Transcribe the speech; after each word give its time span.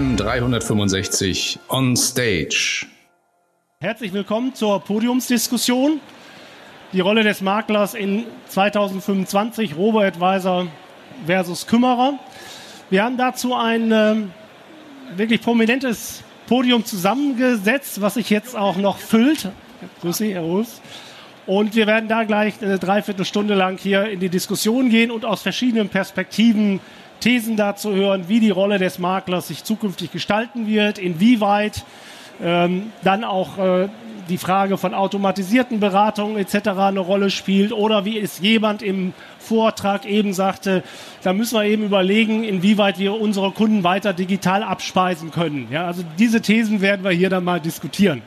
AM 0.00 0.16
365 0.16 1.58
on 1.68 1.94
Stage. 1.94 2.86
Herzlich 3.82 4.14
willkommen 4.14 4.54
zur 4.54 4.80
Podiumsdiskussion. 4.80 6.00
Die 6.94 7.00
Rolle 7.00 7.22
des 7.22 7.42
Maklers 7.42 7.92
in 7.92 8.24
2025, 8.48 9.76
Robo-Advisor 9.76 10.68
versus 11.26 11.66
Kümmerer. 11.66 12.18
Wir 12.88 13.04
haben 13.04 13.18
dazu 13.18 13.54
ein 13.54 13.92
äh, 13.92 14.16
wirklich 15.16 15.42
prominentes 15.42 16.22
Podium 16.46 16.82
zusammengesetzt, 16.86 18.00
was 18.00 18.14
sich 18.14 18.30
jetzt 18.30 18.56
auch 18.56 18.76
noch 18.76 18.96
füllt. 18.96 19.50
Grüß 20.00 20.16
Sie, 20.16 20.32
Herr 20.32 20.40
Rufs. 20.40 20.80
Und 21.46 21.74
wir 21.74 21.86
werden 21.86 22.08
da 22.08 22.24
gleich 22.24 22.54
eine 22.62 22.78
Dreiviertelstunde 22.78 23.54
lang 23.54 23.76
hier 23.76 24.08
in 24.08 24.20
die 24.20 24.30
Diskussion 24.30 24.88
gehen 24.88 25.10
und 25.10 25.26
aus 25.26 25.42
verschiedenen 25.42 25.90
Perspektiven 25.90 26.80
Thesen 27.20 27.56
dazu 27.56 27.92
hören, 27.92 28.28
wie 28.28 28.40
die 28.40 28.50
Rolle 28.50 28.78
des 28.78 28.98
Maklers 28.98 29.48
sich 29.48 29.64
zukünftig 29.64 30.10
gestalten 30.10 30.66
wird, 30.66 30.98
inwieweit 30.98 31.84
ähm, 32.42 32.92
dann 33.04 33.24
auch 33.24 33.58
äh, 33.58 33.88
die 34.30 34.38
Frage 34.38 34.78
von 34.78 34.94
automatisierten 34.94 35.80
Beratungen 35.80 36.38
etc. 36.38 36.68
eine 36.68 37.00
Rolle 37.00 37.30
spielt 37.30 37.72
oder 37.72 38.04
wie 38.04 38.18
es 38.18 38.38
jemand 38.38 38.82
im 38.82 39.12
Vortrag 39.38 40.06
eben 40.06 40.32
sagte, 40.32 40.82
da 41.22 41.32
müssen 41.32 41.56
wir 41.56 41.64
eben 41.64 41.84
überlegen, 41.84 42.44
inwieweit 42.44 42.98
wir 42.98 43.20
unsere 43.20 43.50
Kunden 43.50 43.84
weiter 43.84 44.12
digital 44.12 44.62
abspeisen 44.62 45.30
können. 45.30 45.68
Ja, 45.70 45.86
also 45.86 46.02
diese 46.18 46.40
Thesen 46.40 46.80
werden 46.80 47.04
wir 47.04 47.10
hier 47.10 47.28
dann 47.28 47.44
mal 47.44 47.60
diskutieren. 47.60 48.22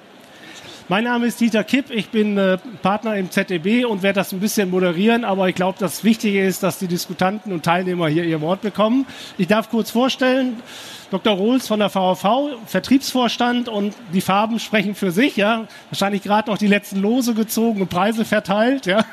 Mein 0.90 1.06
Name 1.06 1.28
ist 1.28 1.40
Dieter 1.40 1.64
Kipp, 1.64 1.92
ich 1.92 2.10
bin 2.10 2.38
äh, 2.38 2.58
Partner 2.82 3.16
im 3.16 3.32
ZDB 3.32 3.86
und 3.86 4.04
werde 4.04 4.20
das 4.20 4.34
ein 4.34 4.42
bisschen 4.42 4.70
moderieren, 4.70 5.24
aber 5.24 5.48
ich 5.48 5.56
glaube, 5.56 5.78
das 5.80 6.04
Wichtige 6.04 6.46
ist, 6.46 6.62
dass 6.62 6.78
die 6.78 6.88
Diskutanten 6.88 7.54
und 7.54 7.64
Teilnehmer 7.64 8.10
hier 8.10 8.26
ihr 8.26 8.42
Wort 8.42 8.60
bekommen. 8.62 9.06
Ich 9.38 9.48
darf 9.48 9.70
kurz 9.70 9.92
vorstellen, 9.92 10.62
Dr. 11.10 11.36
Rohls 11.36 11.68
von 11.68 11.80
der 11.80 11.90
VV, 11.90 12.58
Vertriebsvorstand 12.66 13.70
und 13.70 13.96
die 14.12 14.20
Farben 14.20 14.60
sprechen 14.60 14.94
für 14.94 15.12
sich, 15.12 15.38
ja. 15.38 15.68
Wahrscheinlich 15.90 16.22
gerade 16.22 16.52
noch 16.52 16.58
die 16.58 16.68
letzten 16.68 17.00
Lose 17.02 17.34
gezogen 17.34 17.80
und 17.80 17.90
Preise 17.90 18.26
verteilt, 18.26 18.86
ja. 18.86 19.06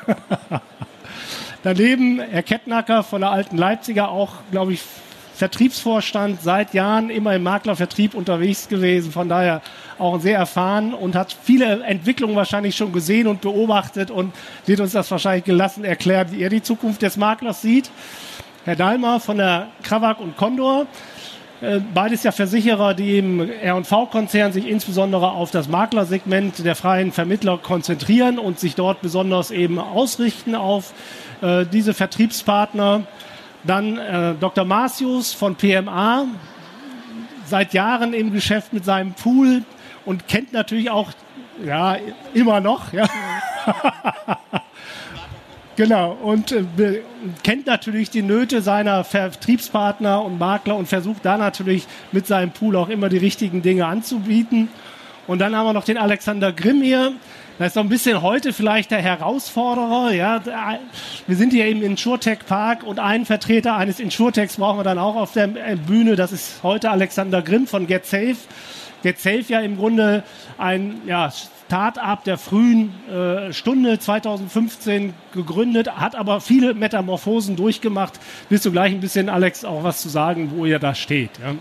Daneben 1.63 2.19
Herr 2.19 2.43
Kettnacker 2.43 3.03
von 3.03 3.21
der 3.21 3.31
Alten 3.31 3.55
Leipziger, 3.55 4.09
auch, 4.09 4.33
glaube 4.51 4.73
ich, 4.73 4.81
Vertriebsvorstand, 5.41 6.39
seit 6.43 6.75
Jahren 6.75 7.09
immer 7.09 7.33
im 7.33 7.41
Maklervertrieb 7.41 8.13
unterwegs 8.13 8.67
gewesen, 8.67 9.11
von 9.11 9.27
daher 9.27 9.63
auch 9.97 10.19
sehr 10.19 10.37
erfahren 10.37 10.93
und 10.93 11.15
hat 11.15 11.35
viele 11.43 11.83
Entwicklungen 11.83 12.35
wahrscheinlich 12.35 12.75
schon 12.75 12.93
gesehen 12.93 13.25
und 13.25 13.41
beobachtet 13.41 14.11
und 14.11 14.35
wird 14.67 14.79
uns 14.81 14.91
das 14.91 15.09
wahrscheinlich 15.09 15.43
gelassen 15.43 15.83
erklären, 15.83 16.27
wie 16.29 16.43
er 16.43 16.49
die 16.49 16.61
Zukunft 16.61 17.01
des 17.01 17.17
Maklers 17.17 17.63
sieht. 17.63 17.89
Herr 18.65 18.75
Dalmer 18.75 19.19
von 19.19 19.37
der 19.37 19.69
Krawak 19.81 20.19
und 20.19 20.37
Condor, 20.37 20.85
äh, 21.61 21.79
beides 21.91 22.21
ja 22.21 22.31
Versicherer, 22.31 22.93
die 22.93 23.17
im 23.17 23.49
R&V-Konzern 23.49 24.51
sich 24.53 24.67
insbesondere 24.67 25.31
auf 25.31 25.49
das 25.49 25.67
Maklersegment 25.67 26.63
der 26.63 26.75
freien 26.75 27.11
Vermittler 27.11 27.57
konzentrieren 27.57 28.37
und 28.37 28.59
sich 28.59 28.75
dort 28.75 29.01
besonders 29.01 29.49
eben 29.49 29.79
ausrichten 29.79 30.53
auf 30.53 30.93
äh, 31.41 31.65
diese 31.65 31.95
Vertriebspartner. 31.95 33.07
Dann 33.63 33.97
äh, 33.97 34.33
Dr. 34.39 34.65
Marcius 34.65 35.33
von 35.33 35.55
PMA, 35.55 36.25
seit 37.45 37.73
Jahren 37.73 38.13
im 38.13 38.31
Geschäft 38.31 38.73
mit 38.73 38.85
seinem 38.85 39.13
Pool 39.13 39.63
und 40.05 40.27
kennt 40.27 40.53
natürlich 40.53 40.89
auch, 40.89 41.11
ja, 41.63 41.97
immer 42.33 42.59
noch, 42.59 42.91
ja. 42.93 43.07
genau, 45.75 46.17
und 46.23 46.51
äh, 46.51 47.01
kennt 47.43 47.67
natürlich 47.67 48.09
die 48.09 48.23
Nöte 48.23 48.61
seiner 48.61 49.03
Vertriebspartner 49.03 50.23
und 50.23 50.39
Makler 50.39 50.75
und 50.75 50.87
versucht 50.87 51.23
da 51.23 51.37
natürlich 51.37 51.85
mit 52.11 52.25
seinem 52.25 52.51
Pool 52.51 52.75
auch 52.75 52.89
immer 52.89 53.09
die 53.09 53.17
richtigen 53.17 53.61
Dinge 53.61 53.85
anzubieten. 53.85 54.69
Und 55.27 55.39
dann 55.39 55.55
haben 55.55 55.67
wir 55.67 55.73
noch 55.73 55.85
den 55.85 55.97
Alexander 55.97 56.51
Grimm 56.51 56.81
hier, 56.81 57.13
das 57.61 57.67
ist 57.67 57.73
so 57.75 57.79
ein 57.81 57.89
bisschen 57.89 58.23
heute 58.23 58.53
vielleicht 58.53 58.89
der 58.89 59.03
Herausforderer. 59.03 60.11
Ja, 60.13 60.41
wir 61.27 61.35
sind 61.35 61.53
hier 61.53 61.67
im 61.67 61.83
Insurtech 61.83 62.39
Park 62.47 62.81
und 62.81 62.97
einen 62.97 63.27
Vertreter 63.27 63.75
eines 63.75 63.99
Insurtechs 63.99 64.55
brauchen 64.55 64.79
wir 64.79 64.83
dann 64.83 64.97
auch 64.97 65.15
auf 65.15 65.33
der 65.33 65.45
Bühne. 65.45 66.15
Das 66.15 66.31
ist 66.31 66.63
heute 66.63 66.89
Alexander 66.89 67.43
Grimm 67.43 67.67
von 67.67 67.85
GetSafe. 67.85 68.37
GetSafe 69.03 69.45
ja 69.47 69.59
im 69.59 69.77
Grunde 69.77 70.23
ein 70.57 71.01
ja, 71.05 71.31
Start-up 71.67 72.23
der 72.23 72.39
frühen 72.39 72.95
äh, 73.07 73.53
Stunde 73.53 73.99
2015 73.99 75.13
gegründet, 75.31 75.95
hat 75.95 76.15
aber 76.15 76.41
viele 76.41 76.73
Metamorphosen 76.73 77.55
durchgemacht. 77.55 78.19
Willst 78.49 78.65
du 78.65 78.71
gleich 78.71 78.91
ein 78.91 79.01
bisschen, 79.01 79.29
Alex, 79.29 79.65
auch 79.65 79.83
was 79.83 80.01
zu 80.01 80.09
sagen, 80.09 80.51
wo 80.55 80.65
ihr 80.65 80.79
da 80.79 80.95
steht? 80.95 81.29
Ja? 81.39 81.53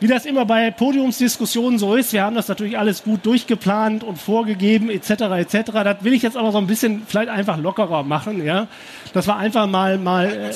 Wie 0.00 0.06
das 0.06 0.24
immer 0.24 0.46
bei 0.46 0.70
Podiumsdiskussionen 0.70 1.78
so 1.78 1.94
ist, 1.94 2.14
wir 2.14 2.22
haben 2.22 2.34
das 2.34 2.48
natürlich 2.48 2.78
alles 2.78 3.02
gut 3.02 3.26
durchgeplant 3.26 4.02
und 4.02 4.16
vorgegeben 4.16 4.88
etc. 4.88 5.10
etc. 5.10 5.70
Das 5.72 6.02
will 6.02 6.14
ich 6.14 6.22
jetzt 6.22 6.38
aber 6.38 6.52
so 6.52 6.58
ein 6.58 6.66
bisschen 6.66 7.02
vielleicht 7.06 7.28
einfach 7.28 7.58
lockerer 7.58 8.02
machen, 8.02 8.42
ja. 8.42 8.66
Das 9.12 9.26
war 9.26 9.36
einfach 9.36 9.66
mal 9.66 9.98
mal. 9.98 10.26
Äh, 10.26 10.52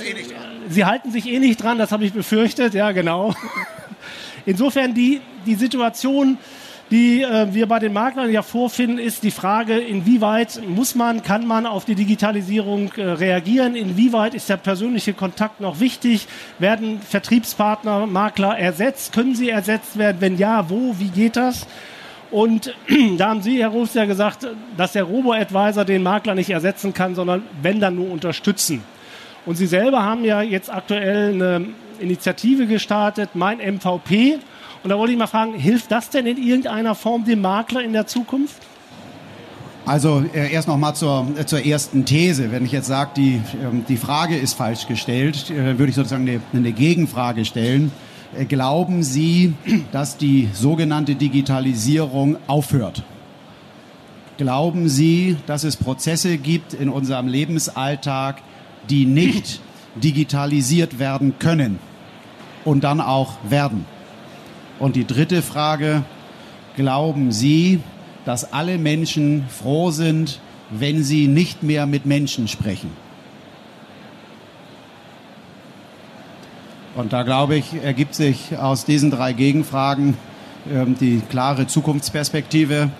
Sie 0.70 0.86
halten 0.86 1.10
sich 1.10 1.26
eh 1.26 1.38
nicht 1.40 1.62
dran, 1.62 1.76
das 1.76 1.92
habe 1.92 2.06
ich 2.06 2.14
befürchtet, 2.14 2.72
ja 2.72 2.92
genau. 2.92 3.34
Insofern 4.46 4.94
die 4.94 5.20
die 5.44 5.56
Situation 5.56 6.38
die 6.94 7.22
äh, 7.22 7.52
wir 7.52 7.66
bei 7.66 7.80
den 7.80 7.92
Maklern 7.92 8.30
ja 8.30 8.42
vorfinden, 8.42 8.98
ist 8.98 9.24
die 9.24 9.32
Frage, 9.32 9.78
inwieweit 9.78 10.60
muss 10.68 10.94
man, 10.94 11.24
kann 11.24 11.44
man 11.44 11.66
auf 11.66 11.84
die 11.84 11.96
Digitalisierung 11.96 12.92
äh, 12.92 13.02
reagieren, 13.02 13.74
inwieweit 13.74 14.32
ist 14.32 14.48
der 14.48 14.58
persönliche 14.58 15.12
Kontakt 15.12 15.60
noch 15.60 15.80
wichtig, 15.80 16.28
werden 16.60 17.00
Vertriebspartner, 17.00 18.06
Makler 18.06 18.56
ersetzt, 18.56 19.12
können 19.12 19.34
sie 19.34 19.50
ersetzt 19.50 19.98
werden, 19.98 20.18
wenn 20.20 20.38
ja, 20.38 20.70
wo, 20.70 20.94
wie 21.00 21.08
geht 21.08 21.34
das? 21.34 21.66
Und 22.30 22.72
da 23.18 23.30
haben 23.30 23.42
Sie, 23.42 23.58
Herr 23.58 23.70
Rufs, 23.70 23.94
ja 23.94 24.04
gesagt, 24.04 24.46
dass 24.76 24.92
der 24.92 25.02
Robo-Advisor 25.02 25.84
den 25.84 26.04
Makler 26.04 26.36
nicht 26.36 26.50
ersetzen 26.50 26.94
kann, 26.94 27.16
sondern 27.16 27.42
wenn 27.60 27.80
dann 27.80 27.96
nur 27.96 28.08
unterstützen. 28.08 28.84
Und 29.46 29.56
Sie 29.56 29.66
selber 29.66 30.04
haben 30.04 30.24
ja 30.24 30.42
jetzt 30.42 30.72
aktuell 30.72 31.34
eine 31.34 31.66
Initiative 31.98 32.66
gestartet, 32.66 33.30
mein 33.34 33.58
MVP, 33.58 34.38
und 34.84 34.90
da 34.90 34.98
wollte 34.98 35.12
ich 35.14 35.18
mal 35.18 35.26
fragen, 35.26 35.54
hilft 35.54 35.90
das 35.90 36.10
denn 36.10 36.26
in 36.26 36.36
irgendeiner 36.36 36.94
Form 36.94 37.24
dem 37.24 37.40
Makler 37.40 37.82
in 37.82 37.94
der 37.94 38.06
Zukunft? 38.06 38.62
Also 39.86 40.22
äh, 40.34 40.52
erst 40.52 40.68
noch 40.68 40.76
mal 40.76 40.92
zur, 40.92 41.26
äh, 41.38 41.46
zur 41.46 41.64
ersten 41.64 42.04
These. 42.04 42.52
Wenn 42.52 42.66
ich 42.66 42.72
jetzt 42.72 42.86
sage, 42.86 43.12
die, 43.16 43.40
ähm, 43.62 43.86
die 43.88 43.96
Frage 43.96 44.36
ist 44.36 44.52
falsch 44.52 44.86
gestellt, 44.86 45.50
äh, 45.50 45.78
würde 45.78 45.88
ich 45.88 45.94
sozusagen 45.94 46.28
eine, 46.28 46.40
eine 46.52 46.72
Gegenfrage 46.72 47.46
stellen. 47.46 47.92
Äh, 48.36 48.44
glauben 48.44 49.02
Sie, 49.02 49.54
dass 49.90 50.18
die 50.18 50.50
sogenannte 50.52 51.14
Digitalisierung 51.14 52.36
aufhört? 52.46 53.04
Glauben 54.36 54.90
Sie, 54.90 55.38
dass 55.46 55.64
es 55.64 55.76
Prozesse 55.76 56.36
gibt 56.36 56.74
in 56.74 56.90
unserem 56.90 57.26
Lebensalltag, 57.26 58.42
die 58.90 59.06
nicht 59.06 59.62
digitalisiert 59.96 60.98
werden 60.98 61.38
können 61.38 61.78
und 62.66 62.84
dann 62.84 63.00
auch 63.00 63.36
werden? 63.48 63.93
Und 64.78 64.96
die 64.96 65.06
dritte 65.06 65.42
Frage, 65.42 66.02
glauben 66.76 67.32
Sie, 67.32 67.80
dass 68.24 68.52
alle 68.52 68.78
Menschen 68.78 69.44
froh 69.48 69.90
sind, 69.90 70.40
wenn 70.70 71.04
sie 71.04 71.28
nicht 71.28 71.62
mehr 71.62 71.86
mit 71.86 72.06
Menschen 72.06 72.48
sprechen? 72.48 72.90
Und 76.96 77.12
da 77.12 77.22
glaube 77.24 77.56
ich, 77.56 77.74
ergibt 77.82 78.14
sich 78.14 78.56
aus 78.56 78.84
diesen 78.84 79.10
drei 79.10 79.32
Gegenfragen 79.32 80.16
äh, 80.72 80.86
die 80.86 81.20
klare 81.28 81.66
Zukunftsperspektive. 81.66 82.90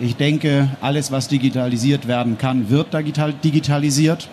Ich 0.00 0.16
denke, 0.16 0.68
alles, 0.80 1.12
was 1.12 1.28
digitalisiert 1.28 2.08
werden 2.08 2.38
kann, 2.38 2.70
wird 2.70 2.94
digital 2.94 3.32
digitalisiert. 3.32 4.28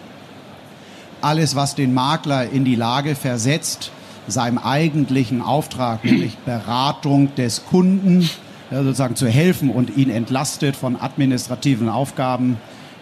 Alles, 1.22 1.56
was 1.56 1.76
den 1.76 1.94
Makler 1.94 2.50
in 2.50 2.66
die 2.66 2.76
Lage 2.76 3.16
versetzt, 3.16 3.92
seinem 4.28 4.58
eigentlichen 4.58 5.42
Auftrag, 5.42 6.04
nämlich 6.04 6.38
Beratung 6.38 7.34
des 7.36 7.66
Kunden, 7.66 8.30
sozusagen 8.72 9.16
zu 9.16 9.28
helfen 9.28 9.70
und 9.70 9.96
ihn 9.98 10.10
entlastet 10.10 10.76
von 10.76 11.00
administrativen 11.00 11.90
Aufgaben. 11.90 12.58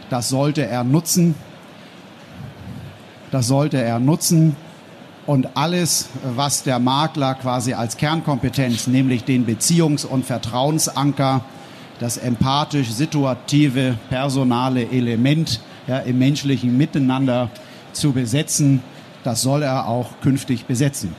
Das 0.09 0.29
sollte 0.29 0.65
er 0.65 0.83
nutzen. 0.83 1.35
Das 3.31 3.47
sollte 3.47 3.81
er 3.81 3.99
nutzen. 3.99 4.55
Und 5.25 5.55
alles, 5.55 6.09
was 6.35 6.63
der 6.63 6.79
Makler 6.79 7.35
quasi 7.35 7.73
als 7.73 7.95
Kernkompetenz, 7.95 8.87
nämlich 8.87 9.23
den 9.23 9.45
Beziehungs- 9.45 10.05
und 10.05 10.25
Vertrauensanker, 10.25 11.41
das 11.99 12.17
empathisch-situative, 12.17 13.95
personale 14.09 14.89
Element 14.89 15.61
ja, 15.87 15.99
im 15.99 16.17
menschlichen 16.17 16.75
Miteinander 16.75 17.49
zu 17.93 18.11
besetzen, 18.11 18.81
das 19.23 19.41
soll 19.41 19.63
er 19.63 19.87
auch 19.87 20.19
künftig 20.21 20.65
besetzen. 20.65 21.15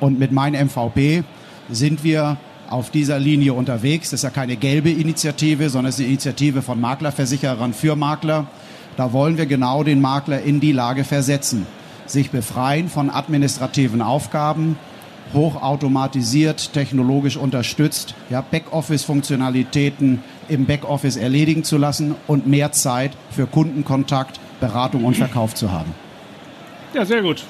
Und 0.00 0.18
mit 0.18 0.32
Mein 0.32 0.52
MVP 0.54 1.24
sind 1.70 2.04
wir 2.04 2.36
auf 2.68 2.90
dieser 2.90 3.18
Linie 3.18 3.52
unterwegs. 3.52 4.10
Das 4.10 4.20
ist 4.20 4.24
ja 4.24 4.30
keine 4.30 4.56
gelbe 4.56 4.90
Initiative, 4.90 5.68
sondern 5.68 5.90
es 5.90 5.96
ist 5.96 6.00
eine 6.00 6.08
Initiative 6.08 6.62
von 6.62 6.80
Maklerversicherern 6.80 7.74
für 7.74 7.96
Makler. 7.96 8.46
Da 8.96 9.12
wollen 9.12 9.36
wir 9.36 9.46
genau 9.46 9.84
den 9.84 10.00
Makler 10.00 10.42
in 10.42 10.60
die 10.60 10.72
Lage 10.72 11.04
versetzen, 11.04 11.66
sich 12.06 12.30
befreien 12.30 12.88
von 12.88 13.10
administrativen 13.10 14.02
Aufgaben, 14.02 14.76
hochautomatisiert, 15.32 16.72
technologisch 16.72 17.36
unterstützt, 17.36 18.14
ja, 18.28 18.42
Backoffice-Funktionalitäten 18.42 20.22
im 20.48 20.66
Backoffice 20.66 21.16
erledigen 21.16 21.64
zu 21.64 21.78
lassen 21.78 22.14
und 22.26 22.46
mehr 22.46 22.72
Zeit 22.72 23.12
für 23.30 23.46
Kundenkontakt, 23.46 24.40
Beratung 24.60 25.04
und 25.04 25.16
Verkauf 25.16 25.54
zu 25.54 25.72
haben. 25.72 25.94
Ja, 26.94 27.04
sehr 27.04 27.22
gut. 27.22 27.44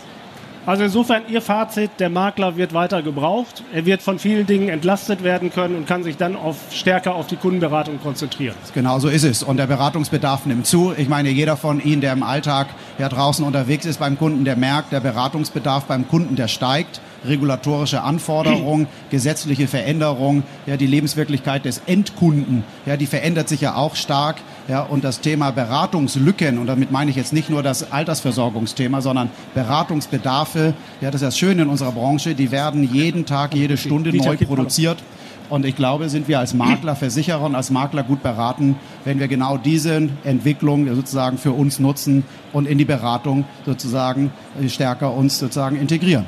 Also 0.65 0.85
insofern 0.85 1.23
Ihr 1.29 1.43
Fazit, 1.43 1.91
der 1.99 2.09
Makler 2.09 2.57
wird 2.57 2.73
weiter 2.73 3.03
gebraucht. 3.03 3.65
Er 3.73 3.85
wird 3.85 4.01
von 4.01 4.21
vielen 4.21 4.47
Dingen 4.47 4.69
entlastet 4.69 5.25
werden 5.25 5.51
können 5.51 5.75
und 5.75 5.89
kann 5.89 6.05
sich 6.05 6.17
dann 6.17 6.37
auf, 6.37 6.57
stärker 6.71 7.17
auf 7.17 7.27
die 7.27 7.35
Kundenberatung 7.35 8.01
konzentrieren. 8.01 8.55
Genau 8.73 9.01
so 9.01 9.09
ist 9.09 9.25
es. 9.25 9.43
Und 9.43 9.57
der 9.57 9.67
Beratungsbedarf 9.67 10.47
nimmt 10.47 10.67
zu. 10.67 10.93
Ich 10.97 11.09
meine, 11.09 11.31
jeder 11.31 11.57
von 11.57 11.83
Ihnen, 11.83 12.01
der 12.01 12.13
im 12.13 12.23
Alltag 12.23 12.69
ja 12.99 13.09
draußen 13.09 13.45
unterwegs 13.45 13.87
ist 13.87 13.99
beim 13.99 14.17
Kunden, 14.17 14.45
der 14.45 14.55
merkt, 14.55 14.93
der 14.93 15.01
Beratungsbedarf 15.01 15.87
beim 15.87 16.07
Kunden, 16.07 16.37
der 16.37 16.47
steigt 16.47 17.01
regulatorische 17.27 18.03
Anforderungen, 18.03 18.87
gesetzliche 19.11 19.69
Veränderungen, 19.69 20.43
ja, 20.67 20.77
die 20.77 20.87
Lebenswirklichkeit 20.87 21.65
des 21.65 21.83
Endkunden, 21.87 22.65
ja, 22.87 22.97
die 22.97 23.07
verändert 23.07 23.49
sich 23.49 23.61
ja 23.61 23.75
auch 23.75 23.97
stark, 23.97 24.37
ja, 24.69 24.83
und 24.83 25.05
das 25.05 25.21
Thema 25.21 25.51
Beratungslücken, 25.51 26.59
und 26.59 26.67
damit 26.67 26.91
meine 26.91 27.11
ich 27.11 27.17
jetzt 27.17 27.33
nicht 27.33 27.51
nur 27.51 27.63
das 27.63 27.93
Altersversorgungsthema, 27.93 29.01
sondern 29.01 29.31
Beratungsbedarfe, 29.55 30.75
ja, 31.01 31.11
das 31.11 31.23
ist 31.23 31.27
das 31.27 31.39
Schöne 31.39 31.63
in 31.63 31.69
unserer 31.69 31.93
Branche, 31.93 32.35
die 32.35 32.51
werden 32.51 32.93
jeden 32.93 33.27
Tag, 33.27 33.55
jede 33.55 33.77
Stunde 33.77 34.17
neu 34.17 34.37
produziert. 34.37 35.03
Und 35.51 35.67
ich 35.67 35.77
glaube, 35.77 36.09
sind 36.09 36.29
wir 36.29 36.39
als 36.39 36.55
Makler, 36.55 36.97
Versicherer 36.97 37.43
und 37.43 37.55
als 37.55 37.69
Makler 37.69 38.05
gut 38.05 38.23
beraten, 38.23 38.77
wenn 39.05 39.21
wir 39.21 39.29
genau 39.29 39.59
diese 39.59 40.09
Entwicklung 40.25 40.87
sozusagen 40.95 41.37
für 41.37 41.53
uns 41.53 41.79
nutzen 41.79 42.25
und 42.55 42.67
in 42.67 42.79
die 42.79 42.87
Beratung 42.87 43.45
sozusagen 43.67 44.33
stärker 44.69 45.13
uns 45.13 45.39
sozusagen 45.39 45.77
integrieren. 45.77 46.27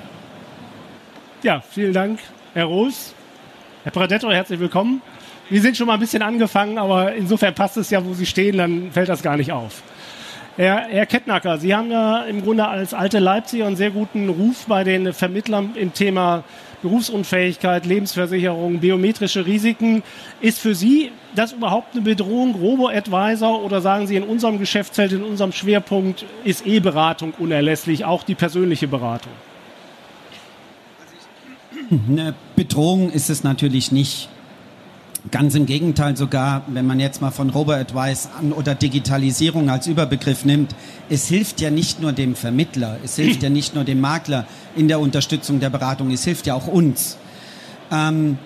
Ja, 1.45 1.61
vielen 1.61 1.93
Dank, 1.93 2.21
Herr 2.55 2.65
Roos. 2.65 3.13
Herr 3.83 3.93
Pradetto, 3.93 4.31
herzlich 4.31 4.59
willkommen. 4.61 5.03
Wir 5.51 5.61
sind 5.61 5.77
schon 5.77 5.87
mal 5.87 5.93
ein 5.93 6.01
bisschen 6.01 6.23
angefangen, 6.23 6.79
aber 6.79 7.15
insofern 7.15 7.55
passt 7.55 7.77
es 7.77 7.91
ja, 7.91 8.03
wo 8.03 8.15
Sie 8.15 8.25
stehen, 8.25 8.57
dann 8.57 8.91
fällt 8.93 9.11
das 9.11 9.23
gar 9.23 9.37
nicht 9.37 9.53
auf. 9.53 9.83
Herr, 10.57 10.87
Herr 10.89 11.05
Kettnacker, 11.05 11.59
Sie 11.59 11.75
haben 11.75 11.91
ja 11.91 12.23
im 12.23 12.43
Grunde 12.43 12.67
als 12.67 12.95
alte 12.95 13.19
Leipziger 13.19 13.67
einen 13.67 13.77
sehr 13.77 13.91
guten 13.91 14.31
Ruf 14.31 14.65
bei 14.67 14.85
den 14.85 15.13
Vermittlern 15.13 15.73
im 15.75 15.93
Thema 15.93 16.45
Berufsunfähigkeit, 16.81 17.85
Lebensversicherung, 17.85 18.81
biometrische 18.81 19.45
Risiken. 19.45 20.03
Ist 20.41 20.61
für 20.61 20.75
Sie 20.75 21.13
das 21.35 21.53
überhaupt 21.53 21.93
eine 21.93 22.01
Bedrohung, 22.01 22.55
Robo-Advisor, 22.55 23.63
oder 23.63 23.83
sagen 23.83 24.07
Sie, 24.07 24.17
in 24.17 24.23
unserem 24.23 24.59
Geschäftsfeld, 24.59 25.13
in 25.13 25.23
unserem 25.23 25.53
Schwerpunkt 25.53 26.25
ist 26.43 26.67
E-Beratung 26.67 27.35
unerlässlich, 27.39 28.07
auch 28.07 28.23
die 28.23 28.35
persönliche 28.35 28.89
Beratung? 28.89 29.33
Eine 31.91 32.35
Bedrohung 32.57 33.11
ist 33.11 33.29
es 33.31 33.45
natürlich 33.45 33.93
nicht. 33.93 34.29
Ganz 35.31 35.55
im 35.55 35.65
Gegenteil 35.65 36.17
sogar, 36.17 36.65
wenn 36.69 36.87
man 36.87 36.99
jetzt 37.01 37.23
mal 37.23 37.31
von 37.31 37.51
Robo-Advice 37.51 38.29
an 38.39 38.53
oder 38.53 38.75
Digitalisierung 38.75 39.71
als 39.71 39.87
Überbegriff 39.87 40.45
nimmt, 40.45 40.75
es 41.09 41.29
hilft 41.29 41.63
ja 41.63 41.71
nicht 41.71 42.01
nur 42.01 42.13
dem 42.13 42.35
Vermittler, 42.35 42.99
es 43.03 43.17
hilft 43.17 43.43
ja 43.43 43.49
nicht 43.49 43.75
nur 43.75 43.85
dem 43.85 44.01
Makler 44.01 44.47
in 44.77 44.87
der 44.89 45.01
Unterstützung 45.01 45.61
der 45.61 45.71
Beratung, 45.71 46.11
es 46.11 46.25
hilft 46.25 46.47
ja 46.47 46.53
auch 46.55 46.67
uns. 46.67 47.17
Ähm, 47.91 48.37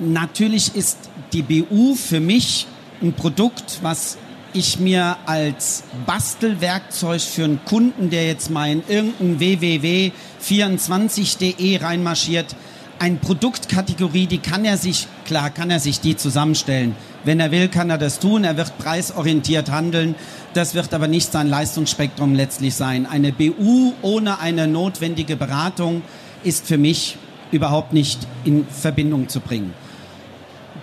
natürlich 0.00 0.74
ist 0.74 0.98
die 1.32 1.42
BU 1.42 1.94
für 1.94 2.18
mich 2.18 2.66
ein 3.00 3.12
Produkt, 3.12 3.78
was 3.82 4.18
ich 4.52 4.80
mir 4.80 5.16
als 5.26 5.84
Bastelwerkzeug 6.06 7.20
für 7.20 7.44
einen 7.44 7.64
Kunden, 7.64 8.10
der 8.10 8.26
jetzt 8.26 8.50
mal 8.50 8.68
in 8.70 8.82
irgendein 8.88 9.38
www.24.de 9.40 11.76
reinmarschiert, 11.76 12.56
eine 12.98 13.16
Produktkategorie, 13.16 14.26
die 14.26 14.38
kann 14.38 14.64
er 14.64 14.76
sich, 14.76 15.08
klar 15.24 15.50
kann 15.50 15.70
er 15.70 15.80
sich 15.80 16.00
die 16.00 16.16
zusammenstellen. 16.16 16.96
Wenn 17.24 17.40
er 17.40 17.50
will, 17.50 17.68
kann 17.68 17.90
er 17.90 17.98
das 17.98 18.20
tun. 18.20 18.44
Er 18.44 18.56
wird 18.56 18.76
preisorientiert 18.78 19.70
handeln. 19.70 20.14
Das 20.52 20.74
wird 20.74 20.92
aber 20.92 21.08
nicht 21.08 21.32
sein 21.32 21.48
Leistungsspektrum 21.48 22.34
letztlich 22.34 22.74
sein. 22.74 23.06
Eine 23.06 23.32
BU 23.32 23.94
ohne 24.02 24.40
eine 24.40 24.68
notwendige 24.68 25.36
Beratung 25.36 26.02
ist 26.42 26.66
für 26.66 26.78
mich 26.78 27.16
überhaupt 27.50 27.92
nicht 27.92 28.18
in 28.44 28.66
Verbindung 28.66 29.28
zu 29.28 29.40
bringen. 29.40 29.72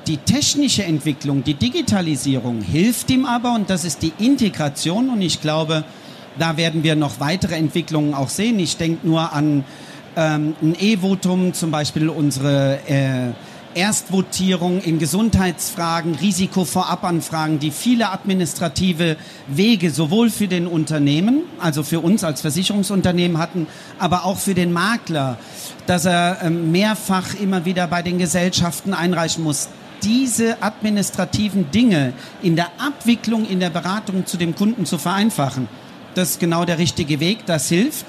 Die 0.08 0.18
technische 0.18 0.84
Entwicklung, 0.84 1.44
die 1.44 1.54
Digitalisierung 1.54 2.62
hilft 2.62 3.12
ihm 3.12 3.26
aber 3.26 3.54
und 3.54 3.70
das 3.70 3.86
ist 3.86 4.02
die 4.02 4.14
Integration 4.18 5.10
und 5.10 5.22
ich 5.22 5.42
glaube, 5.42 5.84
da 6.40 6.58
werden 6.58 6.84
wir 6.84 6.96
noch 6.96 7.20
weitere 7.20 7.56
Entwicklungen 7.56 8.16
auch 8.16 8.30
sehen. 8.30 8.58
Ich 8.58 8.78
denke 8.78 9.08
nur 9.08 9.32
an 9.32 9.64
ähm, 10.16 10.56
ein 10.62 10.76
E-Votum, 10.80 11.54
zum 11.54 11.72
Beispiel 11.72 12.10
unsere 12.10 12.80
äh, 12.88 13.32
Erstvotierung 13.74 14.82
in 14.82 15.00
Gesundheitsfragen, 15.00 16.16
Risikovorabanfragen, 16.16 17.60
die 17.60 17.72
viele 17.72 18.12
administrative 18.12 19.18
Wege 19.48 19.92
sowohl 19.92 20.30
für 20.30 20.48
den 20.48 20.68
Unternehmen, 20.68 21.44
also 21.60 21.84
für 21.84 22.02
uns 22.02 22.24
als 22.24 22.42
Versicherungsunternehmen 22.42 23.38
hatten, 23.38 23.68
aber 24.00 24.26
auch 24.26 24.38
für 24.38 24.54
den 24.54 24.74
Makler, 24.74 25.38
dass 25.88 26.06
er 26.06 26.40
ähm, 26.44 26.72
mehrfach 26.72 27.34
immer 27.40 27.66
wieder 27.66 27.88
bei 27.88 28.02
den 28.02 28.18
Gesellschaften 28.18 28.94
einreichen 28.94 29.44
muss. 29.44 29.70
Diese 30.04 30.62
administrativen 30.62 31.72
Dinge 31.72 32.14
in 32.42 32.56
der 32.56 32.72
Abwicklung, 32.80 33.48
in 33.48 33.60
der 33.60 33.70
Beratung 33.70 34.26
zu 34.26 34.38
dem 34.38 34.56
Kunden 34.56 34.86
zu 34.86 34.98
vereinfachen, 34.98 35.68
das 36.16 36.32
ist 36.32 36.40
genau 36.40 36.66
der 36.66 36.78
richtige 36.78 37.20
Weg, 37.20 37.46
das 37.46 37.70
hilft. 37.70 38.06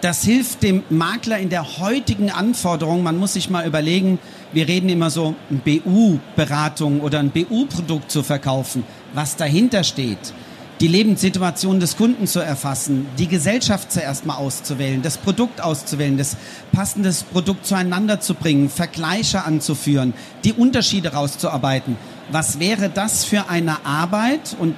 Das 0.00 0.22
hilft 0.22 0.62
dem 0.62 0.84
Makler 0.90 1.38
in 1.38 1.48
der 1.48 1.78
heutigen 1.80 2.30
Anforderung. 2.30 3.02
Man 3.02 3.18
muss 3.18 3.32
sich 3.32 3.50
mal 3.50 3.66
überlegen, 3.66 4.20
wir 4.52 4.68
reden 4.68 4.88
immer 4.88 5.10
so, 5.10 5.34
ein 5.50 5.58
BU-Beratung 5.58 7.00
oder 7.00 7.18
ein 7.18 7.30
BU-Produkt 7.30 8.08
zu 8.08 8.22
verkaufen, 8.22 8.84
was 9.12 9.34
dahinter 9.34 9.82
steht. 9.82 10.32
Die 10.80 10.86
Lebenssituation 10.86 11.80
des 11.80 11.96
Kunden 11.96 12.28
zu 12.28 12.38
erfassen, 12.38 13.08
die 13.18 13.26
Gesellschaft 13.26 13.90
zuerst 13.90 14.24
mal 14.24 14.36
auszuwählen, 14.36 15.02
das 15.02 15.18
Produkt 15.18 15.60
auszuwählen, 15.60 16.16
das 16.16 16.36
passende 16.70 17.12
Produkt 17.32 17.66
zueinander 17.66 18.20
zu 18.20 18.34
bringen, 18.34 18.70
Vergleiche 18.70 19.42
anzuführen, 19.42 20.14
die 20.44 20.52
Unterschiede 20.52 21.12
rauszuarbeiten. 21.12 21.96
Was 22.30 22.60
wäre 22.60 22.88
das 22.88 23.24
für 23.24 23.48
eine 23.48 23.84
Arbeit? 23.84 24.54
Und 24.60 24.76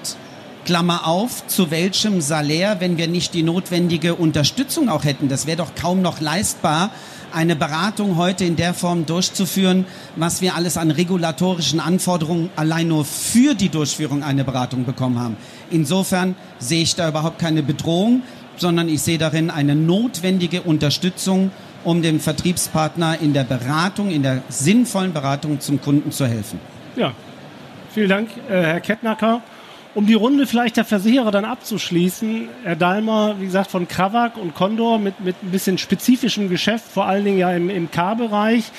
Klammer 0.64 1.06
auf, 1.06 1.46
zu 1.46 1.70
welchem 1.70 2.20
Salär, 2.20 2.80
wenn 2.80 2.98
wir 2.98 3.08
nicht 3.08 3.34
die 3.34 3.42
notwendige 3.42 4.14
Unterstützung 4.14 4.88
auch 4.88 5.04
hätten. 5.04 5.28
Das 5.28 5.46
wäre 5.46 5.56
doch 5.56 5.74
kaum 5.74 6.02
noch 6.02 6.20
leistbar, 6.20 6.90
eine 7.32 7.56
Beratung 7.56 8.16
heute 8.16 8.44
in 8.44 8.56
der 8.56 8.74
Form 8.74 9.06
durchzuführen, 9.06 9.86
was 10.16 10.40
wir 10.40 10.54
alles 10.54 10.76
an 10.76 10.90
regulatorischen 10.90 11.80
Anforderungen 11.80 12.50
allein 12.56 12.88
nur 12.88 13.04
für 13.04 13.54
die 13.54 13.68
Durchführung 13.68 14.22
einer 14.22 14.44
Beratung 14.44 14.84
bekommen 14.84 15.18
haben. 15.18 15.36
Insofern 15.70 16.34
sehe 16.58 16.82
ich 16.82 16.94
da 16.94 17.08
überhaupt 17.08 17.38
keine 17.38 17.62
Bedrohung, 17.62 18.22
sondern 18.56 18.88
ich 18.88 19.02
sehe 19.02 19.18
darin 19.18 19.50
eine 19.50 19.74
notwendige 19.74 20.62
Unterstützung, 20.62 21.50
um 21.84 22.02
dem 22.02 22.20
Vertriebspartner 22.20 23.20
in 23.20 23.32
der 23.32 23.44
Beratung, 23.44 24.10
in 24.10 24.22
der 24.22 24.42
sinnvollen 24.48 25.12
Beratung 25.12 25.60
zum 25.60 25.80
Kunden 25.80 26.12
zu 26.12 26.26
helfen. 26.26 26.60
Ja, 26.96 27.12
vielen 27.94 28.08
Dank, 28.08 28.28
äh, 28.48 28.62
Herr 28.62 28.80
Kettnacker. 28.80 29.42
Um 29.92 30.06
die 30.06 30.14
Runde 30.14 30.46
vielleicht 30.46 30.76
der 30.76 30.84
Versicherer 30.84 31.32
dann 31.32 31.44
abzuschließen, 31.44 32.48
Herr 32.62 32.76
Dalmer, 32.76 33.34
wie 33.40 33.46
gesagt, 33.46 33.72
von 33.72 33.88
Krawak 33.88 34.36
und 34.36 34.54
Condor 34.54 35.00
mit, 35.00 35.18
mit 35.18 35.42
ein 35.42 35.50
bisschen 35.50 35.78
spezifischem 35.78 36.48
Geschäft, 36.48 36.84
vor 36.92 37.06
allen 37.06 37.24
Dingen 37.24 37.38
ja 37.38 37.50
im, 37.52 37.68
im 37.68 37.90
K-Bereich. 37.90 38.70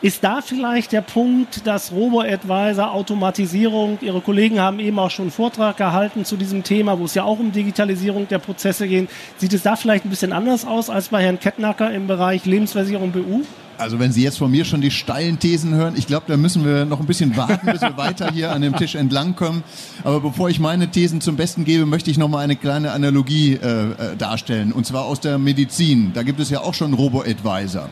Ist 0.00 0.24
da 0.24 0.40
vielleicht 0.40 0.90
der 0.90 1.00
Punkt, 1.00 1.64
dass 1.64 1.92
Robo-Advisor, 1.92 2.90
Automatisierung, 2.90 3.98
Ihre 4.00 4.20
Kollegen 4.20 4.58
haben 4.58 4.80
eben 4.80 4.98
auch 4.98 5.12
schon 5.12 5.26
einen 5.26 5.30
Vortrag 5.30 5.76
gehalten 5.76 6.24
zu 6.24 6.36
diesem 6.36 6.64
Thema, 6.64 6.98
wo 6.98 7.04
es 7.04 7.14
ja 7.14 7.22
auch 7.22 7.38
um 7.38 7.52
Digitalisierung 7.52 8.26
der 8.26 8.40
Prozesse 8.40 8.88
geht. 8.88 9.08
Sieht 9.36 9.52
es 9.52 9.62
da 9.62 9.76
vielleicht 9.76 10.04
ein 10.04 10.10
bisschen 10.10 10.32
anders 10.32 10.64
aus 10.64 10.90
als 10.90 11.10
bei 11.10 11.22
Herrn 11.22 11.38
Kettnacker 11.38 11.92
im 11.92 12.08
Bereich 12.08 12.46
Lebensversicherung 12.46 13.12
BU? 13.12 13.44
Also 13.78 13.98
wenn 13.98 14.12
Sie 14.12 14.22
jetzt 14.22 14.38
von 14.38 14.50
mir 14.50 14.64
schon 14.64 14.80
die 14.80 14.90
steilen 14.90 15.38
Thesen 15.38 15.74
hören, 15.74 15.94
ich 15.96 16.06
glaube, 16.06 16.26
da 16.28 16.36
müssen 16.36 16.64
wir 16.64 16.84
noch 16.84 17.00
ein 17.00 17.06
bisschen 17.06 17.36
warten, 17.36 17.66
bis 17.70 17.80
wir 17.80 17.96
weiter 17.96 18.30
hier 18.32 18.52
an 18.52 18.62
dem 18.62 18.76
Tisch 18.76 18.94
entlangkommen. 18.94 19.62
Aber 20.04 20.20
bevor 20.20 20.50
ich 20.50 20.60
meine 20.60 20.88
Thesen 20.88 21.20
zum 21.20 21.36
Besten 21.36 21.64
gebe, 21.64 21.86
möchte 21.86 22.10
ich 22.10 22.18
noch 22.18 22.28
mal 22.28 22.38
eine 22.38 22.56
kleine 22.56 22.92
Analogie 22.92 23.54
äh, 23.54 23.66
äh, 23.66 24.16
darstellen. 24.16 24.72
Und 24.72 24.86
zwar 24.86 25.04
aus 25.04 25.20
der 25.20 25.38
Medizin. 25.38 26.12
Da 26.14 26.22
gibt 26.22 26.40
es 26.40 26.50
ja 26.50 26.60
auch 26.60 26.74
schon 26.74 26.94
Robo-Advisor. 26.94 27.88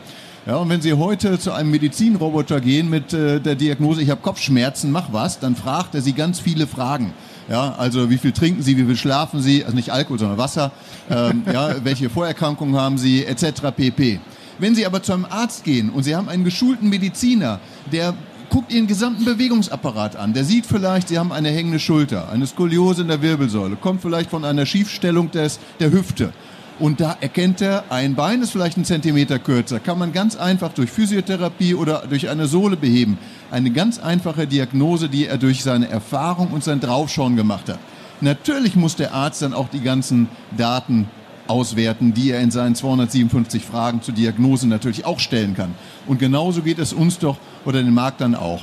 Ja, 0.47 0.55
und 0.55 0.69
wenn 0.69 0.81
Sie 0.81 0.93
heute 0.93 1.37
zu 1.37 1.51
einem 1.51 1.69
Medizinroboter 1.69 2.61
gehen 2.61 2.89
mit 2.89 3.13
äh, 3.13 3.39
der 3.39 3.53
Diagnose, 3.53 4.01
ich 4.01 4.09
habe 4.09 4.21
Kopfschmerzen, 4.21 4.91
mach 4.91 5.13
was, 5.13 5.39
dann 5.39 5.55
fragt 5.55 5.93
er 5.93 6.01
Sie 6.01 6.13
ganz 6.13 6.39
viele 6.39 6.65
Fragen. 6.65 7.13
Ja, 7.47 7.75
also 7.77 8.09
wie 8.09 8.17
viel 8.17 8.31
trinken 8.31 8.63
Sie, 8.63 8.75
wie 8.77 8.85
viel 8.85 8.95
schlafen 8.95 9.41
Sie, 9.41 9.63
also 9.63 9.75
nicht 9.75 9.91
Alkohol, 9.91 10.17
sondern 10.17 10.37
Wasser, 10.37 10.71
ähm, 11.11 11.43
ja, 11.51 11.75
welche 11.83 12.09
Vorerkrankungen 12.09 12.75
haben 12.75 12.97
Sie, 12.97 13.23
etc. 13.25 13.71
pp. 13.75 14.19
Wenn 14.59 14.75
Sie 14.75 14.85
aber 14.85 15.01
zu 15.03 15.13
einem 15.13 15.25
Arzt 15.25 15.63
gehen 15.63 15.89
und 15.89 16.03
Sie 16.03 16.15
haben 16.15 16.29
einen 16.29 16.43
geschulten 16.43 16.89
Mediziner, 16.89 17.59
der 17.91 18.13
guckt 18.49 18.73
Ihren 18.73 18.85
gesamten 18.87 19.25
Bewegungsapparat 19.25 20.17
an. 20.17 20.33
Der 20.33 20.43
sieht 20.43 20.65
vielleicht, 20.65 21.07
Sie 21.07 21.17
haben 21.17 21.31
eine 21.31 21.49
hängende 21.49 21.79
Schulter, 21.79 22.29
eine 22.29 22.45
Skoliose 22.45 23.03
in 23.03 23.07
der 23.07 23.21
Wirbelsäule, 23.21 23.77
kommt 23.77 24.01
vielleicht 24.01 24.29
von 24.29 24.43
einer 24.43 24.65
Schiefstellung 24.65 25.31
des, 25.31 25.59
der 25.79 25.91
Hüfte. 25.91 26.33
Und 26.77 26.99
da 26.99 27.15
erkennt 27.21 27.61
er, 27.61 27.85
ein 27.89 28.15
Bein 28.15 28.41
ist 28.41 28.51
vielleicht 28.51 28.75
einen 28.75 28.85
Zentimeter 28.85 29.39
kürzer, 29.39 29.79
kann 29.79 29.99
man 29.99 30.11
ganz 30.13 30.35
einfach 30.35 30.73
durch 30.73 30.89
Physiotherapie 30.89 31.75
oder 31.75 32.03
durch 32.09 32.27
eine 32.27 32.47
Sohle 32.47 32.75
beheben. 32.75 33.19
Eine 33.51 33.71
ganz 33.71 33.99
einfache 33.99 34.47
Diagnose, 34.47 35.07
die 35.07 35.27
er 35.27 35.37
durch 35.37 35.63
seine 35.63 35.87
Erfahrung 35.89 36.47
und 36.47 36.63
sein 36.63 36.79
Draufschauen 36.79 37.35
gemacht 37.35 37.69
hat. 37.69 37.79
Natürlich 38.19 38.75
muss 38.75 38.95
der 38.95 39.13
Arzt 39.13 39.41
dann 39.41 39.53
auch 39.53 39.69
die 39.69 39.81
ganzen 39.81 40.27
Daten 40.57 41.07
auswerten, 41.51 42.13
die 42.13 42.31
er 42.31 42.39
in 42.39 42.49
seinen 42.49 42.75
257 42.75 43.63
Fragen 43.63 44.01
zur 44.01 44.13
Diagnose 44.13 44.67
natürlich 44.67 45.05
auch 45.05 45.19
stellen 45.19 45.53
kann. 45.53 45.75
Und 46.07 46.19
genauso 46.19 46.61
geht 46.61 46.79
es 46.79 46.93
uns 46.93 47.19
doch 47.19 47.37
oder 47.65 47.83
den 47.83 47.93
Maklern 47.93 48.35
auch. 48.35 48.61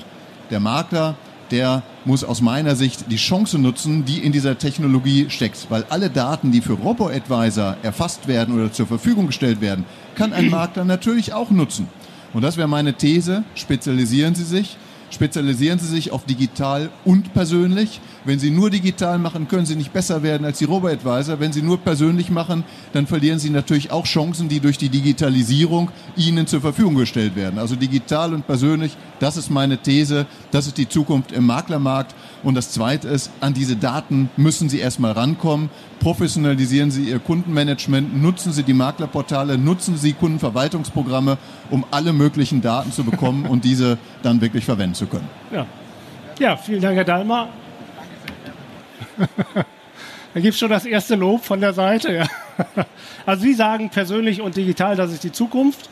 Der 0.51 0.61
Makler 0.61 1.17
der 1.51 1.83
muss 2.05 2.25
aus 2.25 2.41
meiner 2.41 2.77
Sicht 2.77 3.11
die 3.11 3.17
Chance 3.17 3.59
nutzen, 3.59 4.05
die 4.05 4.19
in 4.19 4.33
dieser 4.33 4.59
Technologie 4.59 5.27
steckt. 5.29 5.67
Weil 5.71 5.85
alle 5.89 6.11
Daten, 6.11 6.53
die 6.53 6.61
für 6.61 6.75
RoboAdvisor 6.75 7.77
erfasst 7.83 8.29
werden 8.29 8.55
oder 8.55 8.73
zur 8.73 8.87
Verfügung 8.87 9.27
gestellt 9.27 9.61
werden, 9.61 9.85
kann 10.15 10.33
ein 10.33 10.51
Makler 10.51 10.85
natürlich 10.85 11.33
auch 11.33 11.51
nutzen. 11.51 11.89
Und 12.33 12.43
das 12.43 12.57
wäre 12.57 12.69
meine 12.69 12.95
These. 12.95 13.45
Spezialisieren 13.55 14.35
Sie 14.35 14.45
sich. 14.45 14.77
Spezialisieren 15.11 15.79
Sie 15.79 15.87
sich 15.87 16.13
auf 16.13 16.25
digital 16.25 16.91
und 17.05 17.33
persönlich. 17.33 18.01
Wenn 18.29 18.39
Sie 18.39 18.51
nur 18.51 18.69
digital 18.69 19.19
machen, 19.19 19.49
können 19.49 19.65
Sie 19.65 19.75
nicht 19.75 19.91
besser 19.91 20.23
werden 20.23 20.45
als 20.45 20.59
die 20.59 20.67
Robo-Advisor. 20.67 21.41
Wenn 21.41 21.55
Sie 21.55 21.63
nur 21.63 21.79
persönlich 21.79 22.29
machen, 22.29 22.63
dann 22.93 23.07
verlieren 23.07 23.39
Sie 23.39 23.49
natürlich 23.49 23.91
auch 23.91 24.05
Chancen, 24.05 24.51
die 24.51 24.61
durch 24.61 24.77
die 24.77 24.91
Digitalisierung 24.91 25.91
Ihnen 26.15 26.47
zur 26.47 26.61
Verfügung 26.61 26.95
gestellt 26.97 27.37
werden. 27.37 27.59
Also 27.59 27.75
digital 27.75 28.35
und 28.35 28.47
persönlich, 28.47 28.99
das 29.19 29.39
ist 29.39 29.49
meine 29.49 29.79
These. 29.79 30.27
Das 30.51 30.67
ist 30.67 30.77
die 30.77 30.87
Zukunft 30.87 31.33
im 31.33 31.47
Maklermarkt. 31.47 32.15
Und 32.43 32.55
das 32.55 32.71
Zweite 32.71 33.09
ist, 33.09 33.31
an 33.41 33.55
diese 33.55 33.77
Daten 33.77 34.29
müssen 34.37 34.69
Sie 34.69 34.79
erstmal 34.79 35.13
rankommen. 35.13 35.71
Professionalisieren 35.99 36.91
Sie 36.91 37.05
Ihr 37.05 37.21
Kundenmanagement, 37.21 38.15
nutzen 38.21 38.53
Sie 38.53 38.63
die 38.63 38.75
Maklerportale, 38.75 39.57
nutzen 39.57 39.97
Sie 39.97 40.13
Kundenverwaltungsprogramme, 40.13 41.39
um 41.71 41.83
alle 41.91 42.13
möglichen 42.13 42.61
Daten 42.61 42.93
zu 42.93 43.05
bekommen 43.05 43.47
und 43.47 43.65
diese 43.65 43.97
dann 44.23 44.43
wirklich 44.43 44.67
verwenden 44.67 44.97
zu 44.97 45.07
können. 45.07 45.29
Ja, 45.51 45.65
ja 46.39 46.59
vielen 46.59 46.83
Dank, 46.83 46.95
Herr 46.95 47.05
Dalmer. 47.05 47.49
da 50.35 50.41
gibt 50.41 50.55
es 50.55 50.59
schon 50.59 50.71
das 50.71 50.87
erste 50.87 51.15
Lob 51.15 51.45
von 51.45 51.61
der 51.61 51.73
Seite. 51.73 52.13
Ja. 52.15 52.27
Also 53.27 53.43
Sie 53.43 53.53
sagen 53.53 53.91
persönlich 53.91 54.41
und 54.41 54.57
digital, 54.57 54.97
das 54.97 55.13
ist 55.13 55.23
die 55.23 55.33
Zukunft. 55.33 55.91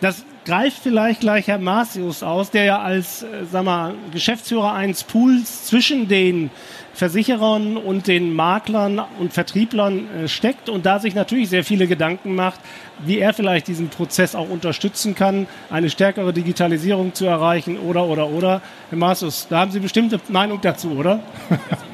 Das 0.00 0.24
greift 0.44 0.78
vielleicht 0.82 1.20
gleich 1.20 1.48
Herr 1.48 1.58
Marcius 1.58 2.22
aus, 2.22 2.50
der 2.50 2.64
ja 2.64 2.78
als 2.80 3.22
äh, 3.22 3.44
sag 3.50 3.64
mal, 3.64 3.94
Geschäftsführer 4.12 4.72
eines 4.72 5.02
Pools 5.02 5.64
zwischen 5.64 6.08
den 6.08 6.50
Versicherern 6.92 7.76
und 7.76 8.06
den 8.06 8.34
Maklern 8.34 9.02
und 9.18 9.32
Vertrieblern 9.32 10.08
äh, 10.10 10.28
steckt 10.28 10.68
und 10.68 10.86
da 10.86 11.00
sich 11.00 11.14
natürlich 11.14 11.48
sehr 11.48 11.64
viele 11.64 11.86
Gedanken 11.86 12.34
macht, 12.34 12.60
wie 13.04 13.18
er 13.18 13.32
vielleicht 13.32 13.66
diesen 13.66 13.88
Prozess 13.88 14.34
auch 14.34 14.48
unterstützen 14.48 15.14
kann, 15.14 15.46
eine 15.70 15.90
stärkere 15.90 16.32
Digitalisierung 16.32 17.14
zu 17.14 17.26
erreichen 17.26 17.78
oder, 17.78 18.04
oder, 18.04 18.28
oder. 18.28 18.62
Herr 18.90 18.98
Marcius, 18.98 19.46
da 19.48 19.60
haben 19.60 19.70
Sie 19.70 19.80
bestimmte 19.80 20.20
Meinung 20.28 20.60
dazu, 20.60 20.92
oder? 20.92 21.20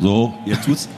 So, 0.00 0.34
jetzt 0.44 0.64
tut's. 0.64 0.88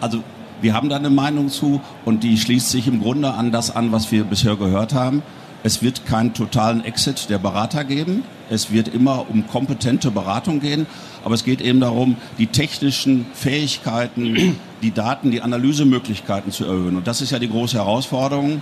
Also 0.00 0.22
wir 0.60 0.74
haben 0.74 0.88
da 0.88 0.96
eine 0.96 1.10
Meinung 1.10 1.48
zu 1.48 1.80
und 2.04 2.22
die 2.22 2.38
schließt 2.38 2.70
sich 2.70 2.86
im 2.86 3.00
Grunde 3.02 3.34
an 3.34 3.52
das 3.52 3.74
an, 3.74 3.92
was 3.92 4.10
wir 4.12 4.24
bisher 4.24 4.56
gehört 4.56 4.94
haben. 4.94 5.22
Es 5.64 5.82
wird 5.82 6.06
keinen 6.06 6.34
totalen 6.34 6.84
Exit 6.84 7.30
der 7.30 7.38
Berater 7.38 7.84
geben. 7.84 8.24
Es 8.50 8.72
wird 8.72 8.88
immer 8.88 9.26
um 9.30 9.46
kompetente 9.46 10.10
Beratung 10.10 10.60
gehen. 10.60 10.86
Aber 11.24 11.34
es 11.34 11.44
geht 11.44 11.60
eben 11.60 11.78
darum, 11.78 12.16
die 12.38 12.48
technischen 12.48 13.26
Fähigkeiten, 13.32 14.56
die 14.82 14.90
Daten, 14.90 15.30
die 15.30 15.40
Analysemöglichkeiten 15.40 16.50
zu 16.50 16.64
erhöhen. 16.64 16.96
Und 16.96 17.06
das 17.06 17.20
ist 17.20 17.30
ja 17.30 17.38
die 17.38 17.48
große 17.48 17.76
Herausforderung, 17.76 18.60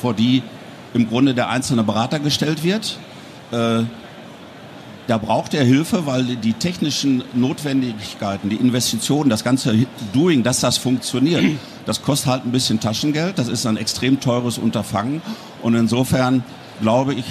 vor 0.00 0.14
die 0.14 0.42
im 0.94 1.08
Grunde 1.08 1.34
der 1.34 1.50
einzelne 1.50 1.82
Berater 1.82 2.18
gestellt 2.18 2.64
wird. 2.64 2.98
Da 5.08 5.18
braucht 5.18 5.52
er 5.52 5.64
Hilfe, 5.64 6.06
weil 6.06 6.24
die 6.36 6.52
technischen 6.52 7.24
Notwendigkeiten, 7.34 8.48
die 8.48 8.56
Investitionen, 8.56 9.30
das 9.30 9.42
ganze 9.42 9.74
Doing, 10.12 10.44
dass 10.44 10.60
das 10.60 10.78
funktioniert, 10.78 11.44
das 11.86 12.02
kostet 12.02 12.30
halt 12.30 12.46
ein 12.46 12.52
bisschen 12.52 12.78
Taschengeld. 12.78 13.36
Das 13.36 13.48
ist 13.48 13.66
ein 13.66 13.76
extrem 13.76 14.20
teures 14.20 14.58
Unterfangen. 14.58 15.20
Und 15.60 15.74
insofern 15.74 16.44
glaube 16.80 17.14
ich, 17.14 17.24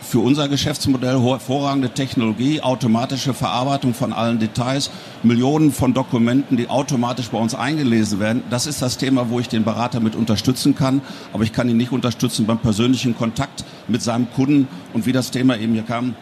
für 0.00 0.20
unser 0.20 0.48
Geschäftsmodell 0.48 1.20
hervorragende 1.20 1.90
Technologie, 1.90 2.62
automatische 2.62 3.34
Verarbeitung 3.34 3.92
von 3.92 4.14
allen 4.14 4.38
Details, 4.38 4.90
Millionen 5.22 5.70
von 5.70 5.92
Dokumenten, 5.92 6.56
die 6.56 6.70
automatisch 6.70 7.28
bei 7.28 7.36
uns 7.36 7.54
eingelesen 7.54 8.18
werden. 8.18 8.42
Das 8.48 8.66
ist 8.66 8.80
das 8.80 8.96
Thema, 8.96 9.28
wo 9.28 9.38
ich 9.38 9.48
den 9.48 9.64
Berater 9.64 10.00
mit 10.00 10.16
unterstützen 10.16 10.74
kann. 10.74 11.02
Aber 11.34 11.42
ich 11.42 11.52
kann 11.52 11.68
ihn 11.68 11.76
nicht 11.76 11.92
unterstützen 11.92 12.46
beim 12.46 12.58
persönlichen 12.58 13.18
Kontakt 13.18 13.64
mit 13.86 14.02
seinem 14.02 14.30
Kunden 14.30 14.68
und 14.94 15.04
wie 15.04 15.12
das 15.12 15.30
Thema 15.30 15.58
eben 15.58 15.74
hier 15.74 15.82
kam 15.82 16.14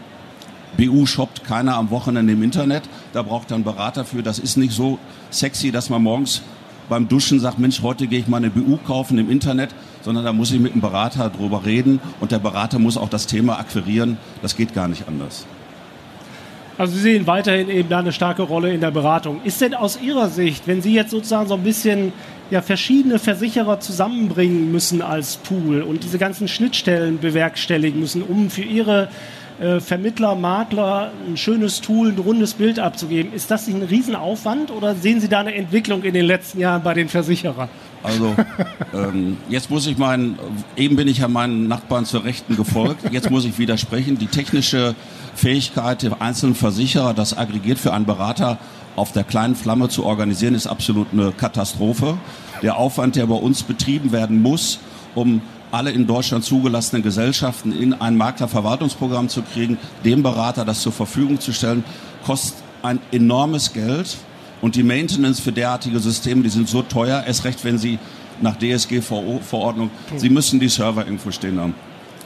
BU 0.76 1.06
shoppt 1.06 1.44
keiner 1.44 1.76
am 1.76 1.90
Wochenende 1.90 2.32
im 2.32 2.42
Internet. 2.42 2.84
Da 3.12 3.22
braucht 3.22 3.50
er 3.50 3.56
einen 3.56 3.64
Berater 3.64 4.04
für. 4.04 4.22
Das 4.22 4.38
ist 4.38 4.56
nicht 4.56 4.72
so 4.72 4.98
sexy, 5.30 5.70
dass 5.70 5.90
man 5.90 6.02
morgens 6.02 6.42
beim 6.88 7.08
Duschen 7.08 7.40
sagt, 7.40 7.58
Mensch, 7.58 7.82
heute 7.82 8.06
gehe 8.06 8.20
ich 8.20 8.28
mal 8.28 8.36
eine 8.36 8.50
BU 8.50 8.76
kaufen 8.86 9.18
im 9.18 9.30
Internet, 9.30 9.70
sondern 10.02 10.24
da 10.24 10.32
muss 10.32 10.52
ich 10.52 10.60
mit 10.60 10.74
dem 10.74 10.80
Berater 10.80 11.30
drüber 11.30 11.64
reden 11.64 12.00
und 12.20 12.30
der 12.30 12.38
Berater 12.38 12.78
muss 12.78 12.96
auch 12.96 13.08
das 13.08 13.26
Thema 13.26 13.58
akquirieren. 13.58 14.18
Das 14.42 14.56
geht 14.56 14.74
gar 14.74 14.86
nicht 14.86 15.08
anders. 15.08 15.46
Also 16.78 16.94
Sie 16.94 17.00
sehen 17.00 17.26
weiterhin 17.26 17.70
eben 17.70 17.88
da 17.88 18.00
eine 18.00 18.12
starke 18.12 18.42
Rolle 18.42 18.72
in 18.72 18.82
der 18.82 18.90
Beratung. 18.90 19.40
Ist 19.44 19.62
denn 19.62 19.74
aus 19.74 19.98
Ihrer 20.00 20.28
Sicht, 20.28 20.66
wenn 20.66 20.82
Sie 20.82 20.92
jetzt 20.92 21.10
sozusagen 21.10 21.48
so 21.48 21.54
ein 21.54 21.62
bisschen 21.62 22.12
ja, 22.50 22.60
verschiedene 22.60 23.18
Versicherer 23.18 23.80
zusammenbringen 23.80 24.70
müssen 24.70 25.00
als 25.00 25.38
Pool 25.38 25.80
und 25.82 26.04
diese 26.04 26.18
ganzen 26.18 26.48
Schnittstellen 26.48 27.18
bewerkstelligen 27.18 27.98
müssen, 27.98 28.22
um 28.22 28.50
für 28.50 28.62
Ihre 28.62 29.08
äh, 29.60 29.80
Vermittler, 29.80 30.34
Makler 30.34 31.12
ein 31.26 31.36
schönes 31.36 31.80
Tool, 31.80 32.10
ein 32.10 32.18
rundes 32.18 32.54
Bild 32.54 32.78
abzugeben. 32.78 33.32
Ist 33.32 33.50
das 33.50 33.66
nicht 33.66 33.76
ein 33.76 33.82
Riesenaufwand 33.82 34.70
oder 34.70 34.94
sehen 34.94 35.20
Sie 35.20 35.28
da 35.28 35.40
eine 35.40 35.54
Entwicklung 35.54 36.02
in 36.02 36.14
den 36.14 36.26
letzten 36.26 36.60
Jahren 36.60 36.82
bei 36.82 36.94
den 36.94 37.08
Versicherern? 37.08 37.68
Also 38.02 38.36
ähm, 38.94 39.38
jetzt 39.48 39.70
muss 39.70 39.86
ich 39.86 39.98
meinen, 39.98 40.38
eben 40.76 40.96
bin 40.96 41.08
ich 41.08 41.18
ja 41.18 41.28
meinen 41.28 41.68
Nachbarn 41.68 42.04
zur 42.04 42.24
Rechten 42.24 42.56
gefolgt, 42.56 43.12
jetzt 43.12 43.30
muss 43.30 43.44
ich 43.44 43.58
widersprechen. 43.58 44.18
Die 44.18 44.26
technische 44.26 44.94
Fähigkeit 45.34 46.02
der 46.02 46.20
einzelnen 46.20 46.54
Versicherer, 46.54 47.14
das 47.14 47.36
aggregiert 47.36 47.78
für 47.78 47.92
einen 47.92 48.06
Berater 48.06 48.58
auf 48.94 49.12
der 49.12 49.24
kleinen 49.24 49.56
Flamme 49.56 49.88
zu 49.88 50.04
organisieren, 50.04 50.54
ist 50.54 50.66
absolut 50.66 51.08
eine 51.12 51.32
Katastrophe. 51.32 52.18
Der 52.62 52.76
Aufwand, 52.76 53.16
der 53.16 53.26
bei 53.26 53.34
uns 53.34 53.62
betrieben 53.62 54.12
werden 54.12 54.40
muss, 54.40 54.80
um 55.14 55.42
alle 55.70 55.90
in 55.90 56.06
Deutschland 56.06 56.44
zugelassenen 56.44 57.02
Gesellschaften 57.02 57.72
in 57.72 57.92
ein 57.94 58.16
Maklerverwaltungsprogramm 58.16 59.28
zu 59.28 59.42
kriegen, 59.42 59.78
dem 60.04 60.22
Berater 60.22 60.64
das 60.64 60.80
zur 60.80 60.92
Verfügung 60.92 61.40
zu 61.40 61.52
stellen, 61.52 61.84
kostet 62.24 62.56
ein 62.82 63.00
enormes 63.12 63.72
Geld. 63.72 64.16
Und 64.62 64.74
die 64.74 64.82
Maintenance 64.82 65.40
für 65.40 65.52
derartige 65.52 66.00
Systeme, 66.00 66.42
die 66.42 66.48
sind 66.48 66.68
so 66.68 66.82
teuer, 66.82 67.24
erst 67.26 67.44
recht, 67.44 67.64
wenn 67.64 67.78
sie 67.78 67.98
nach 68.40 68.56
DSGVO-Verordnung, 68.56 69.90
sie 70.16 70.30
müssen 70.30 70.60
die 70.60 70.68
Server 70.68 71.04
irgendwo 71.04 71.30
stehen 71.30 71.60
haben. 71.60 71.74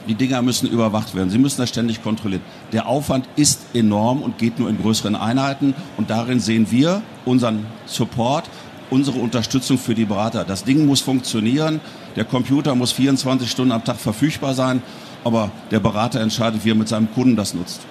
Die 0.07 0.15
Dinger 0.15 0.41
müssen 0.41 0.67
überwacht 0.67 1.13
werden. 1.13 1.29
Sie 1.29 1.37
müssen 1.37 1.61
das 1.61 1.69
ständig 1.69 2.01
kontrollieren. 2.01 2.41
Der 2.71 2.87
Aufwand 2.87 3.27
ist 3.35 3.61
enorm 3.75 4.23
und 4.23 4.39
geht 4.39 4.57
nur 4.57 4.67
in 4.69 4.81
größeren 4.81 5.15
Einheiten. 5.15 5.75
Und 5.97 6.09
darin 6.09 6.39
sehen 6.39 6.71
wir 6.71 7.03
unseren 7.23 7.67
Support 7.85 8.49
unsere 8.91 9.17
Unterstützung 9.17 9.77
für 9.77 9.95
die 9.95 10.05
Berater. 10.05 10.43
Das 10.43 10.63
Ding 10.63 10.85
muss 10.85 11.01
funktionieren, 11.01 11.79
der 12.15 12.25
Computer 12.25 12.75
muss 12.75 12.91
24 12.91 13.49
Stunden 13.49 13.71
am 13.71 13.83
Tag 13.83 13.97
verfügbar 13.97 14.53
sein, 14.53 14.83
aber 15.23 15.49
der 15.71 15.79
Berater 15.79 16.19
entscheidet, 16.19 16.63
wie 16.63 16.71
er 16.71 16.75
mit 16.75 16.89
seinem 16.89 17.11
Kunden 17.11 17.35
das 17.35 17.53
nutzt. 17.53 17.81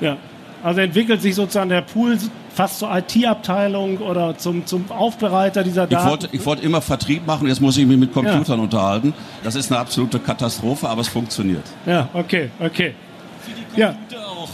Ja, 0.00 0.16
also 0.62 0.80
entwickelt 0.80 1.20
sich 1.20 1.34
sozusagen 1.34 1.68
der 1.68 1.82
Pool 1.82 2.16
fast 2.54 2.78
zur 2.78 2.96
IT-Abteilung 2.96 3.98
oder 3.98 4.38
zum, 4.38 4.64
zum 4.66 4.90
Aufbereiter 4.90 5.62
dieser 5.62 5.86
Daten. 5.86 6.04
Ich 6.04 6.10
wollte, 6.10 6.28
ich 6.32 6.46
wollte 6.46 6.62
immer 6.62 6.80
Vertrieb 6.80 7.26
machen, 7.26 7.48
jetzt 7.48 7.60
muss 7.60 7.76
ich 7.76 7.86
mich 7.86 7.98
mit 7.98 8.12
Computern 8.12 8.58
ja. 8.58 8.64
unterhalten. 8.64 9.14
Das 9.42 9.54
ist 9.54 9.70
eine 9.70 9.80
absolute 9.80 10.18
Katastrophe, 10.18 10.88
aber 10.88 11.02
es 11.02 11.08
funktioniert. 11.08 11.64
Ja, 11.84 12.08
okay, 12.14 12.50
okay. 12.60 12.94
Für 13.42 13.50
die 13.50 13.62
Computer 13.62 14.16
ja. 14.16 14.26
auch. 14.26 14.48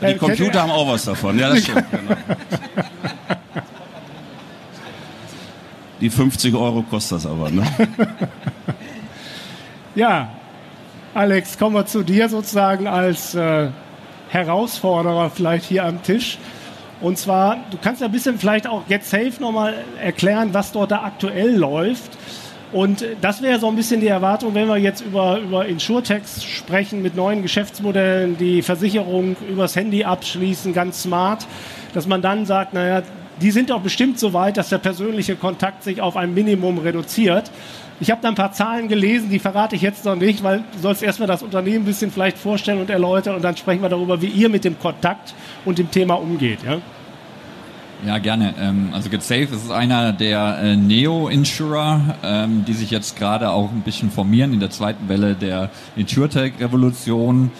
Die 0.00 0.16
Computer 0.16 0.62
haben 0.62 0.70
auch 0.70 0.88
was 0.88 1.04
davon, 1.04 1.38
ja, 1.38 1.50
das 1.50 1.62
stimmt. 1.62 1.84
Genau. 1.90 3.37
Die 6.00 6.10
50 6.10 6.54
Euro 6.54 6.82
kostet 6.82 7.18
das 7.18 7.26
aber, 7.26 7.50
ne? 7.50 7.64
ja, 9.94 10.28
Alex, 11.14 11.58
kommen 11.58 11.74
wir 11.74 11.86
zu 11.86 12.04
dir 12.04 12.28
sozusagen 12.28 12.86
als 12.86 13.34
äh, 13.34 13.68
Herausforderer 14.28 15.30
vielleicht 15.30 15.64
hier 15.64 15.84
am 15.84 16.02
Tisch. 16.02 16.38
Und 17.00 17.18
zwar, 17.18 17.58
du 17.70 17.78
kannst 17.80 18.00
ja 18.00 18.06
ein 18.06 18.12
bisschen 18.12 18.38
vielleicht 18.38 18.66
auch 18.66 18.86
Get 18.86 19.04
Safe 19.04 19.32
nochmal 19.40 19.74
erklären, 20.00 20.50
was 20.52 20.72
dort 20.72 20.90
da 20.90 21.02
aktuell 21.02 21.56
läuft. 21.56 22.16
Und 22.72 23.04
das 23.20 23.40
wäre 23.40 23.58
so 23.58 23.68
ein 23.68 23.76
bisschen 23.76 24.00
die 24.00 24.08
Erwartung, 24.08 24.54
wenn 24.54 24.68
wir 24.68 24.76
jetzt 24.76 25.00
über, 25.00 25.38
über 25.38 25.66
Insurtext 25.66 26.44
sprechen, 26.44 27.00
mit 27.02 27.16
neuen 27.16 27.42
Geschäftsmodellen, 27.42 28.36
die 28.36 28.62
Versicherung 28.62 29.36
übers 29.48 29.74
Handy 29.74 30.04
abschließen, 30.04 30.74
ganz 30.74 31.02
smart, 31.02 31.46
dass 31.94 32.06
man 32.06 32.20
dann 32.20 32.44
sagt, 32.44 32.74
naja, 32.74 33.02
die 33.40 33.50
sind 33.50 33.70
doch 33.70 33.80
bestimmt 33.80 34.18
so 34.18 34.32
weit, 34.32 34.56
dass 34.56 34.68
der 34.68 34.78
persönliche 34.78 35.36
Kontakt 35.36 35.82
sich 35.82 36.00
auf 36.00 36.16
ein 36.16 36.34
Minimum 36.34 36.78
reduziert. 36.78 37.50
Ich 38.00 38.10
habe 38.10 38.20
da 38.22 38.28
ein 38.28 38.36
paar 38.36 38.52
Zahlen 38.52 38.88
gelesen, 38.88 39.28
die 39.28 39.40
verrate 39.40 39.74
ich 39.74 39.82
jetzt 39.82 40.04
noch 40.04 40.14
nicht, 40.14 40.44
weil 40.44 40.62
du 40.72 40.78
sollst 40.80 41.02
erstmal 41.02 41.26
das 41.26 41.42
Unternehmen 41.42 41.82
ein 41.82 41.84
bisschen 41.84 42.12
vielleicht 42.12 42.38
vorstellen 42.38 42.80
und 42.80 42.90
erläutern 42.90 43.34
und 43.34 43.42
dann 43.42 43.56
sprechen 43.56 43.82
wir 43.82 43.88
darüber, 43.88 44.22
wie 44.22 44.28
ihr 44.28 44.48
mit 44.48 44.64
dem 44.64 44.78
Kontakt 44.78 45.34
und 45.64 45.78
dem 45.78 45.90
Thema 45.90 46.14
umgeht. 46.14 46.60
Ja? 46.64 46.78
Ja, 48.06 48.18
gerne. 48.18 48.54
Ähm, 48.60 48.90
also 48.92 49.10
GetSafe 49.10 49.48
ist 49.54 49.72
einer 49.72 50.12
der 50.12 50.58
äh, 50.62 50.76
Neo-Insurer, 50.76 52.14
ähm, 52.22 52.64
die 52.64 52.72
sich 52.72 52.92
jetzt 52.92 53.16
gerade 53.16 53.50
auch 53.50 53.72
ein 53.72 53.80
bisschen 53.80 54.10
formieren 54.10 54.52
in 54.52 54.60
der 54.60 54.70
zweiten 54.70 55.08
Welle 55.08 55.34
der 55.34 55.70
InsurTech-Revolution. 55.96 57.50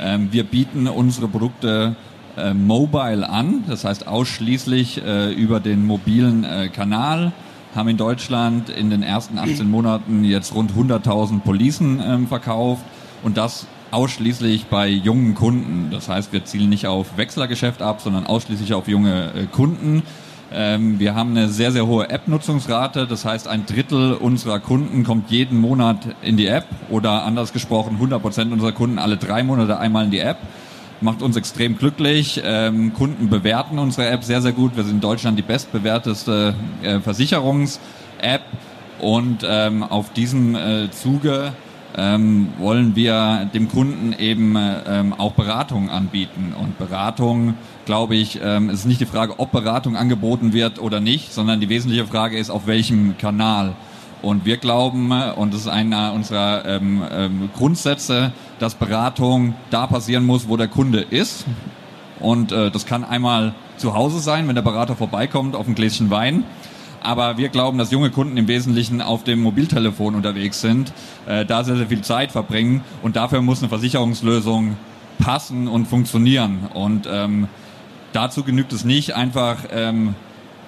Ähm, 0.00 0.28
wir 0.30 0.44
bieten 0.44 0.86
unsere 0.86 1.26
Produkte 1.26 1.96
äh, 2.38 2.54
mobile 2.54 3.28
an, 3.28 3.64
das 3.66 3.84
heißt 3.84 4.06
ausschließlich 4.06 5.02
äh, 5.04 5.32
über 5.32 5.60
den 5.60 5.86
mobilen 5.86 6.46
Kanal 6.72 7.32
haben 7.74 7.88
in 7.90 7.96
Deutschland 7.96 8.70
in 8.70 8.90
den 8.90 9.02
ersten 9.02 9.38
18 9.38 9.70
Monaten 9.70 10.24
jetzt 10.24 10.54
rund 10.54 10.72
100.000 10.72 11.40
Policen 11.40 12.26
verkauft 12.26 12.82
und 13.22 13.36
das 13.36 13.66
ausschließlich 13.90 14.66
bei 14.66 14.88
jungen 14.88 15.34
Kunden. 15.34 15.88
Das 15.90 16.08
heißt, 16.08 16.32
wir 16.32 16.44
zielen 16.44 16.68
nicht 16.68 16.86
auf 16.86 17.16
Wechslergeschäft 17.16 17.82
ab, 17.82 18.00
sondern 18.00 18.26
ausschließlich 18.26 18.74
auf 18.74 18.88
junge 18.88 19.32
äh, 19.34 19.46
Kunden. 19.46 20.02
Ähm, 20.52 20.98
wir 20.98 21.14
haben 21.14 21.30
eine 21.30 21.48
sehr, 21.48 21.72
sehr 21.72 21.86
hohe 21.86 22.08
App-Nutzungsrate. 22.08 23.06
Das 23.06 23.24
heißt, 23.24 23.48
ein 23.48 23.66
Drittel 23.66 24.14
unserer 24.14 24.60
Kunden 24.60 25.04
kommt 25.04 25.30
jeden 25.30 25.58
Monat 25.58 25.98
in 26.22 26.36
die 26.36 26.46
App 26.46 26.66
oder 26.90 27.24
anders 27.24 27.52
gesprochen, 27.52 27.94
100 27.94 28.20
Prozent 28.20 28.52
unserer 28.52 28.72
Kunden 28.72 28.98
alle 28.98 29.16
drei 29.16 29.42
Monate 29.42 29.78
einmal 29.78 30.04
in 30.04 30.10
die 30.10 30.20
App. 30.20 30.38
Macht 31.00 31.22
uns 31.22 31.36
extrem 31.36 31.78
glücklich. 31.78 32.40
Ähm, 32.44 32.92
Kunden 32.92 33.28
bewerten 33.28 33.78
unsere 33.78 34.08
App 34.08 34.24
sehr, 34.24 34.42
sehr 34.42 34.50
gut. 34.50 34.76
Wir 34.76 34.82
sind 34.82 34.94
in 34.94 35.00
Deutschland 35.00 35.38
die 35.38 35.42
bestbewerteste 35.42 36.54
äh, 36.82 36.98
Versicherungs-App. 36.98 38.42
Und 39.00 39.46
ähm, 39.48 39.84
auf 39.84 40.12
diesem 40.12 40.56
äh, 40.56 40.90
Zuge 40.90 41.52
ähm, 41.96 42.48
wollen 42.58 42.96
wir 42.96 43.48
dem 43.54 43.68
Kunden 43.68 44.12
eben 44.12 44.56
ähm, 44.56 45.12
auch 45.12 45.34
Beratung 45.34 45.88
anbieten. 45.88 46.52
Und 46.60 46.78
Beratung, 46.78 47.54
glaube 47.86 48.16
ich, 48.16 48.40
ähm, 48.42 48.68
ist 48.68 48.84
nicht 48.84 49.00
die 49.00 49.06
Frage, 49.06 49.38
ob 49.38 49.52
Beratung 49.52 49.96
angeboten 49.96 50.52
wird 50.52 50.80
oder 50.80 50.98
nicht, 50.98 51.32
sondern 51.32 51.60
die 51.60 51.68
wesentliche 51.68 52.06
Frage 52.06 52.36
ist, 52.38 52.50
auf 52.50 52.66
welchem 52.66 53.16
Kanal. 53.18 53.76
Und 54.22 54.44
wir 54.44 54.56
glauben, 54.56 55.12
und 55.12 55.54
das 55.54 55.62
ist 55.62 55.68
einer 55.68 56.12
unserer 56.12 56.64
ähm, 56.66 57.02
ähm, 57.10 57.50
Grundsätze, 57.56 58.32
dass 58.58 58.74
Beratung 58.74 59.54
da 59.70 59.86
passieren 59.86 60.26
muss, 60.26 60.48
wo 60.48 60.56
der 60.56 60.68
Kunde 60.68 61.00
ist. 61.00 61.44
Und 62.20 62.50
äh, 62.50 62.70
das 62.70 62.84
kann 62.84 63.04
einmal 63.04 63.54
zu 63.76 63.94
Hause 63.94 64.18
sein, 64.18 64.48
wenn 64.48 64.56
der 64.56 64.62
Berater 64.62 64.96
vorbeikommt 64.96 65.54
auf 65.54 65.68
ein 65.68 65.74
Gläschen 65.74 66.10
Wein. 66.10 66.44
Aber 67.00 67.38
wir 67.38 67.48
glauben, 67.48 67.78
dass 67.78 67.92
junge 67.92 68.10
Kunden 68.10 68.36
im 68.36 68.48
Wesentlichen 68.48 69.00
auf 69.00 69.22
dem 69.22 69.40
Mobiltelefon 69.40 70.16
unterwegs 70.16 70.60
sind, 70.60 70.92
äh, 71.26 71.44
da 71.44 71.62
sehr, 71.62 71.76
sehr 71.76 71.86
viel 71.86 72.00
Zeit 72.00 72.32
verbringen 72.32 72.82
und 73.02 73.14
dafür 73.14 73.40
muss 73.40 73.60
eine 73.60 73.68
Versicherungslösung 73.68 74.76
passen 75.18 75.68
und 75.68 75.86
funktionieren. 75.86 76.68
Und 76.74 77.08
ähm, 77.10 77.48
dazu 78.12 78.42
genügt 78.42 78.72
es 78.72 78.84
nicht, 78.84 79.14
einfach 79.14 79.58
ähm, 79.70 80.16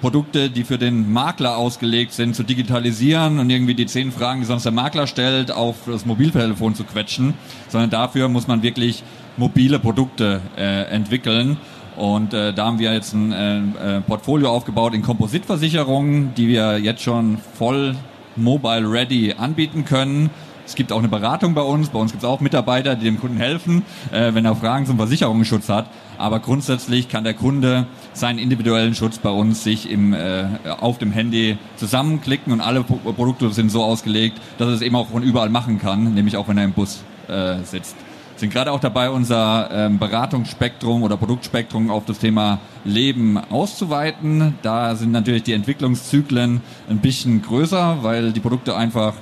Produkte, 0.01 0.49
die 0.49 0.63
für 0.63 0.77
den 0.77 1.13
Makler 1.13 1.55
ausgelegt 1.57 2.11
sind, 2.11 2.35
zu 2.35 2.43
digitalisieren 2.43 3.39
und 3.39 3.49
irgendwie 3.49 3.75
die 3.75 3.85
zehn 3.85 4.11
Fragen, 4.11 4.41
die 4.41 4.47
sonst 4.47 4.63
der 4.63 4.71
Makler 4.71 5.05
stellt, 5.05 5.51
auf 5.51 5.75
das 5.85 6.05
Mobiltelefon 6.05 6.73
zu 6.73 6.83
quetschen, 6.83 7.35
sondern 7.69 7.91
dafür 7.91 8.27
muss 8.27 8.47
man 8.47 8.63
wirklich 8.63 9.03
mobile 9.37 9.79
Produkte 9.79 10.41
äh, 10.57 10.85
entwickeln. 10.85 11.57
Und 11.97 12.33
äh, 12.33 12.53
da 12.53 12.65
haben 12.65 12.79
wir 12.79 12.93
jetzt 12.93 13.13
ein 13.13 13.31
äh, 13.31 13.97
äh, 13.97 14.01
Portfolio 14.01 14.49
aufgebaut 14.49 14.93
in 14.93 15.03
Kompositversicherungen, 15.03 16.33
die 16.35 16.47
wir 16.47 16.79
jetzt 16.79 17.03
schon 17.03 17.37
voll 17.37 17.95
mobile 18.35 18.91
ready 18.91 19.35
anbieten 19.37 19.85
können. 19.85 20.29
Es 20.65 20.75
gibt 20.75 20.91
auch 20.93 20.99
eine 20.99 21.09
Beratung 21.09 21.53
bei 21.53 21.61
uns. 21.61 21.89
Bei 21.89 21.99
uns 21.99 22.11
gibt 22.11 22.23
es 22.23 22.29
auch 22.29 22.39
Mitarbeiter, 22.39 22.95
die 22.95 23.03
dem 23.03 23.19
Kunden 23.19 23.37
helfen, 23.37 23.83
äh, 24.11 24.33
wenn 24.33 24.45
er 24.45 24.55
Fragen 24.55 24.85
zum 24.85 24.97
Versicherungsschutz 24.97 25.69
hat. 25.69 25.87
Aber 26.17 26.39
grundsätzlich 26.39 27.09
kann 27.09 27.23
der 27.23 27.33
Kunde 27.33 27.87
seinen 28.13 28.39
individuellen 28.39 28.95
Schutz 28.95 29.17
bei 29.17 29.29
uns 29.29 29.63
sich 29.63 29.89
im, 29.89 30.13
äh, 30.13 30.45
auf 30.79 30.97
dem 30.97 31.11
Handy 31.11 31.57
zusammenklicken 31.75 32.51
und 32.51 32.61
alle 32.61 32.83
Produkte 32.83 33.51
sind 33.51 33.69
so 33.69 33.83
ausgelegt, 33.83 34.39
dass 34.57 34.67
er 34.67 34.73
es 34.73 34.81
eben 34.81 34.95
auch 34.95 35.07
von 35.07 35.23
überall 35.23 35.49
machen 35.49 35.79
kann, 35.79 36.13
nämlich 36.13 36.37
auch 36.37 36.47
wenn 36.47 36.57
er 36.57 36.65
im 36.65 36.73
Bus 36.73 37.03
äh, 37.27 37.63
sitzt 37.63 37.95
sind 38.41 38.51
gerade 38.51 38.71
auch 38.71 38.79
dabei, 38.79 39.11
unser 39.11 39.69
ähm, 39.71 39.99
Beratungsspektrum 39.99 41.03
oder 41.03 41.15
Produktspektrum 41.15 41.91
auf 41.91 42.05
das 42.05 42.17
Thema 42.17 42.59
Leben 42.83 43.37
auszuweiten. 43.37 44.55
Da 44.63 44.95
sind 44.95 45.11
natürlich 45.11 45.43
die 45.43 45.53
Entwicklungszyklen 45.53 46.61
ein 46.89 46.97
bisschen 46.97 47.43
größer, 47.43 47.99
weil 48.01 48.31
die 48.33 48.39
Produkte 48.39 48.75
einfach 48.75 49.13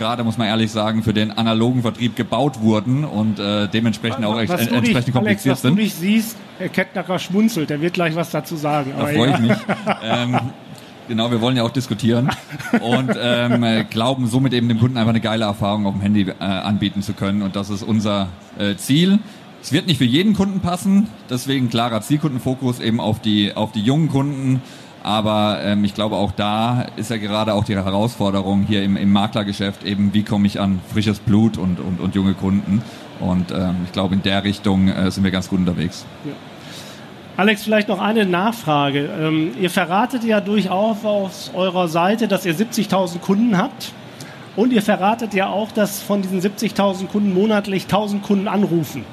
gerade, 0.00 0.24
muss 0.24 0.38
man 0.38 0.48
ehrlich 0.48 0.72
sagen, 0.72 1.02
für 1.02 1.12
den 1.12 1.30
analogen 1.30 1.82
Vertrieb 1.82 2.16
gebaut 2.16 2.60
wurden 2.60 3.04
und 3.04 3.38
äh, 3.38 3.68
dementsprechend 3.68 4.24
auch 4.24 4.40
echt, 4.40 4.50
entsprechend 4.50 5.06
dich, 5.06 5.14
kompliziert 5.14 5.52
Alex, 5.52 5.62
sind. 5.62 5.70
Was 5.72 5.76
du 5.76 5.82
dich 5.82 5.94
siehst, 5.94 6.36
Herr 6.58 6.70
Kettnacher 6.70 7.18
schmunzelt, 7.18 7.70
der 7.70 7.80
wird 7.80 7.94
gleich 7.94 8.16
was 8.16 8.30
dazu 8.30 8.56
sagen. 8.56 8.94
Da 8.98 9.06
freue 9.06 9.30
ich 9.30 9.38
mich. 9.38 9.56
ähm, 10.02 10.40
Genau, 11.08 11.32
wir 11.32 11.40
wollen 11.40 11.56
ja 11.56 11.64
auch 11.64 11.72
diskutieren 11.72 12.30
und 12.80 13.10
ähm, 13.20 13.84
glauben 13.90 14.28
somit 14.28 14.52
eben 14.52 14.68
dem 14.68 14.78
Kunden 14.78 14.96
einfach 14.96 15.10
eine 15.10 15.20
geile 15.20 15.44
Erfahrung 15.44 15.84
auf 15.86 15.94
dem 15.94 16.02
Handy 16.02 16.22
äh, 16.22 16.34
anbieten 16.44 17.02
zu 17.02 17.14
können 17.14 17.42
und 17.42 17.56
das 17.56 17.68
ist 17.68 17.82
unser 17.82 18.28
äh, 18.60 18.76
Ziel. 18.76 19.18
Es 19.60 19.72
wird 19.72 19.88
nicht 19.88 19.98
für 19.98 20.04
jeden 20.04 20.34
Kunden 20.34 20.60
passen, 20.60 21.08
deswegen 21.28 21.68
klarer 21.68 22.00
Zielkundenfokus 22.00 22.78
eben 22.78 23.00
auf 23.00 23.20
die 23.20 23.56
auf 23.56 23.72
die 23.72 23.80
jungen 23.80 24.08
Kunden. 24.08 24.62
Aber 25.02 25.60
ähm, 25.62 25.84
ich 25.84 25.94
glaube, 25.94 26.16
auch 26.16 26.32
da 26.32 26.86
ist 26.96 27.10
ja 27.10 27.16
gerade 27.16 27.54
auch 27.54 27.64
die 27.64 27.74
Herausforderung 27.74 28.64
hier 28.64 28.82
im, 28.82 28.96
im 28.96 29.12
Maklergeschäft 29.12 29.84
eben, 29.84 30.12
wie 30.12 30.24
komme 30.24 30.46
ich 30.46 30.60
an 30.60 30.80
frisches 30.92 31.20
Blut 31.20 31.56
und, 31.56 31.80
und, 31.80 32.00
und 32.00 32.14
junge 32.14 32.34
Kunden. 32.34 32.82
Und 33.18 33.50
ähm, 33.50 33.76
ich 33.84 33.92
glaube, 33.92 34.14
in 34.14 34.22
der 34.22 34.44
Richtung 34.44 34.88
äh, 34.88 35.10
sind 35.10 35.24
wir 35.24 35.30
ganz 35.30 35.48
gut 35.48 35.58
unterwegs. 35.58 36.04
Ja. 36.24 36.32
Alex, 37.36 37.62
vielleicht 37.62 37.88
noch 37.88 38.00
eine 38.00 38.26
Nachfrage. 38.26 39.08
Ähm, 39.18 39.52
ihr 39.58 39.70
verratet 39.70 40.24
ja 40.24 40.40
durchaus 40.40 41.04
auf 41.04 41.50
eurer 41.54 41.88
Seite, 41.88 42.28
dass 42.28 42.44
ihr 42.44 42.54
70.000 42.54 43.20
Kunden 43.20 43.56
habt. 43.56 43.92
Und 44.56 44.72
ihr 44.72 44.82
verratet 44.82 45.32
ja 45.32 45.48
auch, 45.48 45.72
dass 45.72 46.02
von 46.02 46.20
diesen 46.20 46.40
70.000 46.40 47.06
Kunden 47.06 47.32
monatlich 47.32 47.86
1.000 47.86 48.20
Kunden 48.20 48.48
anrufen. 48.48 49.04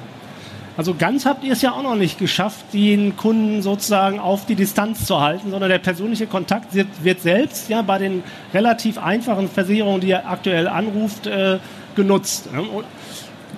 Also 0.78 0.94
ganz 0.94 1.26
habt 1.26 1.42
ihr 1.42 1.54
es 1.54 1.60
ja 1.60 1.72
auch 1.72 1.82
noch 1.82 1.96
nicht 1.96 2.20
geschafft, 2.20 2.66
den 2.72 3.16
Kunden 3.16 3.62
sozusagen 3.62 4.20
auf 4.20 4.46
die 4.46 4.54
Distanz 4.54 5.06
zu 5.06 5.20
halten, 5.20 5.50
sondern 5.50 5.70
der 5.70 5.80
persönliche 5.80 6.28
Kontakt 6.28 6.72
wird, 6.72 7.20
selbst 7.20 7.68
ja 7.68 7.82
bei 7.82 7.98
den 7.98 8.22
relativ 8.54 8.96
einfachen 8.96 9.48
Versicherungen, 9.48 10.00
die 10.00 10.10
ihr 10.10 10.28
aktuell 10.28 10.68
anruft, 10.68 11.26
äh, 11.26 11.58
genutzt. 11.96 12.48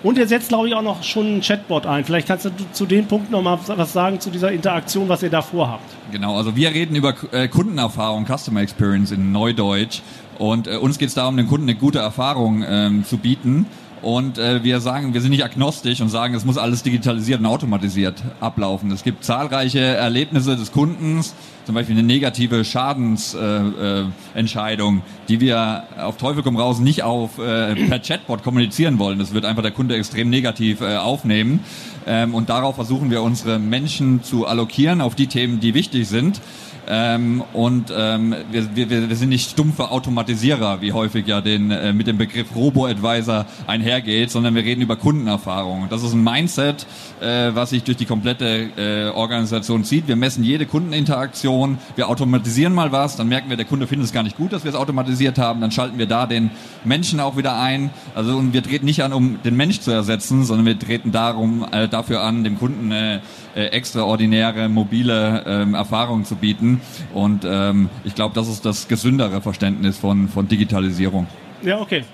Und 0.03 0.17
ihr 0.17 0.27
setzt, 0.27 0.49
glaube 0.49 0.69
ich, 0.69 0.75
auch 0.75 0.81
noch 0.81 1.03
schon 1.03 1.37
ein 1.37 1.41
Chatbot 1.43 1.85
ein. 1.85 2.07
Vielleicht 2.07 2.27
kannst 2.27 2.47
du 2.47 2.51
zu 2.73 2.87
den 2.87 3.07
Punkten 3.07 3.33
noch 3.33 3.43
mal 3.43 3.59
was 3.67 3.93
sagen 3.93 4.19
zu 4.19 4.31
dieser 4.31 4.51
Interaktion, 4.51 5.11
was 5.11 5.23
ihr 5.23 5.29
da 5.29 5.43
vorhabt. 5.43 5.85
Genau, 6.11 6.39
also 6.39 6.57
wir 6.57 6.71
reden 6.71 6.97
über 6.97 7.13
äh, 7.33 7.49
Kundenerfahrung, 7.49 8.25
Customer 8.25 8.63
Experience 8.63 9.11
in 9.11 9.31
Neudeutsch. 9.31 10.01
Und 10.39 10.69
äh, 10.69 10.77
uns 10.77 10.97
geht 10.97 11.11
es 11.11 11.15
darum, 11.17 11.37
den 11.37 11.49
Kunden 11.49 11.69
eine 11.69 11.79
gute 11.79 11.99
Erfahrung 11.99 12.65
ähm, 12.67 13.05
zu 13.05 13.19
bieten. 13.19 13.67
Und 14.03 14.39
äh, 14.39 14.65
wir 14.65 14.81
sagen, 14.81 15.13
wir 15.13 15.21
sind 15.21 15.31
nicht 15.31 15.45
agnostisch 15.45 16.01
und 16.01 16.09
sagen, 16.09 16.35
es 16.35 16.47
muss 16.47 16.57
alles 16.57 16.83
digitalisiert 16.83 17.41
und 17.41 17.47
automatisiert 17.47 18.23
ablaufen. 18.41 18.91
Es 18.91 19.05
gibt 19.05 19.25
zahlreiche 19.25 19.81
Erlebnisse 19.81 20.57
des 20.57 20.73
Kundens, 20.73 21.35
zum 21.67 21.75
Beispiel 21.75 21.95
eine 21.97 22.07
negative 22.07 22.65
Schadensentscheidung, 22.65 24.97
äh, 24.97 24.99
äh, 24.99 25.03
die 25.29 25.41
wir 25.41 25.85
auf 25.99 26.17
Teufel 26.17 26.43
komm 26.43 26.57
raus 26.57 26.81
nicht 26.81 27.03
auf 27.03 27.39
äh, 27.39 27.75
per 27.75 27.99
Chatbot 27.99 28.43
kommunizieren 28.43 28.99
wollen. 28.99 29.19
Das 29.19 29.35
wird 29.35 29.45
einfach 29.45 29.63
der 29.63 29.73
Kunde 29.73 29.97
extrem 29.97 30.31
negativ 30.31 30.81
äh, 30.81 30.97
aufnehmen. 30.97 31.61
Ähm, 32.07 32.35
und 32.35 32.49
darauf 32.49 32.77
versuchen 32.77 33.11
wir 33.11 33.21
unsere 33.23 33.59
Menschen 33.59 34.23
zu 34.23 34.47
allokieren 34.47 35.03
auf 35.03 35.15
die 35.15 35.27
Themen, 35.27 35.61
die 35.61 35.75
wichtig 35.75 36.09
sind. 36.09 36.41
Ähm, 36.89 37.43
und 37.53 37.93
ähm, 37.97 38.35
wir, 38.51 38.75
wir, 38.75 39.09
wir 39.09 39.17
sind 39.17 39.29
nicht 39.29 39.51
stumpfe 39.51 39.91
Automatisierer, 39.91 40.81
wie 40.81 40.93
häufig 40.93 41.27
ja 41.27 41.41
den, 41.41 41.71
äh, 41.71 41.93
mit 41.93 42.07
dem 42.07 42.19
Begriff 42.19 42.55
Robo-Advisor 42.55 43.47
einhergeht, 43.67 44.31
sondern 44.31 44.55
wir 44.55 44.65
reden 44.65 44.81
über 44.81 44.97
Kundenerfahrung. 44.97 45.89
Das 45.91 46.03
ist 46.03 46.13
ein 46.13 46.23
Mindset, 46.23 46.87
äh, 47.21 47.55
was 47.55 47.71
sich 47.71 47.85
durch 47.85 47.97
die 47.97 48.07
komplette 48.07 48.71
äh, 48.77 49.11
Organisation 49.11 49.85
zieht. 49.85 50.09
Wir 50.09 50.17
messen 50.17 50.43
jede 50.43 50.67
Kundeninteraktion, 50.67 51.79
wir 51.97 52.09
automatisieren 52.09 52.75
mal 52.75 52.93
was, 52.93 53.17
dann 53.17 53.29
merken 53.29 53.51
wir, 53.51 53.57
der 53.57 53.67
Kunde 53.67 53.87
findet 53.87 54.07
es 54.07 54.13
gar 54.13 54.23
nicht 54.23 54.37
gut, 54.37 54.53
dass 54.53 54.65
wir 54.65 54.71
es 54.71 54.77
automatisiert 54.77 55.39
haben, 55.39 55.61
dann 55.61 55.71
schalten 55.71 55.99
wir 55.99 56.07
da 56.07 56.27
den 56.27 56.51
Menschen 56.85 57.21
auch 57.21 57.37
wieder 57.37 57.59
ein. 57.59 57.91
Also 58.15 58.37
und 58.37 58.53
wir 58.53 58.63
treten 58.63 58.87
nicht 58.87 59.03
an, 59.03 59.13
um 59.13 59.43
den 59.43 59.57
Mensch 59.57 59.81
zu 59.81 59.91
ersetzen, 59.91 60.45
sondern 60.45 60.67
wir 60.67 60.79
treten 60.79 61.13
darum, 61.13 61.67
äh, 61.71 61.89
dafür 61.89 62.23
an, 62.23 62.45
dem 62.45 62.59
Kunden 62.59 62.91
äh, 62.91 63.21
äh, 63.55 63.67
extraordinäre 63.67 64.69
mobile 64.69 65.45
ähm, 65.47 65.75
Erfahrungen 65.75 66.25
zu 66.25 66.37
bieten. 66.37 66.81
Und 67.13 67.45
ähm, 67.45 67.89
ich 68.05 68.15
glaube, 68.15 68.35
das 68.35 68.49
ist 68.49 68.65
das 68.65 68.89
gesündere 68.89 69.41
Verständnis 69.41 69.99
von, 69.99 70.29
von 70.29 70.49
Digitalisierung. 70.49 71.27
Ja, 71.63 71.81
okay. 71.81 72.05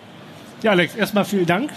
Ja, 0.62 0.70
Alex, 0.72 0.94
erstmal 0.94 1.24
vielen 1.24 1.46
Dank. 1.46 1.70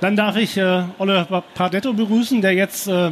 Dann 0.00 0.14
darf 0.14 0.36
ich 0.36 0.56
äh, 0.56 0.84
Oliver 0.98 1.42
Pardetto 1.54 1.92
begrüßen, 1.92 2.40
der 2.40 2.52
jetzt 2.52 2.86
äh, 2.86 3.10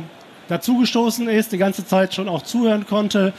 dazugestoßen 0.49 1.29
ist, 1.29 1.53
die 1.53 1.59
ganze 1.59 1.85
Zeit 1.85 2.15
schon 2.15 2.29
auch 2.29 2.43
zuhören 2.43 2.87
konnte. 2.87 3.33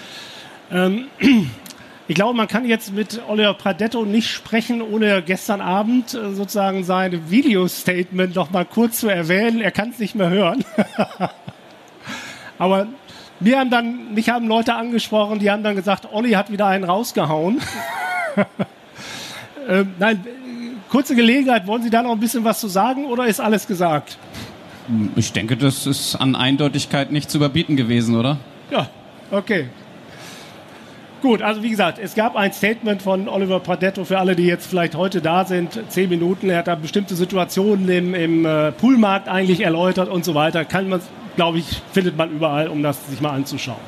Ähm, 0.69 1.07
ich 2.09 2.15
glaube, 2.15 2.35
man 2.35 2.49
kann 2.49 2.65
jetzt 2.65 2.93
mit 2.93 3.21
Oliver 3.27 3.53
Pradetto 3.53 4.03
nicht 4.03 4.29
sprechen, 4.29 4.81
ohne 4.81 5.21
gestern 5.21 5.61
Abend 5.61 6.13
äh, 6.13 6.33
sozusagen 6.33 6.83
sein 6.83 7.29
Video-Statement 7.29 8.35
noch 8.35 8.51
mal 8.51 8.65
kurz 8.65 8.99
zu 8.99 9.07
erwähnen. 9.07 9.61
Er 9.61 9.71
kann 9.71 9.91
es 9.91 9.99
nicht 9.99 10.15
mehr 10.15 10.29
hören. 10.29 10.65
Aber 12.59 12.87
mir 13.39 13.59
haben 13.59 13.69
dann, 13.69 14.13
mich 14.13 14.29
haben 14.29 14.47
Leute 14.47 14.73
angesprochen, 14.73 15.39
die 15.39 15.51
haben 15.51 15.63
dann 15.63 15.75
gesagt, 15.75 16.07
Olli 16.11 16.31
hat 16.31 16.51
wieder 16.51 16.67
einen 16.67 16.83
rausgehauen. 16.83 17.61
ähm, 19.69 19.93
nein, 19.99 20.25
kurze 20.89 21.15
Gelegenheit, 21.15 21.67
wollen 21.67 21.83
Sie 21.83 21.89
da 21.89 22.01
noch 22.01 22.11
ein 22.11 22.19
bisschen 22.19 22.43
was 22.43 22.59
zu 22.59 22.67
sagen 22.67 23.05
oder 23.05 23.27
ist 23.27 23.39
alles 23.39 23.67
gesagt? 23.67 24.17
Ich 25.15 25.33
denke, 25.33 25.57
das 25.57 25.85
ist 25.85 26.15
an 26.15 26.35
Eindeutigkeit 26.35 27.11
nicht 27.11 27.29
zu 27.29 27.37
überbieten 27.37 27.75
gewesen, 27.75 28.15
oder? 28.15 28.37
Ja, 28.71 28.89
okay. 29.31 29.67
Gut, 31.21 31.41
also 31.41 31.63
wie 31.63 31.69
gesagt, 31.69 31.99
es 31.99 32.13
gab 32.13 32.35
ein 32.35 32.53
Statement 32.53 33.01
von 33.01 33.27
Oliver 33.27 33.59
Pradetto 33.59 34.05
für 34.05 34.19
alle, 34.19 34.35
die 34.35 34.45
jetzt 34.45 34.67
vielleicht 34.67 34.95
heute 34.95 35.19
da 35.19 35.45
sind. 35.45 35.79
Zehn 35.89 36.09
Minuten. 36.09 36.49
Er 36.49 36.59
hat 36.59 36.67
da 36.67 36.75
bestimmte 36.75 37.15
Situationen 37.15 37.89
im, 37.89 38.13
im 38.13 38.45
äh, 38.45 38.71
Poolmarkt 38.71 39.27
eigentlich 39.27 39.61
erläutert 39.61 40.09
und 40.09 40.23
so 40.23 40.35
weiter. 40.35 40.63
Kann 40.63 40.89
man, 40.89 41.01
glaube 41.37 41.59
ich, 41.59 41.81
findet 41.93 42.17
man 42.17 42.29
überall, 42.31 42.67
um 42.67 42.83
das 42.83 43.07
sich 43.07 43.21
mal 43.21 43.31
anzuschauen. 43.31 43.79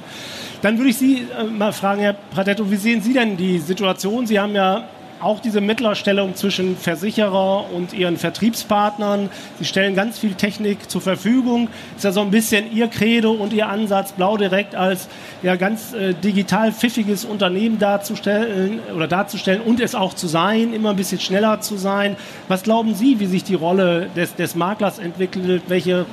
Dann 0.62 0.78
würde 0.78 0.90
ich 0.92 0.98
Sie 0.98 1.26
äh, 1.38 1.44
mal 1.44 1.74
fragen, 1.74 2.02
Herr 2.02 2.14
Pradetto, 2.14 2.72
wie 2.72 2.78
sehen 2.78 3.02
Sie 3.02 3.14
denn 3.14 3.36
die 3.36 3.60
Situation? 3.60 4.26
Sie 4.26 4.40
haben 4.40 4.56
ja 4.56 4.86
auch 5.22 5.40
diese 5.40 5.62
Mittlerstellung 5.62 6.36
zwischen 6.36 6.78
Versicherer 6.78 7.66
und 7.74 7.94
ihren 7.94 8.18
Vertriebspartnern. 8.18 9.30
Sie 9.60 9.66
stellen 9.66 9.96
ganz 9.96 10.20
viel 10.20 10.34
Technik 10.34 10.90
zur 10.90 11.02
Verfügung. 11.02 11.68
Ist 11.96 12.06
ja 12.06 12.12
so 12.12 12.22
ein 12.22 12.32
bisschen 12.32 12.72
Ihr 12.74 12.88
Credo 12.88 13.32
und 13.32 13.54
Ihr 13.54 13.68
Ansatz, 13.68 14.14
Blau 14.14 14.38
direkt 14.38 14.76
als 14.76 15.08
ja 15.44 15.56
ganz 15.56 15.94
äh, 15.94 16.14
digital 16.14 16.72
pfiffiges 16.72 17.26
Unternehmen 17.26 17.80
darzustellen 17.80 18.80
oder 18.96 19.08
darzustellen 19.08 19.62
und 19.62 19.80
es 19.80 19.96
auch 19.96 20.14
zu 20.14 20.28
sein, 20.28 20.74
immer 20.74 20.92
ein 20.92 20.96
bisschen 20.96 21.20
schneller 21.20 21.62
zu 21.62 21.78
sein. 21.78 22.16
Was 22.48 22.64
glauben 22.64 22.96
Sie, 22.96 23.20
wie 23.20 23.26
sich 23.26 23.44
die 23.44 23.56
Rolle 23.56 24.10
des, 24.16 24.36
des 24.36 24.56
Maklers 24.56 25.00
entwickelt? 25.00 25.64
Welche 25.68 26.06